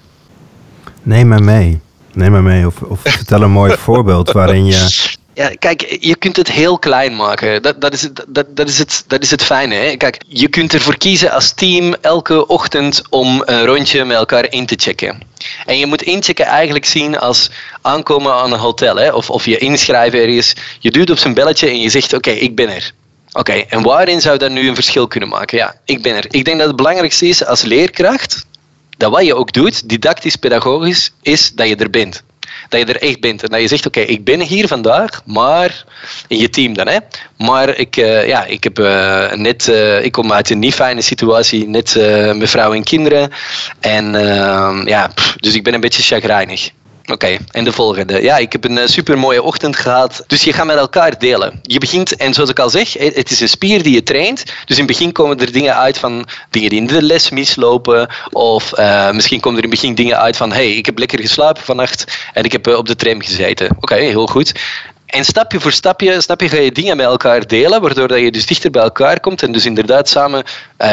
Neem 1.03 1.27
maar 1.27 1.43
mee. 1.43 1.81
Neem 2.17 2.31
maar 2.31 2.43
mee 2.43 2.65
of, 2.65 2.75
vertel 3.03 3.41
een 3.41 3.51
mooi 3.51 3.75
voorbeeld 3.77 4.31
waarin 4.31 4.65
je 4.65 5.15
ja, 5.33 5.51
kijk, 5.59 5.97
je 5.99 6.15
kunt 6.15 6.35
het 6.35 6.51
heel 6.51 6.79
klein 6.79 7.15
maken. 7.15 7.61
Dat, 7.61 7.81
dat, 7.81 7.93
is, 7.93 8.01
het, 8.01 8.25
dat, 8.27 8.45
dat, 8.55 8.67
is, 8.67 8.77
het, 8.77 9.03
dat 9.07 9.21
is 9.21 9.31
het 9.31 9.43
fijne. 9.43 9.75
Hè? 9.75 9.95
Kijk, 9.95 10.21
je 10.27 10.47
kunt 10.47 10.73
ervoor 10.73 10.97
kiezen 10.97 11.31
als 11.31 11.51
team 11.51 11.95
elke 12.01 12.47
ochtend 12.47 13.01
om 13.09 13.41
een 13.45 13.65
rondje 13.65 14.05
met 14.05 14.17
elkaar 14.17 14.51
in 14.51 14.65
te 14.65 14.75
checken. 14.77 15.21
En 15.65 15.77
je 15.77 15.85
moet 15.85 16.01
inchecken 16.01 16.45
eigenlijk 16.45 16.85
zien 16.85 17.19
als 17.19 17.51
aankomen 17.81 18.33
aan 18.33 18.53
een 18.53 18.59
hotel. 18.59 18.95
Hè? 18.95 19.11
Of, 19.11 19.29
of 19.29 19.45
je 19.45 19.57
inschrijven 19.57 20.19
ergens. 20.19 20.55
Je 20.79 20.91
duwt 20.91 21.09
op 21.09 21.17
zijn 21.17 21.33
belletje 21.33 21.67
en 21.67 21.79
je 21.79 21.89
zegt, 21.89 22.13
oké, 22.13 22.31
ik 22.31 22.55
ben 22.55 22.69
er. 22.69 22.91
Oké, 23.31 23.53
en 23.53 23.81
waarin 23.81 24.21
zou 24.21 24.37
dat 24.37 24.51
nu 24.51 24.67
een 24.67 24.75
verschil 24.75 25.07
kunnen 25.07 25.29
maken? 25.29 25.57
Ja, 25.57 25.75
ik 25.85 26.01
ben 26.01 26.15
er. 26.15 26.25
Ik 26.29 26.45
denk 26.45 26.57
dat 26.57 26.67
het 26.67 26.75
belangrijkste 26.75 27.27
is 27.27 27.45
als 27.45 27.61
leerkracht 27.61 28.45
dat 28.97 29.11
wat 29.11 29.25
je 29.25 29.35
ook 29.35 29.53
doet, 29.53 29.89
didactisch, 29.89 30.35
pedagogisch, 30.35 31.11
is 31.21 31.51
dat 31.55 31.67
je 31.67 31.75
er 31.75 31.89
bent. 31.89 32.23
Dat 32.69 32.79
je 32.79 32.85
er 32.85 33.01
echt 33.01 33.19
bent. 33.19 33.43
En 33.43 33.49
dat 33.49 33.61
je 33.61 33.67
zegt, 33.67 33.85
oké, 33.85 33.99
ik 33.99 34.23
ben 34.23 34.41
hier 34.41 34.67
vandaag, 34.67 35.21
maar... 35.25 35.85
In 36.27 36.37
je 36.37 36.49
team 36.49 36.73
dan, 36.73 36.87
hè. 36.87 36.97
Maar 37.37 37.77
ik, 37.77 37.97
uh, 37.97 38.27
ja, 38.27 38.45
ik, 38.45 38.63
heb, 38.63 38.79
uh, 38.79 39.31
net, 39.31 39.67
uh, 39.67 40.03
ik 40.03 40.11
kom 40.11 40.33
uit 40.33 40.49
een 40.49 40.59
niet 40.59 40.73
fijne 40.73 41.01
situatie, 41.01 41.67
net 41.67 41.95
met 42.35 42.49
vrouw 42.49 42.73
en 42.73 42.83
kinderen. 42.83 43.31
En 43.79 44.11
ja, 44.85 45.11
dus 45.35 45.53
ik 45.53 45.63
ben 45.63 45.73
een 45.73 45.81
beetje 45.81 46.03
chagrijnig. 46.03 46.71
Oké, 47.11 47.37
en 47.51 47.63
de 47.63 47.71
volgende. 47.71 48.21
Ja, 48.21 48.37
ik 48.37 48.51
heb 48.51 48.63
een 48.63 48.77
uh, 48.77 48.85
super 48.85 49.17
mooie 49.17 49.43
ochtend 49.43 49.75
gehad. 49.75 50.23
Dus 50.27 50.43
je 50.43 50.53
gaat 50.53 50.65
met 50.65 50.77
elkaar 50.77 51.19
delen. 51.19 51.59
Je 51.61 51.79
begint, 51.79 52.15
en 52.15 52.33
zoals 52.33 52.49
ik 52.49 52.59
al 52.59 52.69
zeg, 52.69 52.93
het 52.93 53.31
is 53.31 53.39
een 53.39 53.49
spier 53.49 53.83
die 53.83 53.93
je 53.93 54.03
traint. 54.03 54.43
Dus 54.65 54.77
in 54.77 54.83
het 54.83 54.97
begin 54.97 55.11
komen 55.11 55.39
er 55.39 55.51
dingen 55.51 55.75
uit 55.75 55.97
van 55.97 56.27
dingen 56.49 56.69
die 56.69 56.79
in 56.79 56.87
de 56.87 57.01
les 57.01 57.29
mislopen. 57.29 58.09
Of 58.31 58.79
uh, 58.79 59.11
misschien 59.11 59.39
komen 59.39 59.57
er 59.57 59.63
in 59.63 59.71
het 59.71 59.79
begin 59.79 59.95
dingen 59.95 60.17
uit 60.17 60.37
van: 60.37 60.51
hey, 60.51 60.71
ik 60.71 60.85
heb 60.85 60.97
lekker 60.97 61.19
geslapen 61.19 61.63
vannacht 61.63 62.17
en 62.33 62.43
ik 62.43 62.51
heb 62.51 62.67
op 62.67 62.87
de 62.87 62.95
tram 62.95 63.21
gezeten. 63.21 63.69
Oké, 63.79 63.95
heel 63.95 64.27
goed. 64.27 64.51
En 65.05 65.25
stapje 65.25 65.59
voor 65.59 65.71
stapje, 65.71 66.21
snap 66.21 66.41
je, 66.41 66.49
ga 66.49 66.57
je 66.57 66.71
dingen 66.71 66.97
met 66.97 67.05
elkaar 67.05 67.47
delen, 67.47 67.81
waardoor 67.81 68.07
dat 68.07 68.19
je 68.19 68.31
dus 68.31 68.45
dichter 68.45 68.71
bij 68.71 68.81
elkaar 68.81 69.19
komt 69.19 69.43
en 69.43 69.51
dus 69.51 69.65
inderdaad 69.65 70.09
samen 70.09 70.43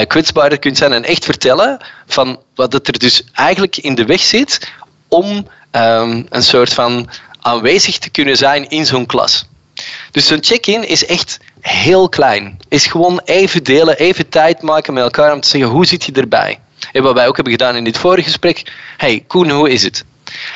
kwetsbaarder 0.07 0.59
kunt 0.59 0.77
zijn 0.77 0.93
en 0.93 1.05
echt 1.05 1.25
vertellen 1.25 1.85
van 2.07 2.41
wat 2.55 2.73
het 2.73 2.89
er 2.89 2.99
dus 2.99 3.23
eigenlijk 3.33 3.77
in 3.77 3.95
de 3.95 4.05
weg 4.05 4.21
zit 4.21 4.73
om 5.09 5.47
um, 5.77 6.27
een 6.29 6.43
soort 6.43 6.73
van 6.73 7.09
aanwezig 7.41 7.99
te 7.99 8.11
kunnen 8.11 8.37
zijn 8.37 8.69
in 8.69 8.87
zo'n 8.87 9.07
klas. 9.07 9.47
Dus 10.11 10.27
zo'n 10.27 10.45
check-in 10.45 10.89
is 10.89 11.07
echt 11.07 11.39
heel 11.61 12.09
klein. 12.09 12.59
Is 12.69 12.87
gewoon 12.87 13.21
even 13.25 13.65
delen, 13.65 13.99
even 13.99 14.29
tijd 14.29 14.63
maken 14.63 14.95
met 14.95 15.03
elkaar 15.03 15.33
om 15.33 15.41
te 15.41 15.49
zeggen 15.49 15.71
hoe 15.71 15.87
zit 15.87 16.05
je 16.05 16.13
erbij. 16.13 16.59
En 16.93 17.03
wat 17.03 17.15
wij 17.15 17.29
ook 17.29 17.35
hebben 17.35 17.53
gedaan 17.53 17.77
in 17.77 17.85
dit 17.85 17.99
vorige 17.99 18.27
gesprek. 18.27 18.73
Hey 18.97 19.25
Koen, 19.27 19.51
hoe 19.51 19.71
is 19.71 19.83
het? 19.83 20.05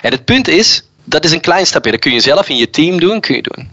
En 0.02 0.10
het 0.10 0.24
punt 0.24 0.48
is, 0.48 0.82
dat 1.04 1.24
is 1.24 1.32
een 1.32 1.40
klein 1.40 1.66
stapje. 1.66 1.90
Dat 1.90 2.00
kun 2.00 2.12
je 2.12 2.20
zelf 2.20 2.48
in 2.48 2.56
je 2.56 2.70
team 2.70 3.00
doen, 3.00 3.20
kun 3.20 3.34
je 3.34 3.42
doen. 3.42 3.70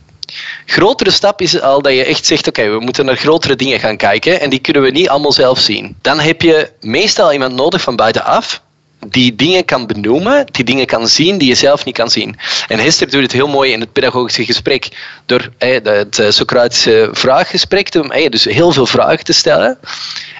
Grotere 0.65 1.11
stap 1.11 1.41
is 1.41 1.61
al 1.61 1.81
dat 1.81 1.93
je 1.93 2.03
echt 2.03 2.25
zegt: 2.25 2.47
oké, 2.47 2.69
we 2.69 2.79
moeten 2.79 3.05
naar 3.05 3.15
grotere 3.15 3.55
dingen 3.55 3.79
gaan 3.79 3.97
kijken 3.97 4.41
en 4.41 4.49
die 4.49 4.59
kunnen 4.59 4.81
we 4.81 4.89
niet 4.89 5.09
allemaal 5.09 5.31
zelf 5.31 5.59
zien. 5.59 5.97
Dan 6.01 6.19
heb 6.19 6.41
je 6.41 6.71
meestal 6.81 7.33
iemand 7.33 7.53
nodig 7.53 7.81
van 7.81 7.95
buitenaf 7.95 8.61
die 9.07 9.35
dingen 9.35 9.65
kan 9.65 9.87
benoemen, 9.87 10.45
die 10.51 10.63
dingen 10.63 10.85
kan 10.85 11.07
zien 11.07 11.37
die 11.37 11.47
je 11.47 11.55
zelf 11.55 11.85
niet 11.85 11.95
kan 11.95 12.09
zien. 12.09 12.37
En 12.67 12.79
Hester 12.79 13.09
doet 13.09 13.21
het 13.21 13.31
heel 13.31 13.47
mooi 13.47 13.71
in 13.71 13.79
het 13.79 13.91
pedagogische 13.91 14.45
gesprek 14.45 14.87
door 15.25 15.49
het 15.57 16.19
eh, 16.19 16.29
Socratische 16.29 17.09
vraaggesprek 17.11 17.89
te 17.89 18.27
dus 18.29 18.43
heel 18.43 18.71
veel 18.71 18.85
vragen 18.85 19.23
te 19.23 19.33
stellen. 19.33 19.77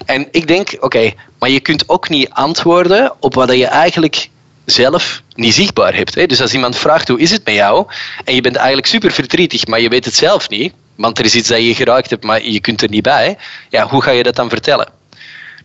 En 0.06 0.28
ik 0.30 0.46
denk, 0.46 0.76
oké, 0.80 1.12
maar 1.38 1.50
je 1.50 1.60
kunt 1.60 1.88
ook 1.88 2.08
niet 2.08 2.30
antwoorden 2.30 3.12
op 3.20 3.34
wat 3.34 3.52
je 3.52 3.66
eigenlijk 3.66 4.28
zelf 4.64 5.22
niet 5.34 5.54
zichtbaar 5.54 5.94
hebt. 5.94 6.28
Dus 6.28 6.40
als 6.40 6.54
iemand 6.54 6.76
vraagt 6.76 7.08
hoe 7.08 7.20
is 7.20 7.30
het 7.30 7.44
met 7.44 7.54
jou 7.54 7.86
en 8.24 8.34
je 8.34 8.40
bent 8.40 8.56
eigenlijk 8.56 8.86
super 8.86 9.12
verdrietig, 9.12 9.66
maar 9.66 9.80
je 9.80 9.88
weet 9.88 10.04
het 10.04 10.14
zelf 10.14 10.48
niet, 10.48 10.72
want 10.94 11.18
er 11.18 11.24
is 11.24 11.34
iets 11.34 11.48
dat 11.48 11.62
je 11.62 11.74
geraakt 11.74 12.10
hebt, 12.10 12.24
maar 12.24 12.44
je 12.44 12.60
kunt 12.60 12.82
er 12.82 12.88
niet 12.88 13.02
bij, 13.02 13.36
ja, 13.70 13.88
hoe 13.88 14.02
ga 14.02 14.10
je 14.10 14.22
dat 14.22 14.36
dan 14.36 14.48
vertellen? 14.48 14.88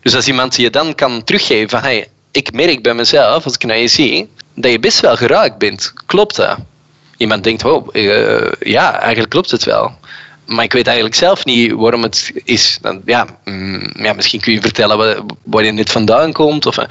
Dus 0.02 0.14
als 0.14 0.28
iemand 0.28 0.56
je 0.56 0.70
dan 0.70 0.94
kan 0.94 1.24
teruggeven 1.24 1.68
van 1.68 1.82
hey, 1.82 2.08
ik 2.32 2.52
merk 2.52 2.82
bij 2.82 2.94
mezelf, 2.94 3.44
als 3.44 3.54
ik 3.54 3.64
naar 3.64 3.78
je 3.78 3.88
zie, 3.88 4.28
dat 4.54 4.70
je 4.70 4.78
best 4.78 5.00
wel 5.00 5.16
geraakt 5.16 5.58
bent. 5.58 5.92
Klopt 6.06 6.36
dat? 6.36 6.58
Iemand 7.16 7.44
denkt, 7.44 7.64
oh, 7.64 7.88
ja, 8.60 8.98
eigenlijk 8.98 9.30
klopt 9.30 9.50
het 9.50 9.64
wel. 9.64 9.92
Maar 10.46 10.64
ik 10.64 10.72
weet 10.72 10.86
eigenlijk 10.86 11.16
zelf 11.16 11.44
niet 11.44 11.72
waarom 11.72 12.02
het 12.02 12.32
is. 12.44 12.78
Dan, 12.80 13.02
ja, 13.04 13.26
mm, 13.44 13.90
ja, 13.94 14.12
misschien 14.12 14.40
kun 14.40 14.52
je 14.52 14.60
vertellen 14.60 14.98
waar, 14.98 15.16
waar 15.42 15.62
dit 15.62 15.90
vandaan 15.90 16.32
komt. 16.32 16.66
Of, 16.66 16.78
uh, 16.78 16.84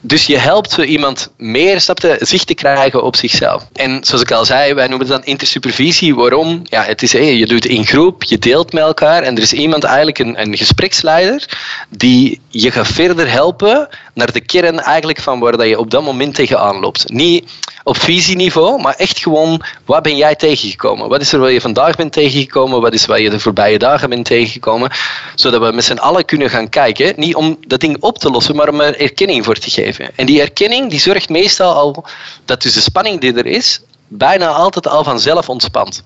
dus 0.00 0.26
je 0.26 0.38
helpt 0.38 0.76
iemand 0.76 1.30
meer 1.36 1.80
snapte, 1.80 2.16
zicht 2.20 2.46
te 2.46 2.54
krijgen 2.54 3.02
op 3.02 3.16
zichzelf. 3.16 3.66
En 3.72 4.04
zoals 4.04 4.22
ik 4.22 4.30
al 4.30 4.44
zei, 4.44 4.74
wij 4.74 4.86
noemen 4.86 5.06
het 5.06 5.16
dan 5.16 5.24
intersupervisie. 5.24 6.14
Waarom? 6.14 6.62
Ja, 6.64 6.82
het 6.82 7.02
is, 7.02 7.12
je 7.12 7.46
doet 7.46 7.62
het 7.62 7.72
in 7.72 7.86
groep, 7.86 8.22
je 8.22 8.38
deelt 8.38 8.72
met 8.72 8.82
elkaar 8.82 9.22
en 9.22 9.36
er 9.36 9.42
is 9.42 9.52
iemand 9.52 9.84
eigenlijk, 9.84 10.18
een, 10.18 10.40
een 10.40 10.56
gespreksleider, 10.56 11.48
die 11.88 12.40
je 12.48 12.70
gaat 12.70 12.86
verder 12.86 13.30
helpen 13.30 13.88
naar 14.12 14.32
de 14.32 14.40
kern 14.40 14.80
eigenlijk 14.80 15.20
van 15.20 15.40
waar 15.40 15.56
dat 15.56 15.68
je 15.68 15.78
op 15.78 15.90
dat 15.90 16.02
moment 16.02 16.34
tegenaan 16.34 16.80
loopt. 16.80 17.08
Niet 17.08 17.50
op 17.84 17.96
visieniveau, 17.96 18.80
maar 18.80 18.94
echt 18.94 19.18
gewoon, 19.18 19.62
wat 19.84 20.02
ben 20.02 20.16
jij 20.16 20.34
tegengekomen? 20.34 21.08
Wat 21.08 21.20
is 21.20 21.32
er 21.32 21.38
wat 21.38 21.52
je 21.52 21.60
vandaag 21.60 21.96
bent 21.96 22.12
tegengekomen? 22.12 22.80
Wat 22.80 22.92
is 22.92 23.06
wat 23.06 23.18
je 23.18 23.30
de 23.30 23.40
voorbije 23.40 23.78
dagen 23.78 24.08
bent 24.08 24.24
tegengekomen? 24.24 24.90
Zodat 25.34 25.60
we 25.60 25.72
met 25.72 25.84
z'n 25.84 25.96
allen 25.96 26.24
kunnen 26.24 26.50
gaan 26.50 26.68
kijken, 26.68 27.14
niet 27.16 27.34
om 27.34 27.56
dat 27.66 27.80
ding 27.80 27.96
op 28.00 28.18
te 28.18 28.30
lossen, 28.30 28.56
maar 28.56 28.68
om 28.68 28.80
er 28.80 29.00
erkenning 29.00 29.44
voor 29.44 29.56
te 29.56 29.70
geven. 29.70 30.10
En 30.16 30.26
die 30.26 30.40
erkenning 30.40 30.90
die 30.90 31.00
zorgt 31.00 31.28
meestal 31.28 31.74
al 31.74 32.04
dat 32.44 32.62
dus 32.62 32.74
de 32.74 32.80
spanning 32.80 33.20
die 33.20 33.34
er 33.34 33.46
is, 33.46 33.80
bijna 34.08 34.46
altijd 34.46 34.88
al 34.88 35.04
vanzelf 35.04 35.48
ontspant. 35.48 36.04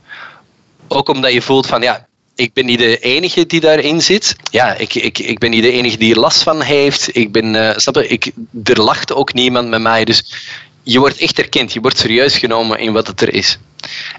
Ook 0.88 1.08
omdat 1.08 1.32
je 1.32 1.42
voelt 1.42 1.66
van, 1.66 1.82
ja, 1.82 2.06
ik 2.36 2.52
ben 2.52 2.66
niet 2.66 2.78
de 2.78 2.98
enige 2.98 3.46
die 3.46 3.60
daarin 3.60 4.02
zit. 4.02 4.36
Ja, 4.50 4.74
ik, 4.74 4.94
ik, 4.94 5.18
ik 5.18 5.38
ben 5.38 5.50
niet 5.50 5.62
de 5.62 5.72
enige 5.72 5.96
die 5.96 6.14
er 6.14 6.20
last 6.20 6.42
van 6.42 6.62
heeft. 6.62 7.16
Ik 7.16 7.32
ben, 7.32 7.54
uh, 7.54 7.70
snap 7.76 7.94
je, 7.94 8.06
ik, 8.06 8.30
er 8.64 8.82
lacht 8.82 9.12
ook 9.12 9.32
niemand 9.32 9.68
met 9.68 9.80
mij. 9.80 10.04
Dus 10.04 10.24
je 10.82 10.98
wordt 10.98 11.18
echt 11.18 11.38
erkend, 11.38 11.72
je 11.72 11.80
wordt 11.80 11.98
serieus 11.98 12.38
genomen 12.38 12.78
in 12.78 12.92
wat 12.92 13.06
het 13.06 13.20
er 13.20 13.34
is. 13.34 13.58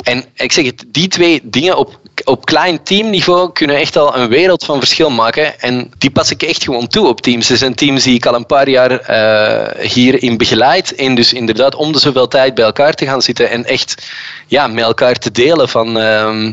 En 0.03 0.25
ik 0.35 0.51
zeg 0.51 0.65
het, 0.65 0.85
die 0.87 1.07
twee 1.07 1.41
dingen 1.43 1.77
op, 1.77 1.99
op 2.23 2.45
klein 2.45 2.83
teamniveau 2.83 3.51
kunnen 3.51 3.75
echt 3.75 3.97
al 3.97 4.17
een 4.17 4.29
wereld 4.29 4.65
van 4.65 4.79
verschil 4.79 5.09
maken. 5.09 5.59
En 5.59 5.91
die 5.97 6.11
pas 6.11 6.31
ik 6.31 6.43
echt 6.43 6.63
gewoon 6.63 6.87
toe 6.87 7.07
op 7.07 7.21
teams. 7.21 7.49
Er 7.49 7.57
zijn 7.57 7.75
teams 7.75 8.03
die 8.03 8.15
ik 8.15 8.25
al 8.25 8.35
een 8.35 8.45
paar 8.45 8.69
jaar 8.69 8.91
uh, 9.09 9.89
hierin 9.89 10.37
begeleid. 10.37 10.95
En 10.95 11.15
dus 11.15 11.33
inderdaad 11.33 11.75
om 11.75 11.91
de 11.91 11.99
zoveel 11.99 12.27
tijd 12.27 12.53
bij 12.53 12.65
elkaar 12.65 12.93
te 12.93 13.05
gaan 13.05 13.21
zitten 13.21 13.49
en 13.49 13.65
echt 13.65 14.07
ja, 14.47 14.67
met 14.67 14.83
elkaar 14.83 15.15
te 15.15 15.31
delen 15.31 15.69
van... 15.69 15.97
Uh, 15.97 16.51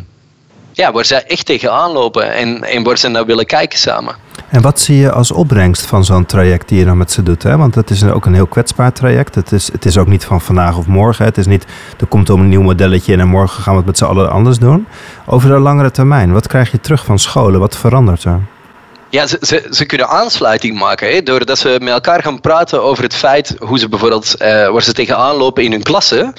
ja, 0.75 0.93
waar 0.93 1.05
zij 1.05 1.25
echt 1.27 1.47
tegenaan 1.47 1.91
lopen 1.91 2.35
en, 2.35 2.63
en 2.65 2.83
waar 2.83 2.99
ze 2.99 3.09
naar 3.09 3.27
willen 3.27 3.47
kijken 3.47 3.79
samen. 3.79 4.15
En 4.49 4.63
wat 4.63 4.81
zie 4.81 4.97
je 4.97 5.13
als 5.13 5.31
opbrengst 5.31 5.87
van 5.87 6.05
zo'n 6.05 6.27
traject 6.27 6.69
die 6.69 6.79
je 6.79 6.85
dan 6.85 6.97
met 6.97 7.13
ze 7.13 7.23
doet? 7.23 7.43
Hè? 7.43 7.57
Want 7.57 7.75
het 7.75 7.91
is 7.91 8.05
ook 8.05 8.27
een 8.27 8.35
heel 8.35 8.47
kwetsbaar 8.47 8.93
traject. 8.93 9.35
Het 9.35 9.53
is, 9.53 9.73
het 9.73 9.85
is 9.85 9.99
ook 9.99 10.07
niet 10.07 10.25
van 10.25 10.41
vandaag 10.41 10.77
of 10.77 10.87
morgen. 10.87 11.25
Het 11.25 11.39
is 11.39 11.47
niet, 11.47 11.65
er 12.01 12.07
komt 12.07 12.29
een 12.29 12.49
nieuw 12.49 12.63
modelletje 12.63 13.17
en 13.17 13.29
morgen 13.29 13.63
gaan 13.63 13.73
we 13.73 13.79
het 13.79 13.87
met 13.87 13.99
z'n 13.99 14.05
allen 14.05 14.31
anders 14.31 14.59
doen. 14.59 14.87
Over 15.27 15.49
de 15.49 15.59
langere 15.59 15.91
termijn, 15.91 16.33
wat 16.33 16.47
krijg 16.47 16.71
je 16.71 16.81
terug 16.81 17.05
van 17.05 17.19
scholen? 17.19 17.61
Wat 17.61 17.77
verandert 17.77 18.25
er? 18.25 18.41
Ja, 19.09 19.27
ze, 19.27 19.39
ze, 19.41 19.67
ze, 19.71 19.85
kunnen 19.85 20.09
aansluiting 20.09 20.79
maken. 20.79 21.13
Hè, 21.13 21.23
doordat 21.23 21.59
ze 21.59 21.77
met 21.81 21.93
elkaar 21.93 22.23
gaan 22.23 22.41
praten 22.41 22.83
over 22.83 23.03
het 23.03 23.15
feit 23.15 23.57
hoe 23.59 23.79
ze 23.79 23.89
bijvoorbeeld, 23.89 24.35
uh, 24.39 24.47
waar 24.69 24.83
ze 24.83 24.93
tegenaan 24.93 25.37
lopen 25.37 25.63
in 25.63 25.71
hun 25.71 25.83
klasse 25.83 26.33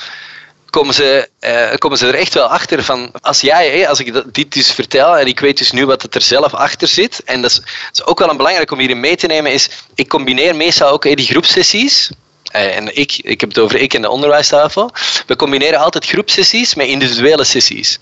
komen 0.76 0.94
ze, 0.94 1.30
uh, 1.40 1.78
komen 1.78 1.98
ze 1.98 2.08
er 2.08 2.16
echt 2.16 2.34
wel 2.34 2.48
achter 2.48 2.84
van, 2.84 3.12
als 3.22 3.42
jij, 3.42 3.88
als 3.88 4.00
ik 4.00 4.34
dit 4.34 4.54
dus 4.54 4.72
vertel 4.72 5.18
en 5.18 5.28
ik 5.28 5.40
weet 5.40 5.58
dus 5.58 5.72
nu 5.72 5.86
wat 5.86 6.02
het 6.02 6.16
er 6.16 6.22
zelf 6.22 6.54
achter 6.54 6.88
zit, 6.88 7.22
en 7.26 7.42
dat 7.42 7.52
is, 7.52 7.62
is 7.92 8.06
ook 8.06 8.20
wel 8.20 8.30
een 8.30 8.38
belangrijk 8.38 8.72
om 8.72 8.80
hierin 8.80 9.00
mee 9.00 9.16
te 9.16 9.28
nemen, 9.28 9.52
is 9.52 9.70
ik 9.96 10.08
combineer 10.08 10.56
meestal 10.56 10.90
ook 10.90 11.04
die 11.04 11.26
groepsessies, 11.26 12.10
eh, 12.10 12.16
en 12.56 12.98
ik, 12.98 13.20
ik 13.22 13.40
heb 13.40 13.50
het 13.50 13.60
over 13.60 13.80
ik 13.80 13.94
en 13.94 14.02
de 14.02 14.10
onderwijstafel. 14.10 14.92
We 15.28 15.36
combineren 15.36 15.80
altijd 15.80 16.06
groepsessies 16.06 16.76
met 16.76 16.88
individuele 16.88 17.44
sessies. 17.44 18.00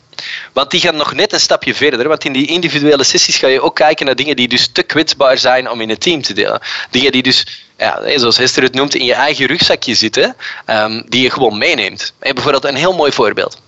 Want 0.53 0.71
die 0.71 0.81
gaan 0.81 0.95
nog 0.95 1.13
net 1.13 1.33
een 1.33 1.39
stapje 1.39 1.75
verder. 1.75 2.07
Want 2.07 2.25
in 2.25 2.33
die 2.33 2.47
individuele 2.47 3.03
sessies 3.03 3.37
ga 3.37 3.47
je 3.47 3.61
ook 3.61 3.75
kijken 3.75 4.05
naar 4.05 4.15
dingen 4.15 4.35
die 4.35 4.47
dus 4.47 4.67
te 4.67 4.83
kwetsbaar 4.83 5.37
zijn 5.37 5.69
om 5.69 5.81
in 5.81 5.89
het 5.89 6.01
team 6.01 6.21
te 6.21 6.33
delen. 6.33 6.61
Dingen 6.89 7.11
die 7.11 7.23
dus, 7.23 7.45
ja, 7.77 8.01
zoals 8.15 8.37
Hester 8.37 8.63
het 8.63 8.73
noemt, 8.73 8.95
in 8.95 9.05
je 9.05 9.13
eigen 9.13 9.45
rugzakje 9.45 9.95
zitten, 9.95 10.35
um, 10.67 11.03
die 11.07 11.21
je 11.21 11.29
gewoon 11.29 11.57
meeneemt. 11.57 12.13
En 12.19 12.33
bijvoorbeeld 12.33 12.65
een 12.65 12.75
heel 12.75 12.93
mooi 12.93 13.11
voorbeeld. 13.11 13.61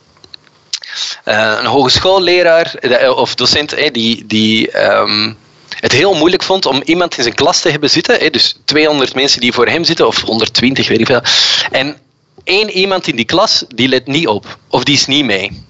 Uh, 1.25 1.57
een 1.59 1.65
hogeschoolleraar 1.65 2.75
eh, 2.75 3.17
of 3.17 3.35
docent 3.35 3.93
die, 3.93 4.25
die 4.25 4.83
um, 4.91 5.37
het 5.79 5.91
heel 5.91 6.13
moeilijk 6.13 6.43
vond 6.43 6.65
om 6.65 6.81
iemand 6.85 7.17
in 7.17 7.23
zijn 7.23 7.35
klas 7.35 7.61
te 7.61 7.69
hebben 7.69 7.89
zitten. 7.89 8.31
Dus 8.31 8.55
200 8.65 9.15
mensen 9.15 9.41
die 9.41 9.53
voor 9.53 9.67
hem 9.67 9.83
zitten, 9.83 10.07
of 10.07 10.21
120, 10.21 10.87
weet 10.87 10.99
ik 10.99 11.05
veel. 11.05 11.21
En 11.71 11.97
één 12.43 12.69
iemand 12.69 13.07
in 13.07 13.15
die 13.15 13.25
klas, 13.25 13.63
die 13.67 13.87
let 13.87 14.07
niet 14.07 14.27
op. 14.27 14.57
Of 14.69 14.83
die 14.83 14.95
is 14.95 15.05
niet 15.05 15.25
mee. 15.25 15.63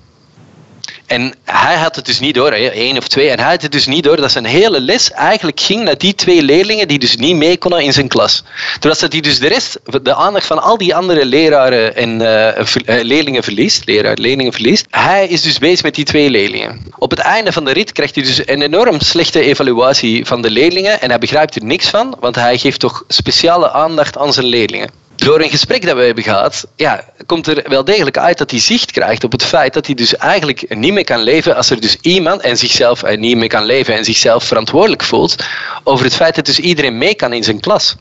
En 1.05 1.33
hij 1.43 1.75
had 1.75 1.95
het 1.95 2.05
dus 2.05 2.19
niet 2.19 2.35
door, 2.35 2.51
één 2.51 2.97
of 2.97 3.07
twee, 3.07 3.29
en 3.29 3.39
hij 3.39 3.51
had 3.51 3.61
het 3.61 3.71
dus 3.71 3.85
niet 3.85 4.03
door 4.03 4.15
dat 4.15 4.31
zijn 4.31 4.45
hele 4.45 4.81
les 4.81 5.11
eigenlijk 5.11 5.59
ging 5.59 5.83
naar 5.83 5.97
die 5.97 6.15
twee 6.15 6.43
leerlingen 6.43 6.87
die 6.87 6.99
dus 6.99 7.15
niet 7.15 7.35
mee 7.35 7.57
konden 7.57 7.83
in 7.83 7.93
zijn 7.93 8.07
klas. 8.07 8.43
Terwijl 8.79 9.09
hij 9.09 9.19
dus 9.19 9.39
de 9.39 9.47
rest, 9.47 9.79
de 10.01 10.15
aandacht 10.15 10.45
van 10.45 10.61
al 10.61 10.77
die 10.77 10.95
andere 10.95 11.25
leraren 11.25 11.95
en 11.95 12.21
uh, 12.21 13.01
leerlingen 13.03 13.43
verliest, 13.43 13.85
leraar, 13.85 14.17
leerlingen 14.17 14.53
verliest. 14.53 14.85
Hij 14.89 15.27
is 15.27 15.41
dus 15.41 15.57
bezig 15.57 15.83
met 15.83 15.95
die 15.95 16.05
twee 16.05 16.29
leerlingen. 16.29 16.81
Op 16.97 17.09
het 17.09 17.19
einde 17.19 17.51
van 17.51 17.65
de 17.65 17.71
rit 17.71 17.91
krijgt 17.91 18.15
hij 18.15 18.23
dus 18.23 18.47
een 18.47 18.61
enorm 18.61 18.99
slechte 18.99 19.39
evaluatie 19.39 20.25
van 20.25 20.41
de 20.41 20.49
leerlingen 20.49 21.01
en 21.01 21.09
hij 21.09 21.19
begrijpt 21.19 21.55
er 21.55 21.63
niks 21.63 21.89
van, 21.89 22.15
want 22.19 22.35
hij 22.35 22.57
geeft 22.57 22.79
toch 22.79 23.03
speciale 23.07 23.71
aandacht 23.71 24.17
aan 24.17 24.33
zijn 24.33 24.45
leerlingen 24.45 25.03
door 25.25 25.41
een 25.41 25.49
gesprek 25.49 25.85
dat 25.85 25.95
we 25.95 26.01
hebben 26.03 26.23
gehad, 26.23 26.67
ja, 26.75 27.03
komt 27.25 27.47
er 27.47 27.63
wel 27.69 27.83
degelijk 27.83 28.17
uit 28.17 28.37
dat 28.37 28.51
hij 28.51 28.59
zicht 28.59 28.91
krijgt 28.91 29.23
op 29.23 29.31
het 29.31 29.43
feit 29.43 29.73
dat 29.73 29.85
hij 29.85 29.95
dus 29.95 30.15
eigenlijk 30.15 30.75
niet 30.75 30.93
meer 30.93 31.03
kan 31.03 31.19
leven 31.19 31.55
als 31.55 31.69
er 31.69 31.81
dus 31.81 31.97
iemand 32.01 32.41
en 32.41 32.57
zichzelf 32.57 33.03
eh, 33.03 33.17
niet 33.17 33.37
meer 33.37 33.47
kan 33.47 33.65
leven 33.65 33.95
en 33.95 34.05
zichzelf 34.05 34.43
verantwoordelijk 34.43 35.03
voelt 35.03 35.35
over 35.83 36.05
het 36.05 36.15
feit 36.15 36.35
dat 36.35 36.45
dus 36.45 36.59
iedereen 36.59 36.97
mee 36.97 37.15
kan 37.15 37.33
in 37.33 37.43
zijn 37.43 37.59
klas. 37.59 37.95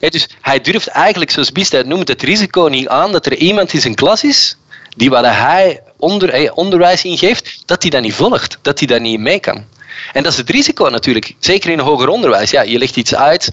dus 0.00 0.28
hij 0.40 0.60
durft 0.60 0.86
eigenlijk, 0.86 1.30
zoals 1.30 1.52
Biest 1.52 1.84
noemt, 1.84 2.08
het 2.08 2.22
risico 2.22 2.62
niet 2.62 2.88
aan 2.88 3.12
dat 3.12 3.26
er 3.26 3.36
iemand 3.36 3.72
in 3.72 3.80
zijn 3.80 3.94
klas 3.94 4.24
is 4.24 4.56
die 4.96 5.10
wat 5.10 5.24
hij 5.24 5.82
onder, 5.96 6.28
eh, 6.28 6.50
onderwijs 6.54 7.04
ingeeft, 7.04 7.62
dat 7.66 7.82
hij 7.82 7.90
dat 7.90 8.02
niet 8.02 8.14
volgt, 8.14 8.58
dat 8.62 8.78
hij 8.78 8.88
daar 8.88 9.00
niet 9.00 9.20
mee 9.20 9.40
kan. 9.40 9.64
En 10.12 10.22
dat 10.22 10.32
is 10.32 10.38
het 10.38 10.50
risico 10.50 10.88
natuurlijk, 10.88 11.34
zeker 11.38 11.70
in 11.70 11.78
hoger 11.78 12.08
onderwijs. 12.08 12.50
Ja, 12.50 12.62
je 12.62 12.78
legt 12.78 12.96
iets 12.96 13.14
uit 13.14 13.50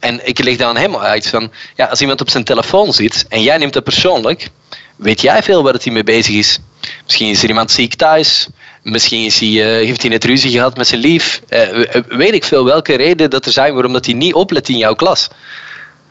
en 0.00 0.26
ik 0.26 0.38
leg 0.38 0.56
dan 0.56 0.76
helemaal 0.76 1.02
uit 1.02 1.26
van, 1.26 1.52
ja, 1.76 1.86
als 1.86 2.00
iemand 2.00 2.20
op 2.20 2.30
zijn 2.30 2.44
telefoon 2.44 2.92
zit 2.92 3.26
en 3.28 3.42
jij 3.42 3.58
neemt 3.58 3.72
dat 3.72 3.84
persoonlijk, 3.84 4.48
weet 4.96 5.20
jij 5.20 5.42
veel 5.42 5.62
waar 5.62 5.72
het 5.72 5.84
hij 5.84 5.92
mee 5.92 6.04
bezig 6.04 6.34
is. 6.34 6.58
Misschien 7.04 7.30
is 7.30 7.42
er 7.42 7.48
iemand 7.48 7.70
ziek 7.70 7.94
thuis, 7.94 8.48
misschien 8.82 9.24
is 9.24 9.38
hij, 9.38 9.48
uh, 9.48 9.64
heeft 9.64 10.00
hij 10.00 10.10
net 10.10 10.24
ruzie 10.24 10.50
gehad 10.50 10.76
met 10.76 10.86
zijn 10.86 11.00
lief. 11.00 11.42
Uh, 11.48 11.84
weet 12.08 12.32
ik 12.34 12.44
veel 12.44 12.64
welke 12.64 12.94
reden 12.94 13.30
dat 13.30 13.46
er 13.46 13.52
zijn 13.52 13.74
waarom 13.74 13.92
dat 13.92 14.06
hij 14.06 14.14
niet 14.14 14.34
oplet 14.34 14.68
in 14.68 14.78
jouw 14.78 14.94
klas. 14.94 15.28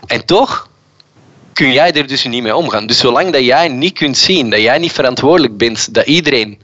En 0.07 0.25
toch 0.25 0.67
kun 1.53 1.71
jij 1.71 1.91
er 1.91 2.07
dus 2.07 2.23
niet 2.23 2.43
mee 2.43 2.55
omgaan. 2.55 2.87
Dus 2.87 2.97
zolang 2.97 3.31
dat 3.31 3.43
jij 3.43 3.67
niet 3.67 3.97
kunt 3.97 4.17
zien, 4.17 4.49
dat 4.49 4.59
jij 4.59 4.77
niet 4.77 4.91
verantwoordelijk 4.91 5.57
bent 5.57 5.93
dat 5.93 6.05
iedereen 6.05 6.61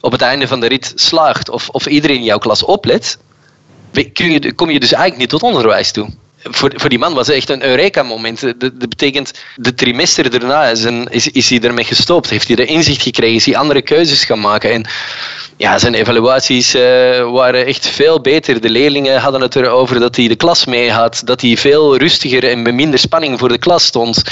op 0.00 0.12
het 0.12 0.22
einde 0.22 0.48
van 0.48 0.60
de 0.60 0.66
rit 0.66 0.92
slaagt 0.94 1.50
of, 1.50 1.68
of 1.68 1.86
iedereen 1.86 2.16
in 2.16 2.24
jouw 2.24 2.38
klas 2.38 2.62
oplet, 2.62 3.18
kom 4.54 4.70
je 4.70 4.80
dus 4.80 4.92
eigenlijk 4.92 5.16
niet 5.16 5.28
tot 5.28 5.42
onderwijs 5.42 5.90
toe 5.90 6.08
voor, 6.42 6.72
voor 6.74 6.88
die 6.88 6.98
man 6.98 7.14
was 7.14 7.26
het 7.26 7.36
echt 7.36 7.48
een 7.48 7.64
Eureka-moment. 7.64 8.40
Dat, 8.40 8.78
betekent, 8.78 9.32
de 9.56 9.74
trimester 9.74 10.30
daarna 10.30 10.64
is, 10.64 10.84
een, 10.84 11.06
is, 11.10 11.28
is 11.28 11.50
hij 11.50 11.60
ermee 11.60 11.84
gestopt. 11.84 12.30
Heeft 12.30 12.46
hij 12.46 12.56
de 12.56 12.64
inzicht 12.64 13.02
gekregen, 13.02 13.36
is 13.36 13.46
hij 13.46 13.56
andere 13.56 13.82
keuzes 13.82 14.24
gaan 14.24 14.40
maken. 14.40 14.72
En 14.72 14.86
ja, 15.56 15.78
zijn 15.78 15.94
evaluaties 15.94 16.74
uh, 16.74 16.80
waren 17.30 17.66
echt 17.66 17.86
veel 17.86 18.20
beter. 18.20 18.60
De 18.60 18.70
leerlingen 18.70 19.20
hadden 19.20 19.40
het 19.40 19.56
erover 19.56 20.00
dat 20.00 20.16
hij 20.16 20.28
de 20.28 20.36
klas 20.36 20.64
mee 20.64 20.90
had, 20.90 21.22
dat 21.24 21.40
hij 21.40 21.56
veel 21.56 21.96
rustiger 21.96 22.48
en 22.48 22.62
met 22.62 22.74
minder 22.74 22.98
spanning 22.98 23.38
voor 23.38 23.48
de 23.48 23.58
klas 23.58 23.84
stond. 23.84 24.22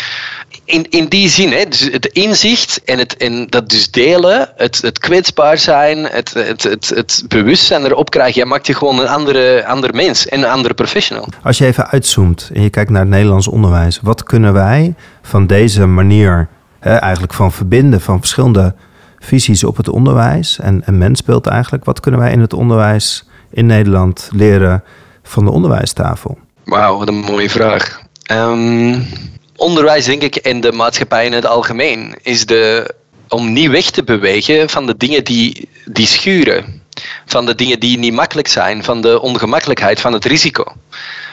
In, 0.66 0.86
in 0.90 1.06
die 1.08 1.28
zin, 1.28 1.50
hè, 1.50 1.64
dus 1.68 1.80
het 1.80 2.06
inzicht 2.06 2.80
en, 2.84 2.98
het, 2.98 3.16
en 3.16 3.46
dat 3.46 3.68
dus 3.68 3.90
delen, 3.90 4.48
het, 4.56 4.82
het 4.82 4.98
kwetsbaar 4.98 5.58
zijn, 5.58 5.98
het, 6.04 6.34
het, 6.34 6.62
het, 6.62 6.88
het 6.88 7.24
bewustzijn 7.28 7.84
erop 7.84 8.10
krijgen, 8.10 8.40
ja, 8.40 8.46
maakt 8.46 8.66
je 8.66 8.74
gewoon 8.74 8.98
een 8.98 9.08
andere, 9.08 9.66
ander 9.66 9.94
mens 9.94 10.26
en 10.26 10.38
een 10.38 10.50
andere 10.50 10.74
professional. 10.74 11.28
Als 11.42 11.58
je 11.58 11.66
even 11.66 11.90
uitzoomt 11.90 12.50
en 12.54 12.62
je 12.62 12.70
kijkt 12.70 12.90
naar 12.90 13.00
het 13.00 13.10
Nederlands 13.10 13.48
onderwijs, 13.48 14.00
wat 14.02 14.22
kunnen 14.22 14.52
wij 14.52 14.94
van 15.22 15.46
deze 15.46 15.86
manier 15.86 16.48
hè, 16.80 16.94
eigenlijk 16.94 17.34
van 17.34 17.52
verbinden 17.52 18.00
van 18.00 18.18
verschillende 18.18 18.74
visies 19.18 19.64
op 19.64 19.76
het 19.76 19.88
onderwijs 19.88 20.58
en, 20.58 20.82
en 20.84 20.98
mens 20.98 21.18
speelt 21.18 21.46
eigenlijk. 21.46 21.84
Wat 21.84 22.00
kunnen 22.00 22.20
wij 22.20 22.32
in 22.32 22.40
het 22.40 22.52
onderwijs 22.52 23.28
in 23.50 23.66
Nederland 23.66 24.28
leren 24.32 24.82
van 25.22 25.44
de 25.44 25.50
onderwijstafel? 25.50 26.38
Wauw, 26.64 26.98
wat 26.98 27.08
een 27.08 27.14
mooie 27.14 27.50
vraag. 27.50 28.00
Um, 28.32 29.06
onderwijs, 29.56 30.04
denk 30.04 30.22
ik, 30.22 30.36
en 30.36 30.60
de 30.60 30.72
maatschappij 30.72 31.26
in 31.26 31.32
het 31.32 31.46
algemeen, 31.46 32.14
is 32.22 32.46
de, 32.46 32.94
om 33.28 33.52
niet 33.52 33.70
weg 33.70 33.90
te 33.90 34.04
bewegen 34.04 34.68
van 34.68 34.86
de 34.86 34.96
dingen 34.96 35.24
die, 35.24 35.68
die 35.84 36.06
schuren. 36.06 36.84
Van 37.26 37.46
de 37.46 37.54
dingen 37.54 37.80
die 37.80 37.98
niet 37.98 38.12
makkelijk 38.12 38.48
zijn, 38.48 38.84
van 38.84 39.00
de 39.00 39.20
ongemakkelijkheid, 39.20 40.00
van 40.00 40.12
het 40.12 40.24
risico. 40.24 40.64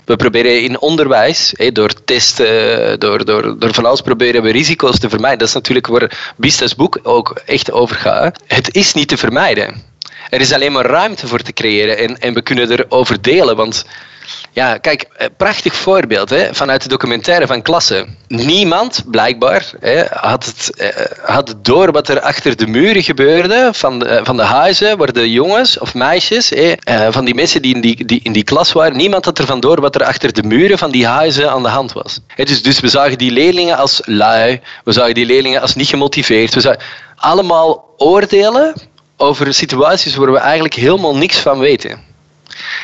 We 0.05 0.15
proberen 0.15 0.61
in 0.61 0.79
onderwijs, 0.79 1.53
door 1.73 2.03
testen, 2.03 2.99
door, 2.99 3.25
door, 3.25 3.59
door 3.59 3.73
van 3.73 3.85
alles 3.85 4.01
proberen 4.01 4.43
we 4.43 4.51
risico's 4.51 4.99
te 4.99 5.09
vermijden. 5.09 5.39
Dat 5.39 5.47
is 5.47 5.53
natuurlijk 5.53 5.87
waar 5.87 6.33
Bista's 6.35 6.75
boek 6.75 6.99
ook 7.03 7.41
echt 7.45 7.71
over 7.71 7.95
gaat. 7.95 8.39
Het 8.47 8.75
is 8.75 8.93
niet 8.93 9.07
te 9.07 9.17
vermijden. 9.17 9.81
Er 10.29 10.41
is 10.41 10.53
alleen 10.53 10.71
maar 10.71 10.85
ruimte 10.85 11.27
voor 11.27 11.41
te 11.41 11.53
creëren 11.53 11.97
en, 11.97 12.19
en 12.19 12.33
we 12.33 12.41
kunnen 12.41 12.71
erover 12.71 13.21
delen, 13.21 13.55
want 13.55 13.85
Ja, 14.51 14.77
kijk, 14.77 15.01
eh, 15.01 15.27
prachtig 15.37 15.75
voorbeeld 15.75 16.29
hè, 16.29 16.53
vanuit 16.55 16.83
de 16.83 16.89
documentaire 16.89 17.47
van 17.47 17.61
Klasse. 17.61 18.05
Niemand, 18.27 19.03
blijkbaar, 19.05 19.71
hè, 19.79 20.03
had, 20.09 20.45
het, 20.45 20.75
eh, 20.77 21.05
had 21.21 21.47
het 21.47 21.65
door 21.65 21.91
wat 21.91 22.07
er 22.07 22.21
achter 22.21 22.55
de 22.55 22.67
muren 22.67 23.03
gebeurde 23.03 23.69
van 23.73 23.99
de, 23.99 24.19
van 24.23 24.37
de 24.37 24.43
huizen 24.43 24.97
waar 24.97 25.13
de 25.13 25.31
jongens 25.31 25.79
of 25.79 25.93
meisjes, 25.93 26.51
van 27.09 27.25
die 27.25 27.35
mensen 27.35 27.61
die 27.61 27.75
in 27.75 27.81
die, 27.81 28.05
die 28.05 28.19
in 28.23 28.31
die 28.31 28.43
klas 28.43 28.71
waren, 28.71 28.97
niemand 28.97 29.25
had 29.25 29.39
ervan 29.39 29.59
door 29.59 29.81
wat 29.81 29.95
er 29.95 30.03
achter 30.03 30.33
de 30.33 30.43
muren 30.43 30.77
van 30.77 30.91
die 30.91 31.07
huizen 31.07 31.51
aan 31.51 31.63
de 31.63 31.69
hand 31.69 31.93
was. 31.93 32.19
Dus, 32.35 32.63
dus 32.63 32.79
we 32.79 32.87
zagen 32.87 33.17
die 33.17 33.31
leerlingen 33.31 33.77
als 33.77 34.01
lui, 34.05 34.61
we 34.83 34.91
zagen 34.91 35.13
die 35.13 35.25
leerlingen 35.25 35.61
als 35.61 35.75
niet 35.75 35.87
gemotiveerd. 35.87 36.53
We 36.53 36.61
zagen 36.61 36.81
allemaal 37.15 37.93
oordelen 37.97 38.73
over 39.17 39.53
situaties 39.53 40.15
waar 40.15 40.31
we 40.31 40.37
eigenlijk 40.37 40.73
helemaal 40.73 41.15
niks 41.15 41.37
van 41.37 41.59
weten. 41.59 42.12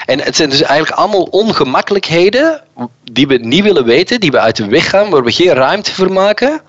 En 0.05 0.21
het 0.21 0.35
zijn 0.35 0.49
dus 0.49 0.61
eigenlijk 0.61 0.99
allemaal 0.99 1.23
ongemakkelijkheden 1.23 2.63
die 3.11 3.27
we 3.27 3.37
niet 3.37 3.63
willen 3.63 3.85
weten, 3.85 4.19
die 4.19 4.31
we 4.31 4.39
uit 4.39 4.55
de 4.55 4.67
weg 4.67 4.89
gaan, 4.89 5.09
waar 5.09 5.23
we 5.23 5.31
geen 5.31 5.53
ruimte 5.53 5.93
voor 5.93 6.11
maken, 6.11 6.61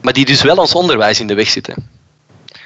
maar 0.00 0.12
die 0.12 0.24
dus 0.24 0.42
wel 0.42 0.56
ons 0.56 0.74
onderwijs 0.74 1.20
in 1.20 1.26
de 1.26 1.34
weg 1.34 1.48
zitten. 1.48 1.90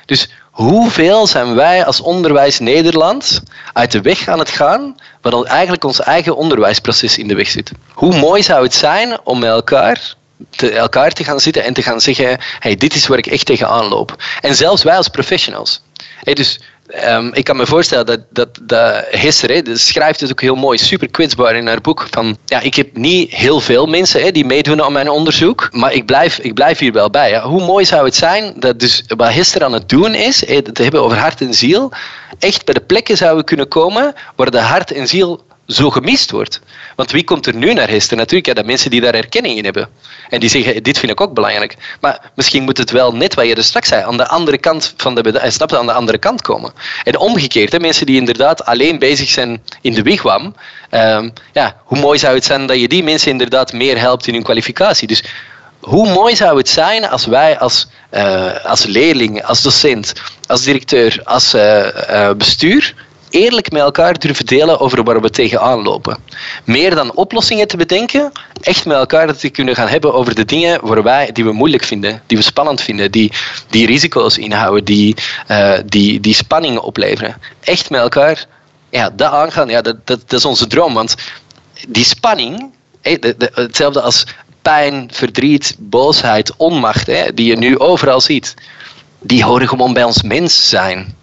Dus 0.05 0.31
hoeveel 0.51 1.27
zijn 1.27 1.55
wij 1.55 1.85
als 1.85 2.01
onderwijs 2.01 2.59
Nederland 2.59 3.43
uit 3.73 3.93
de 3.93 4.01
weg 4.01 4.29
aan 4.29 4.39
het 4.39 4.51
gaan, 4.51 4.97
wat 5.21 5.45
eigenlijk 5.45 5.85
ons 5.85 6.01
eigen 6.01 6.37
onderwijsproces 6.37 7.19
in 7.19 7.29
de 7.29 7.35
weg 7.35 7.49
zit? 7.49 7.71
Hoe 7.93 8.17
mooi 8.17 8.43
zou 8.43 8.63
het 8.63 8.75
zijn 8.75 9.19
om 9.25 9.39
met 9.39 9.51
elkaar 9.51 10.15
te, 10.51 10.71
elkaar 10.71 11.13
te 11.13 11.25
gaan 11.25 11.41
zitten 11.41 11.65
en 11.65 11.75
te 11.75 11.83
gaan 11.83 12.01
zeggen: 12.01 12.39
hey, 12.59 12.77
dit 12.77 12.95
is 12.95 13.07
waar 13.07 13.19
ik 13.19 13.27
echt 13.27 13.47
tegenaan 13.47 13.89
loop. 13.89 14.23
En 14.41 14.55
zelfs 14.55 14.83
wij 14.83 14.97
als 14.97 15.09
professionals. 15.09 15.83
Dus 16.23 16.61
Um, 17.05 17.31
ik 17.35 17.45
kan 17.45 17.57
me 17.57 17.67
voorstellen 17.67 18.07
dat, 18.07 18.21
dat, 18.31 18.49
dat 18.63 19.05
schrijft 19.73 20.21
het 20.21 20.31
ook 20.31 20.41
heel 20.41 20.55
mooi, 20.55 20.79
super 20.79 21.11
kwetsbaar 21.11 21.57
in 21.57 21.67
haar 21.67 21.81
boek. 21.81 22.07
Van, 22.11 22.37
ja, 22.45 22.61
ik 22.61 22.75
heb 22.75 22.97
niet 22.97 23.35
heel 23.35 23.61
veel 23.61 23.87
mensen 23.87 24.23
hè, 24.23 24.31
die 24.31 24.45
meedoen 24.45 24.83
aan 24.83 24.93
mijn 24.93 25.09
onderzoek, 25.09 25.69
maar 25.73 25.93
ik 25.93 26.07
blijf, 26.07 26.39
ik 26.39 26.55
blijf 26.55 26.79
hier 26.79 26.93
wel 26.93 27.11
bij. 27.11 27.41
Hoe 27.41 27.65
mooi 27.65 27.85
zou 27.85 28.05
het 28.05 28.15
zijn 28.15 28.55
dat 28.59 28.81
dus 28.81 29.05
wat 29.17 29.33
Hester 29.33 29.65
aan 29.65 29.73
het 29.73 29.89
doen 29.89 30.15
is, 30.15 30.47
hè, 30.47 30.63
te 30.63 30.83
hebben 30.83 31.03
over 31.03 31.19
hart 31.19 31.41
en 31.41 31.55
ziel, 31.55 31.93
echt 32.39 32.65
bij 32.65 32.75
de 32.75 32.81
plekken 32.81 33.17
zouden 33.17 33.45
kunnen 33.45 33.69
komen 33.69 34.15
waar 34.37 34.51
de 34.51 34.61
hart 34.61 34.93
en 34.93 35.09
ziel 35.09 35.45
zo 35.67 35.91
gemist 35.91 36.31
wordt. 36.31 36.61
Want 36.97 37.11
wie 37.11 37.25
komt 37.25 37.47
er 37.47 37.55
nu 37.55 37.73
naar 37.73 37.89
Hester? 37.89 38.17
Natuurlijk, 38.17 38.47
ja, 38.47 38.55
dat 38.55 38.65
mensen 38.65 38.91
die 38.91 39.01
daar 39.01 39.15
erkenning 39.15 39.59
in 39.59 39.65
hebben. 39.65 39.89
En 40.29 40.41
die 40.41 40.49
zeggen, 40.49 40.83
dit 40.83 40.99
vind 40.99 41.13
ik 41.13 41.21
ook 41.21 41.35
belangrijk. 41.35 41.77
Maar 42.01 42.31
misschien 42.35 42.63
moet 42.63 42.79
het 42.79 42.91
wel 42.91 43.13
net 43.15 43.35
wat 43.35 43.47
je 43.47 43.55
er 43.55 43.65
straks 43.65 43.89
zei, 43.89 44.05
aan 44.05 44.17
de 44.17 44.29
andere 44.29 44.59
kant 44.59 44.95
van 44.97 45.15
de 45.15 45.23
bedrijf, 45.23 45.53
snap 45.53 45.73
aan 45.73 45.87
de 45.87 45.93
andere 45.93 46.19
kant 46.19 46.43
komen. 46.43 46.73
En 47.05 47.19
omgekeerd, 47.19 47.73
hè, 47.73 47.81
mensen 47.81 48.07
die 48.07 48.17
inderdaad 48.17 48.65
alleen 48.65 48.99
bezig 48.99 49.29
zijn 49.29 49.63
in 49.81 49.95
de 49.95 50.03
wigwam, 50.03 50.55
um, 50.91 51.33
ja, 51.53 51.77
hoe 51.85 51.99
mooi 51.99 52.19
zou 52.19 52.35
het 52.35 52.45
zijn 52.45 52.67
dat 52.67 52.81
je 52.81 52.89
die 52.89 53.03
mensen 53.03 53.31
inderdaad 53.31 53.73
meer 53.73 53.99
helpt 53.99 54.27
in 54.27 54.35
hun 54.35 54.43
kwalificatie. 54.43 55.09
Dus 55.09 55.23
hoe 55.81 56.13
mooi 56.13 56.37
zou 56.37 56.59
het 56.59 56.69
zijn 56.69 57.09
als 57.09 57.27
wij 57.27 57.59
als, 57.59 57.89
uh, 58.13 58.65
als 58.65 58.85
leerling, 58.85 59.45
als 59.45 59.63
docent, 59.63 60.13
als 60.47 60.63
directeur, 60.63 61.21
als 61.25 61.55
uh, 61.55 62.31
bestuur 62.37 62.95
eerlijk 63.37 63.71
met 63.73 63.83
elkaar 63.83 64.19
durven 64.19 64.47
delen 64.47 64.81
over 64.81 65.05
waar 65.05 65.21
we 65.21 65.31
tegenaan 65.31 65.83
lopen. 65.83 66.19
Meer 66.65 66.95
dan 66.95 67.15
oplossingen 67.15 67.69
te 67.69 67.77
bedenken, 67.77 68.33
echt 68.61 68.85
met 68.87 68.97
elkaar 68.97 69.37
te 69.37 69.49
kunnen 69.49 69.75
gaan 69.75 69.89
hebben 69.89 70.15
over 70.15 70.35
de 70.35 70.45
dingen 70.45 70.87
waar 70.87 71.03
wij, 71.03 71.33
die 71.33 71.45
we 71.45 71.53
moeilijk 71.53 71.85
vinden, 71.85 72.23
die 72.27 72.37
we 72.37 72.43
spannend 72.43 72.81
vinden, 72.81 73.11
die, 73.11 73.33
die 73.71 73.87
risico's 73.87 74.39
inhouden, 74.39 74.85
die, 74.85 75.17
uh, 75.51 75.73
die, 75.87 76.21
die 76.21 76.35
spanningen 76.35 76.83
opleveren. 76.83 77.37
Echt 77.61 77.91
met 77.91 78.01
elkaar 78.01 78.47
ja, 78.91 79.11
dat 79.11 79.33
aangaan, 79.33 79.69
ja, 79.69 79.81
dat, 79.81 79.97
dat, 80.07 80.21
dat 80.21 80.39
is 80.39 80.45
onze 80.45 80.67
droom. 80.67 80.95
Want 80.95 81.15
die 81.89 82.05
spanning, 82.05 82.71
hetzelfde 83.53 84.01
als 84.01 84.27
pijn, 84.63 85.09
verdriet, 85.13 85.77
boosheid, 85.79 86.57
onmacht, 86.57 87.07
hè, 87.07 87.35
die 87.35 87.47
je 87.47 87.57
nu 87.57 87.79
overal 87.79 88.21
ziet, 88.21 88.55
die 89.21 89.45
horen 89.45 89.69
gewoon 89.69 89.93
bij 89.93 90.05
ons 90.05 90.23
mens 90.23 90.69
zijn. 90.69 91.17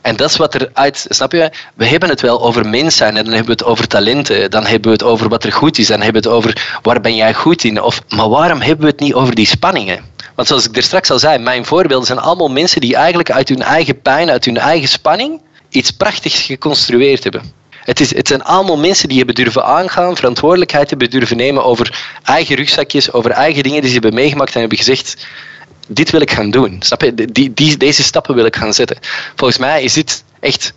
En 0.00 0.16
dat 0.16 0.30
is 0.30 0.36
wat 0.36 0.54
er 0.54 0.70
uit, 0.72 1.06
snap 1.08 1.32
je? 1.32 1.50
We 1.74 1.86
hebben 1.86 2.08
het 2.08 2.20
wel 2.20 2.42
over 2.42 2.68
mens 2.68 2.96
zijn 2.96 3.16
en 3.16 3.24
dan 3.24 3.34
hebben 3.34 3.56
we 3.56 3.62
het 3.62 3.70
over 3.70 3.86
talenten, 3.86 4.50
dan 4.50 4.66
hebben 4.66 4.90
we 4.90 4.96
het 4.96 5.02
over 5.02 5.28
wat 5.28 5.44
er 5.44 5.52
goed 5.52 5.78
is, 5.78 5.86
dan 5.86 6.02
hebben 6.02 6.22
we 6.22 6.28
het 6.28 6.36
over 6.36 6.78
waar 6.82 7.00
ben 7.00 7.16
jij 7.16 7.34
goed 7.34 7.64
in. 7.64 7.82
Of, 7.82 8.02
maar 8.08 8.28
waarom 8.28 8.60
hebben 8.60 8.84
we 8.84 8.90
het 8.90 9.00
niet 9.00 9.14
over 9.14 9.34
die 9.34 9.46
spanningen? 9.46 10.04
Want 10.34 10.48
zoals 10.48 10.68
ik 10.68 10.76
er 10.76 10.82
straks 10.82 11.10
al 11.10 11.18
zei, 11.18 11.38
mijn 11.38 11.64
voorbeelden 11.64 12.06
zijn 12.06 12.18
allemaal 12.18 12.48
mensen 12.48 12.80
die 12.80 12.96
eigenlijk 12.96 13.30
uit 13.30 13.48
hun 13.48 13.62
eigen 13.62 14.02
pijn, 14.02 14.30
uit 14.30 14.44
hun 14.44 14.58
eigen 14.58 14.88
spanning, 14.88 15.42
iets 15.68 15.90
prachtigs 15.90 16.42
geconstrueerd 16.42 17.22
hebben. 17.22 17.56
Het, 17.88 18.00
is, 18.00 18.14
het 18.14 18.28
zijn 18.28 18.42
allemaal 18.42 18.78
mensen 18.78 19.08
die 19.08 19.16
hebben 19.16 19.34
durven 19.34 19.64
aangaan, 19.64 20.16
verantwoordelijkheid 20.16 20.90
hebben 20.90 21.10
durven 21.10 21.36
nemen 21.36 21.64
over 21.64 22.16
eigen 22.22 22.56
rugzakjes, 22.56 23.12
over 23.12 23.30
eigen 23.30 23.62
dingen 23.62 23.80
die 23.80 23.88
ze 23.90 23.94
hebben 23.94 24.14
meegemaakt 24.14 24.54
en 24.54 24.60
hebben 24.60 24.78
gezegd, 24.78 25.26
dit 25.88 26.10
wil 26.10 26.20
ik 26.20 26.30
gaan 26.30 26.50
doen. 26.50 26.76
Snap 26.80 27.02
je? 27.02 27.14
Die, 27.14 27.52
die, 27.52 27.76
deze 27.76 28.02
stappen 28.02 28.34
wil 28.34 28.44
ik 28.44 28.56
gaan 28.56 28.74
zetten. 28.74 28.98
Volgens 29.36 29.58
mij 29.58 29.82
is 29.82 29.92
dit 29.92 30.24
echt 30.40 30.72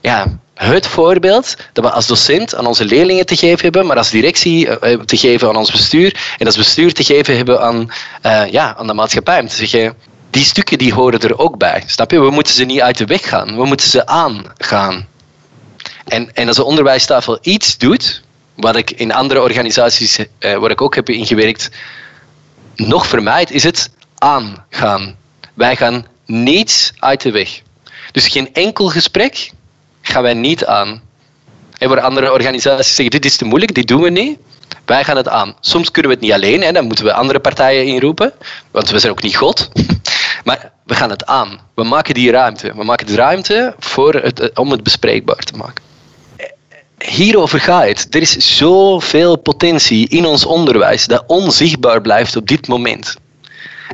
ja, 0.00 0.38
het 0.54 0.86
voorbeeld 0.86 1.56
dat 1.72 1.84
we 1.84 1.90
als 1.90 2.06
docent 2.06 2.54
aan 2.54 2.66
onze 2.66 2.84
leerlingen 2.84 3.26
te 3.26 3.36
geven 3.36 3.60
hebben, 3.60 3.86
maar 3.86 3.96
als 3.96 4.10
directie 4.10 4.68
eh, 4.68 4.92
eh, 4.92 5.00
te 5.00 5.16
geven 5.16 5.48
aan 5.48 5.56
ons 5.56 5.70
bestuur 5.70 6.34
en 6.38 6.46
als 6.46 6.56
bestuur 6.56 6.92
te 6.92 7.04
geven 7.04 7.36
hebben 7.36 7.60
aan, 7.60 7.90
uh, 8.22 8.50
ja, 8.50 8.76
aan 8.76 8.86
de 8.86 8.94
maatschappij. 8.94 9.40
Om 9.40 9.48
te 9.48 9.66
zeggen, 9.66 9.94
die 10.30 10.44
stukken 10.44 10.78
die 10.78 10.94
horen 10.94 11.20
er 11.20 11.38
ook 11.38 11.58
bij. 11.58 11.82
Snap 11.86 12.10
je? 12.10 12.20
We 12.20 12.30
moeten 12.30 12.54
ze 12.54 12.64
niet 12.64 12.80
uit 12.80 12.98
de 12.98 13.04
weg 13.04 13.28
gaan. 13.28 13.56
We 13.56 13.64
moeten 13.64 13.88
ze 13.88 14.06
aangaan. 14.06 15.06
En, 16.04 16.34
en 16.34 16.46
als 16.48 16.56
de 16.56 16.64
onderwijstafel 16.64 17.38
iets 17.42 17.78
doet, 17.78 18.22
wat 18.54 18.76
ik 18.76 18.90
in 18.90 19.12
andere 19.12 19.40
organisaties 19.40 20.18
waar 20.40 20.70
ik 20.70 20.82
ook 20.82 20.94
heb 20.94 21.08
ingewerkt, 21.08 21.70
nog 22.76 23.06
vermijd, 23.06 23.50
is 23.50 23.62
het 23.62 23.90
aangaan. 24.18 25.16
Wij 25.54 25.76
gaan 25.76 26.06
niets 26.24 26.92
uit 26.98 27.20
de 27.20 27.30
weg. 27.30 27.60
Dus 28.12 28.28
geen 28.28 28.54
enkel 28.54 28.88
gesprek 28.88 29.50
gaan 30.02 30.22
wij 30.22 30.34
niet 30.34 30.64
aan. 30.64 31.02
En 31.78 31.88
waar 31.88 32.00
andere 32.00 32.32
organisaties 32.32 32.94
zeggen, 32.94 33.20
dit 33.20 33.24
is 33.24 33.36
te 33.36 33.44
moeilijk, 33.44 33.74
dit 33.74 33.88
doen 33.88 34.02
we 34.02 34.10
niet. 34.10 34.38
Wij 34.84 35.04
gaan 35.04 35.16
het 35.16 35.28
aan. 35.28 35.56
Soms 35.60 35.90
kunnen 35.90 36.10
we 36.10 36.16
het 36.16 36.26
niet 36.26 36.34
alleen, 36.34 36.62
hè, 36.62 36.72
dan 36.72 36.86
moeten 36.86 37.04
we 37.04 37.12
andere 37.12 37.40
partijen 37.40 37.86
inroepen, 37.86 38.32
want 38.70 38.90
we 38.90 38.98
zijn 38.98 39.12
ook 39.12 39.22
niet 39.22 39.36
God. 39.36 39.68
Maar 40.44 40.72
we 40.84 40.94
gaan 40.94 41.10
het 41.10 41.26
aan. 41.26 41.60
We 41.74 41.84
maken 41.84 42.14
die 42.14 42.30
ruimte. 42.30 42.72
We 42.76 42.84
maken 42.84 43.06
de 43.06 43.14
ruimte 43.14 43.74
voor 43.78 44.14
het, 44.14 44.50
om 44.54 44.70
het 44.70 44.82
bespreekbaar 44.82 45.36
te 45.36 45.56
maken. 45.56 45.84
Hierover 46.98 47.60
gaat 47.60 47.86
het. 47.86 48.14
Er 48.14 48.20
is 48.20 48.56
zoveel 48.56 49.36
potentie 49.36 50.08
in 50.08 50.26
ons 50.26 50.44
onderwijs 50.44 51.06
dat 51.06 51.24
onzichtbaar 51.26 52.00
blijft 52.00 52.36
op 52.36 52.48
dit 52.48 52.68
moment. 52.68 53.16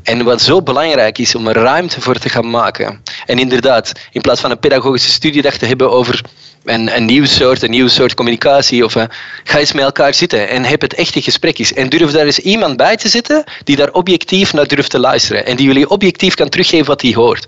En 0.03 0.25
wat 0.25 0.41
zo 0.41 0.63
belangrijk 0.63 1.19
is 1.19 1.35
om 1.35 1.49
er 1.49 1.55
ruimte 1.55 2.01
voor 2.01 2.19
te 2.19 2.29
gaan 2.29 2.51
maken. 2.51 3.03
En 3.27 3.39
inderdaad, 3.39 3.93
in 4.11 4.21
plaats 4.21 4.41
van 4.41 4.51
een 4.51 4.59
pedagogische 4.59 5.11
studiedag 5.11 5.57
te 5.57 5.67
hebben 5.67 5.91
over 5.91 6.21
een, 6.65 6.97
een 6.97 7.05
nieuw 7.05 7.25
soort, 7.25 7.63
een 7.63 7.71
nieuw 7.71 7.89
soort 7.89 8.15
communicatie, 8.15 8.85
of 8.85 8.95
uh, 8.95 9.05
ga 9.45 9.59
eens 9.59 9.73
met 9.73 9.85
elkaar 9.85 10.15
zitten 10.15 10.49
en 10.49 10.65
heb 10.65 10.81
het 10.81 10.95
echte 10.95 11.23
gesprekjes. 11.23 11.73
En 11.73 11.89
durf 11.89 12.11
daar 12.11 12.25
eens 12.25 12.39
iemand 12.39 12.77
bij 12.77 12.97
te 12.97 13.09
zitten 13.09 13.45
die 13.65 13.77
daar 13.77 13.91
objectief 13.91 14.53
naar 14.53 14.67
durft 14.67 14.91
te 14.91 14.99
luisteren. 14.99 15.47
En 15.47 15.57
die 15.57 15.67
jullie 15.67 15.89
objectief 15.89 16.35
kan 16.35 16.49
teruggeven 16.49 16.87
wat 16.87 17.03
hij 17.03 17.13
hoort. 17.13 17.47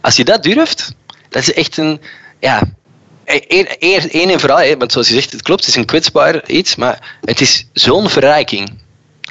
Als 0.00 0.16
je 0.16 0.24
dat 0.24 0.42
durft, 0.42 0.94
dat 1.28 1.42
is 1.42 1.52
echt 1.52 1.76
een, 1.76 2.00
ja, 2.40 2.62
één 3.24 4.30
en 4.30 4.40
vooral, 4.40 4.76
want 4.76 4.92
zoals 4.92 5.08
je 5.08 5.14
zegt, 5.14 5.32
het 5.32 5.42
klopt, 5.42 5.60
het 5.60 5.68
is 5.68 5.76
een 5.76 5.84
kwetsbaar 5.84 6.48
iets, 6.48 6.76
maar 6.76 7.18
het 7.20 7.40
is 7.40 7.66
zo'n 7.72 8.08
verrijking. 8.08 8.70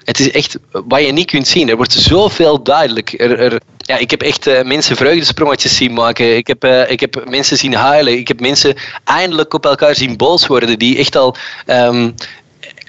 Het 0.07 0.19
is 0.19 0.31
echt 0.31 0.57
wat 0.71 1.05
je 1.05 1.11
niet 1.11 1.29
kunt 1.29 1.47
zien. 1.47 1.69
Er 1.69 1.75
wordt 1.75 1.93
zoveel 1.93 2.63
duidelijk. 2.63 3.13
Er, 3.19 3.39
er, 3.39 3.59
ja, 3.77 3.97
ik 3.97 4.11
heb 4.11 4.21
echt 4.21 4.47
uh, 4.47 4.61
mensen 4.61 4.95
vreugdesprongetjes 4.95 5.75
zien 5.75 5.93
maken. 5.93 6.37
Ik 6.37 6.47
heb, 6.47 6.65
uh, 6.65 6.91
ik 6.91 6.99
heb 6.99 7.29
mensen 7.29 7.57
zien 7.57 7.73
huilen. 7.73 8.17
Ik 8.17 8.27
heb 8.27 8.39
mensen 8.39 8.75
eindelijk 9.03 9.53
op 9.53 9.65
elkaar 9.65 9.95
zien 9.95 10.17
boos 10.17 10.47
worden. 10.47 10.79
Die 10.79 10.97
echt 10.97 11.15
al. 11.15 11.35
Um, 11.65 12.15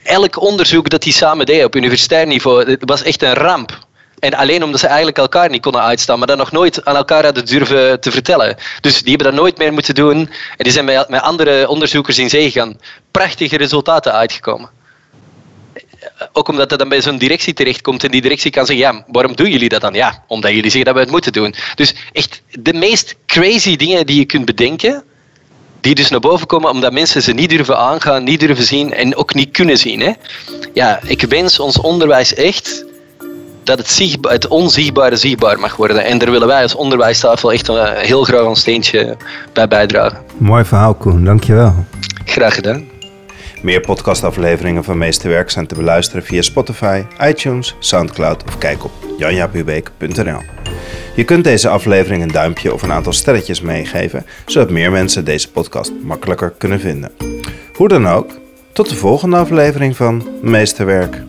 elk 0.03 0.41
onderzoek 0.41 0.89
dat 0.89 1.03
die 1.03 1.13
samen 1.13 1.47
deden 1.47 1.67
op 1.67 1.77
universitair 1.77 2.27
niveau, 2.27 2.77
was 2.81 3.03
echt 3.03 3.23
een 3.23 3.35
ramp. 3.35 3.87
En 4.19 4.35
alleen 4.35 4.63
omdat 4.63 4.81
ze 4.81 4.87
eigenlijk 4.87 5.19
elkaar 5.19 5.51
niet 5.51 5.63
konden 5.63 5.83
uitstaan, 5.83 6.19
maar 6.19 6.27
dat 6.27 6.39
nog 6.39 6.53
nooit 6.53 6.85
aan 6.85 6.97
elkaar 6.97 7.25
hadden 7.25 7.47
durven 7.47 8.01
te 8.01 8.11
vertellen. 8.11 8.57
Dus 8.81 9.03
die 9.03 9.15
hebben 9.15 9.33
dat 9.33 9.41
nooit 9.41 9.59
meer 9.59 9.73
moeten 9.73 9.95
doen. 9.95 10.17
En 10.17 10.65
die 10.65 10.73
zijn 10.73 10.85
met, 10.85 11.09
met 11.09 11.21
andere 11.21 11.69
onderzoekers 11.69 12.19
in 12.19 12.29
zee 12.29 12.51
gegaan. 12.51 12.81
Prachtige 13.11 13.57
resultaten 13.57 14.13
uitgekomen 14.13 14.77
ook 16.33 16.49
omdat 16.49 16.69
dat 16.69 16.79
dan 16.79 16.89
bij 16.89 17.03
zo'n 17.03 17.19
directie 17.19 17.55
terechtkomt 17.55 18.05
en 18.05 18.11
die 18.11 18.23
directie 18.23 18.51
kan 18.51 18.67
zeggen, 18.67 18.87
ja, 18.87 19.05
waarom 19.07 19.37
doen 19.37 19.51
jullie 19.51 19.69
dat 19.69 19.81
dan? 19.81 19.95
Ja, 19.95 20.25
omdat 20.27 20.51
jullie 20.51 20.71
zeggen 20.71 20.85
dat 20.85 20.95
we 20.95 21.01
het 21.01 21.11
moeten 21.11 21.33
doen. 21.33 21.55
Dus 21.75 21.95
echt 22.13 22.43
de 22.61 22.73
meest 22.73 23.17
crazy 23.27 23.77
dingen 23.77 24.07
die 24.07 24.19
je 24.19 24.25
kunt 24.25 24.45
bedenken, 24.45 25.05
die 25.81 25.95
dus 25.95 26.11
naar 26.11 26.21
boven 26.21 26.47
komen 26.47 26.71
omdat 26.71 26.93
mensen 26.93 27.23
ze 27.23 27.33
niet 27.33 27.51
durven 27.51 27.79
aangaan, 27.79 28.25
niet 28.25 28.41
durven 28.41 28.65
zien 28.65 28.93
en 28.93 29.17
ook 29.17 29.35
niet 29.35 29.51
kunnen 29.51 29.79
zien. 29.79 30.01
Hè? 30.01 30.13
Ja, 30.75 31.01
ik 31.07 31.23
wens 31.23 31.61
ons 31.61 31.81
onderwijs 31.81 32.35
echt 32.35 32.85
dat 33.65 33.79
het, 33.79 34.19
het 34.21 34.47
onzichtbare 34.47 35.17
zichtbaar 35.17 35.61
mag 35.61 35.77
worden. 35.77 36.05
En 36.05 36.19
daar 36.19 36.31
willen 36.31 36.49
wij 36.49 36.63
als 36.63 36.75
onderwijstafel 36.75 37.53
echt 37.53 37.69
een 37.69 37.97
heel 37.97 38.25
graag 38.25 38.45
een 38.45 38.57
steentje 38.57 39.17
bij 39.53 39.69
bijdragen. 39.69 40.19
Mooi 40.39 40.65
verhaal, 40.65 40.95
Koen. 40.95 41.25
Dankjewel. 41.25 41.75
Graag 42.25 42.55
gedaan. 42.55 42.98
Meer 43.63 43.81
podcastafleveringen 43.81 44.85
van 44.85 44.99
Meesterwerk 44.99 45.51
zijn 45.51 45.67
te 45.67 45.75
beluisteren 45.75 46.25
via 46.25 46.43
Spotify, 46.43 47.03
iTunes, 47.21 47.77
Soundcloud 47.79 48.45
of 48.45 48.59
kijk 48.59 48.85
op 48.85 48.93
janjapubeek.nl. 49.19 50.41
Je 51.15 51.25
kunt 51.25 51.45
deze 51.45 51.69
aflevering 51.69 52.23
een 52.23 52.33
duimpje 52.33 52.73
of 52.73 52.83
een 52.83 52.93
aantal 52.93 53.13
sterretjes 53.13 53.61
meegeven, 53.61 54.27
zodat 54.47 54.71
meer 54.71 54.91
mensen 54.91 55.25
deze 55.25 55.51
podcast 55.51 55.93
makkelijker 56.03 56.51
kunnen 56.59 56.81
vinden. 56.81 57.13
Hoe 57.75 57.89
dan 57.89 58.09
ook, 58.09 58.31
tot 58.73 58.89
de 58.89 58.97
volgende 58.97 59.37
aflevering 59.37 59.97
van 59.97 60.29
Meesterwerk. 60.43 61.23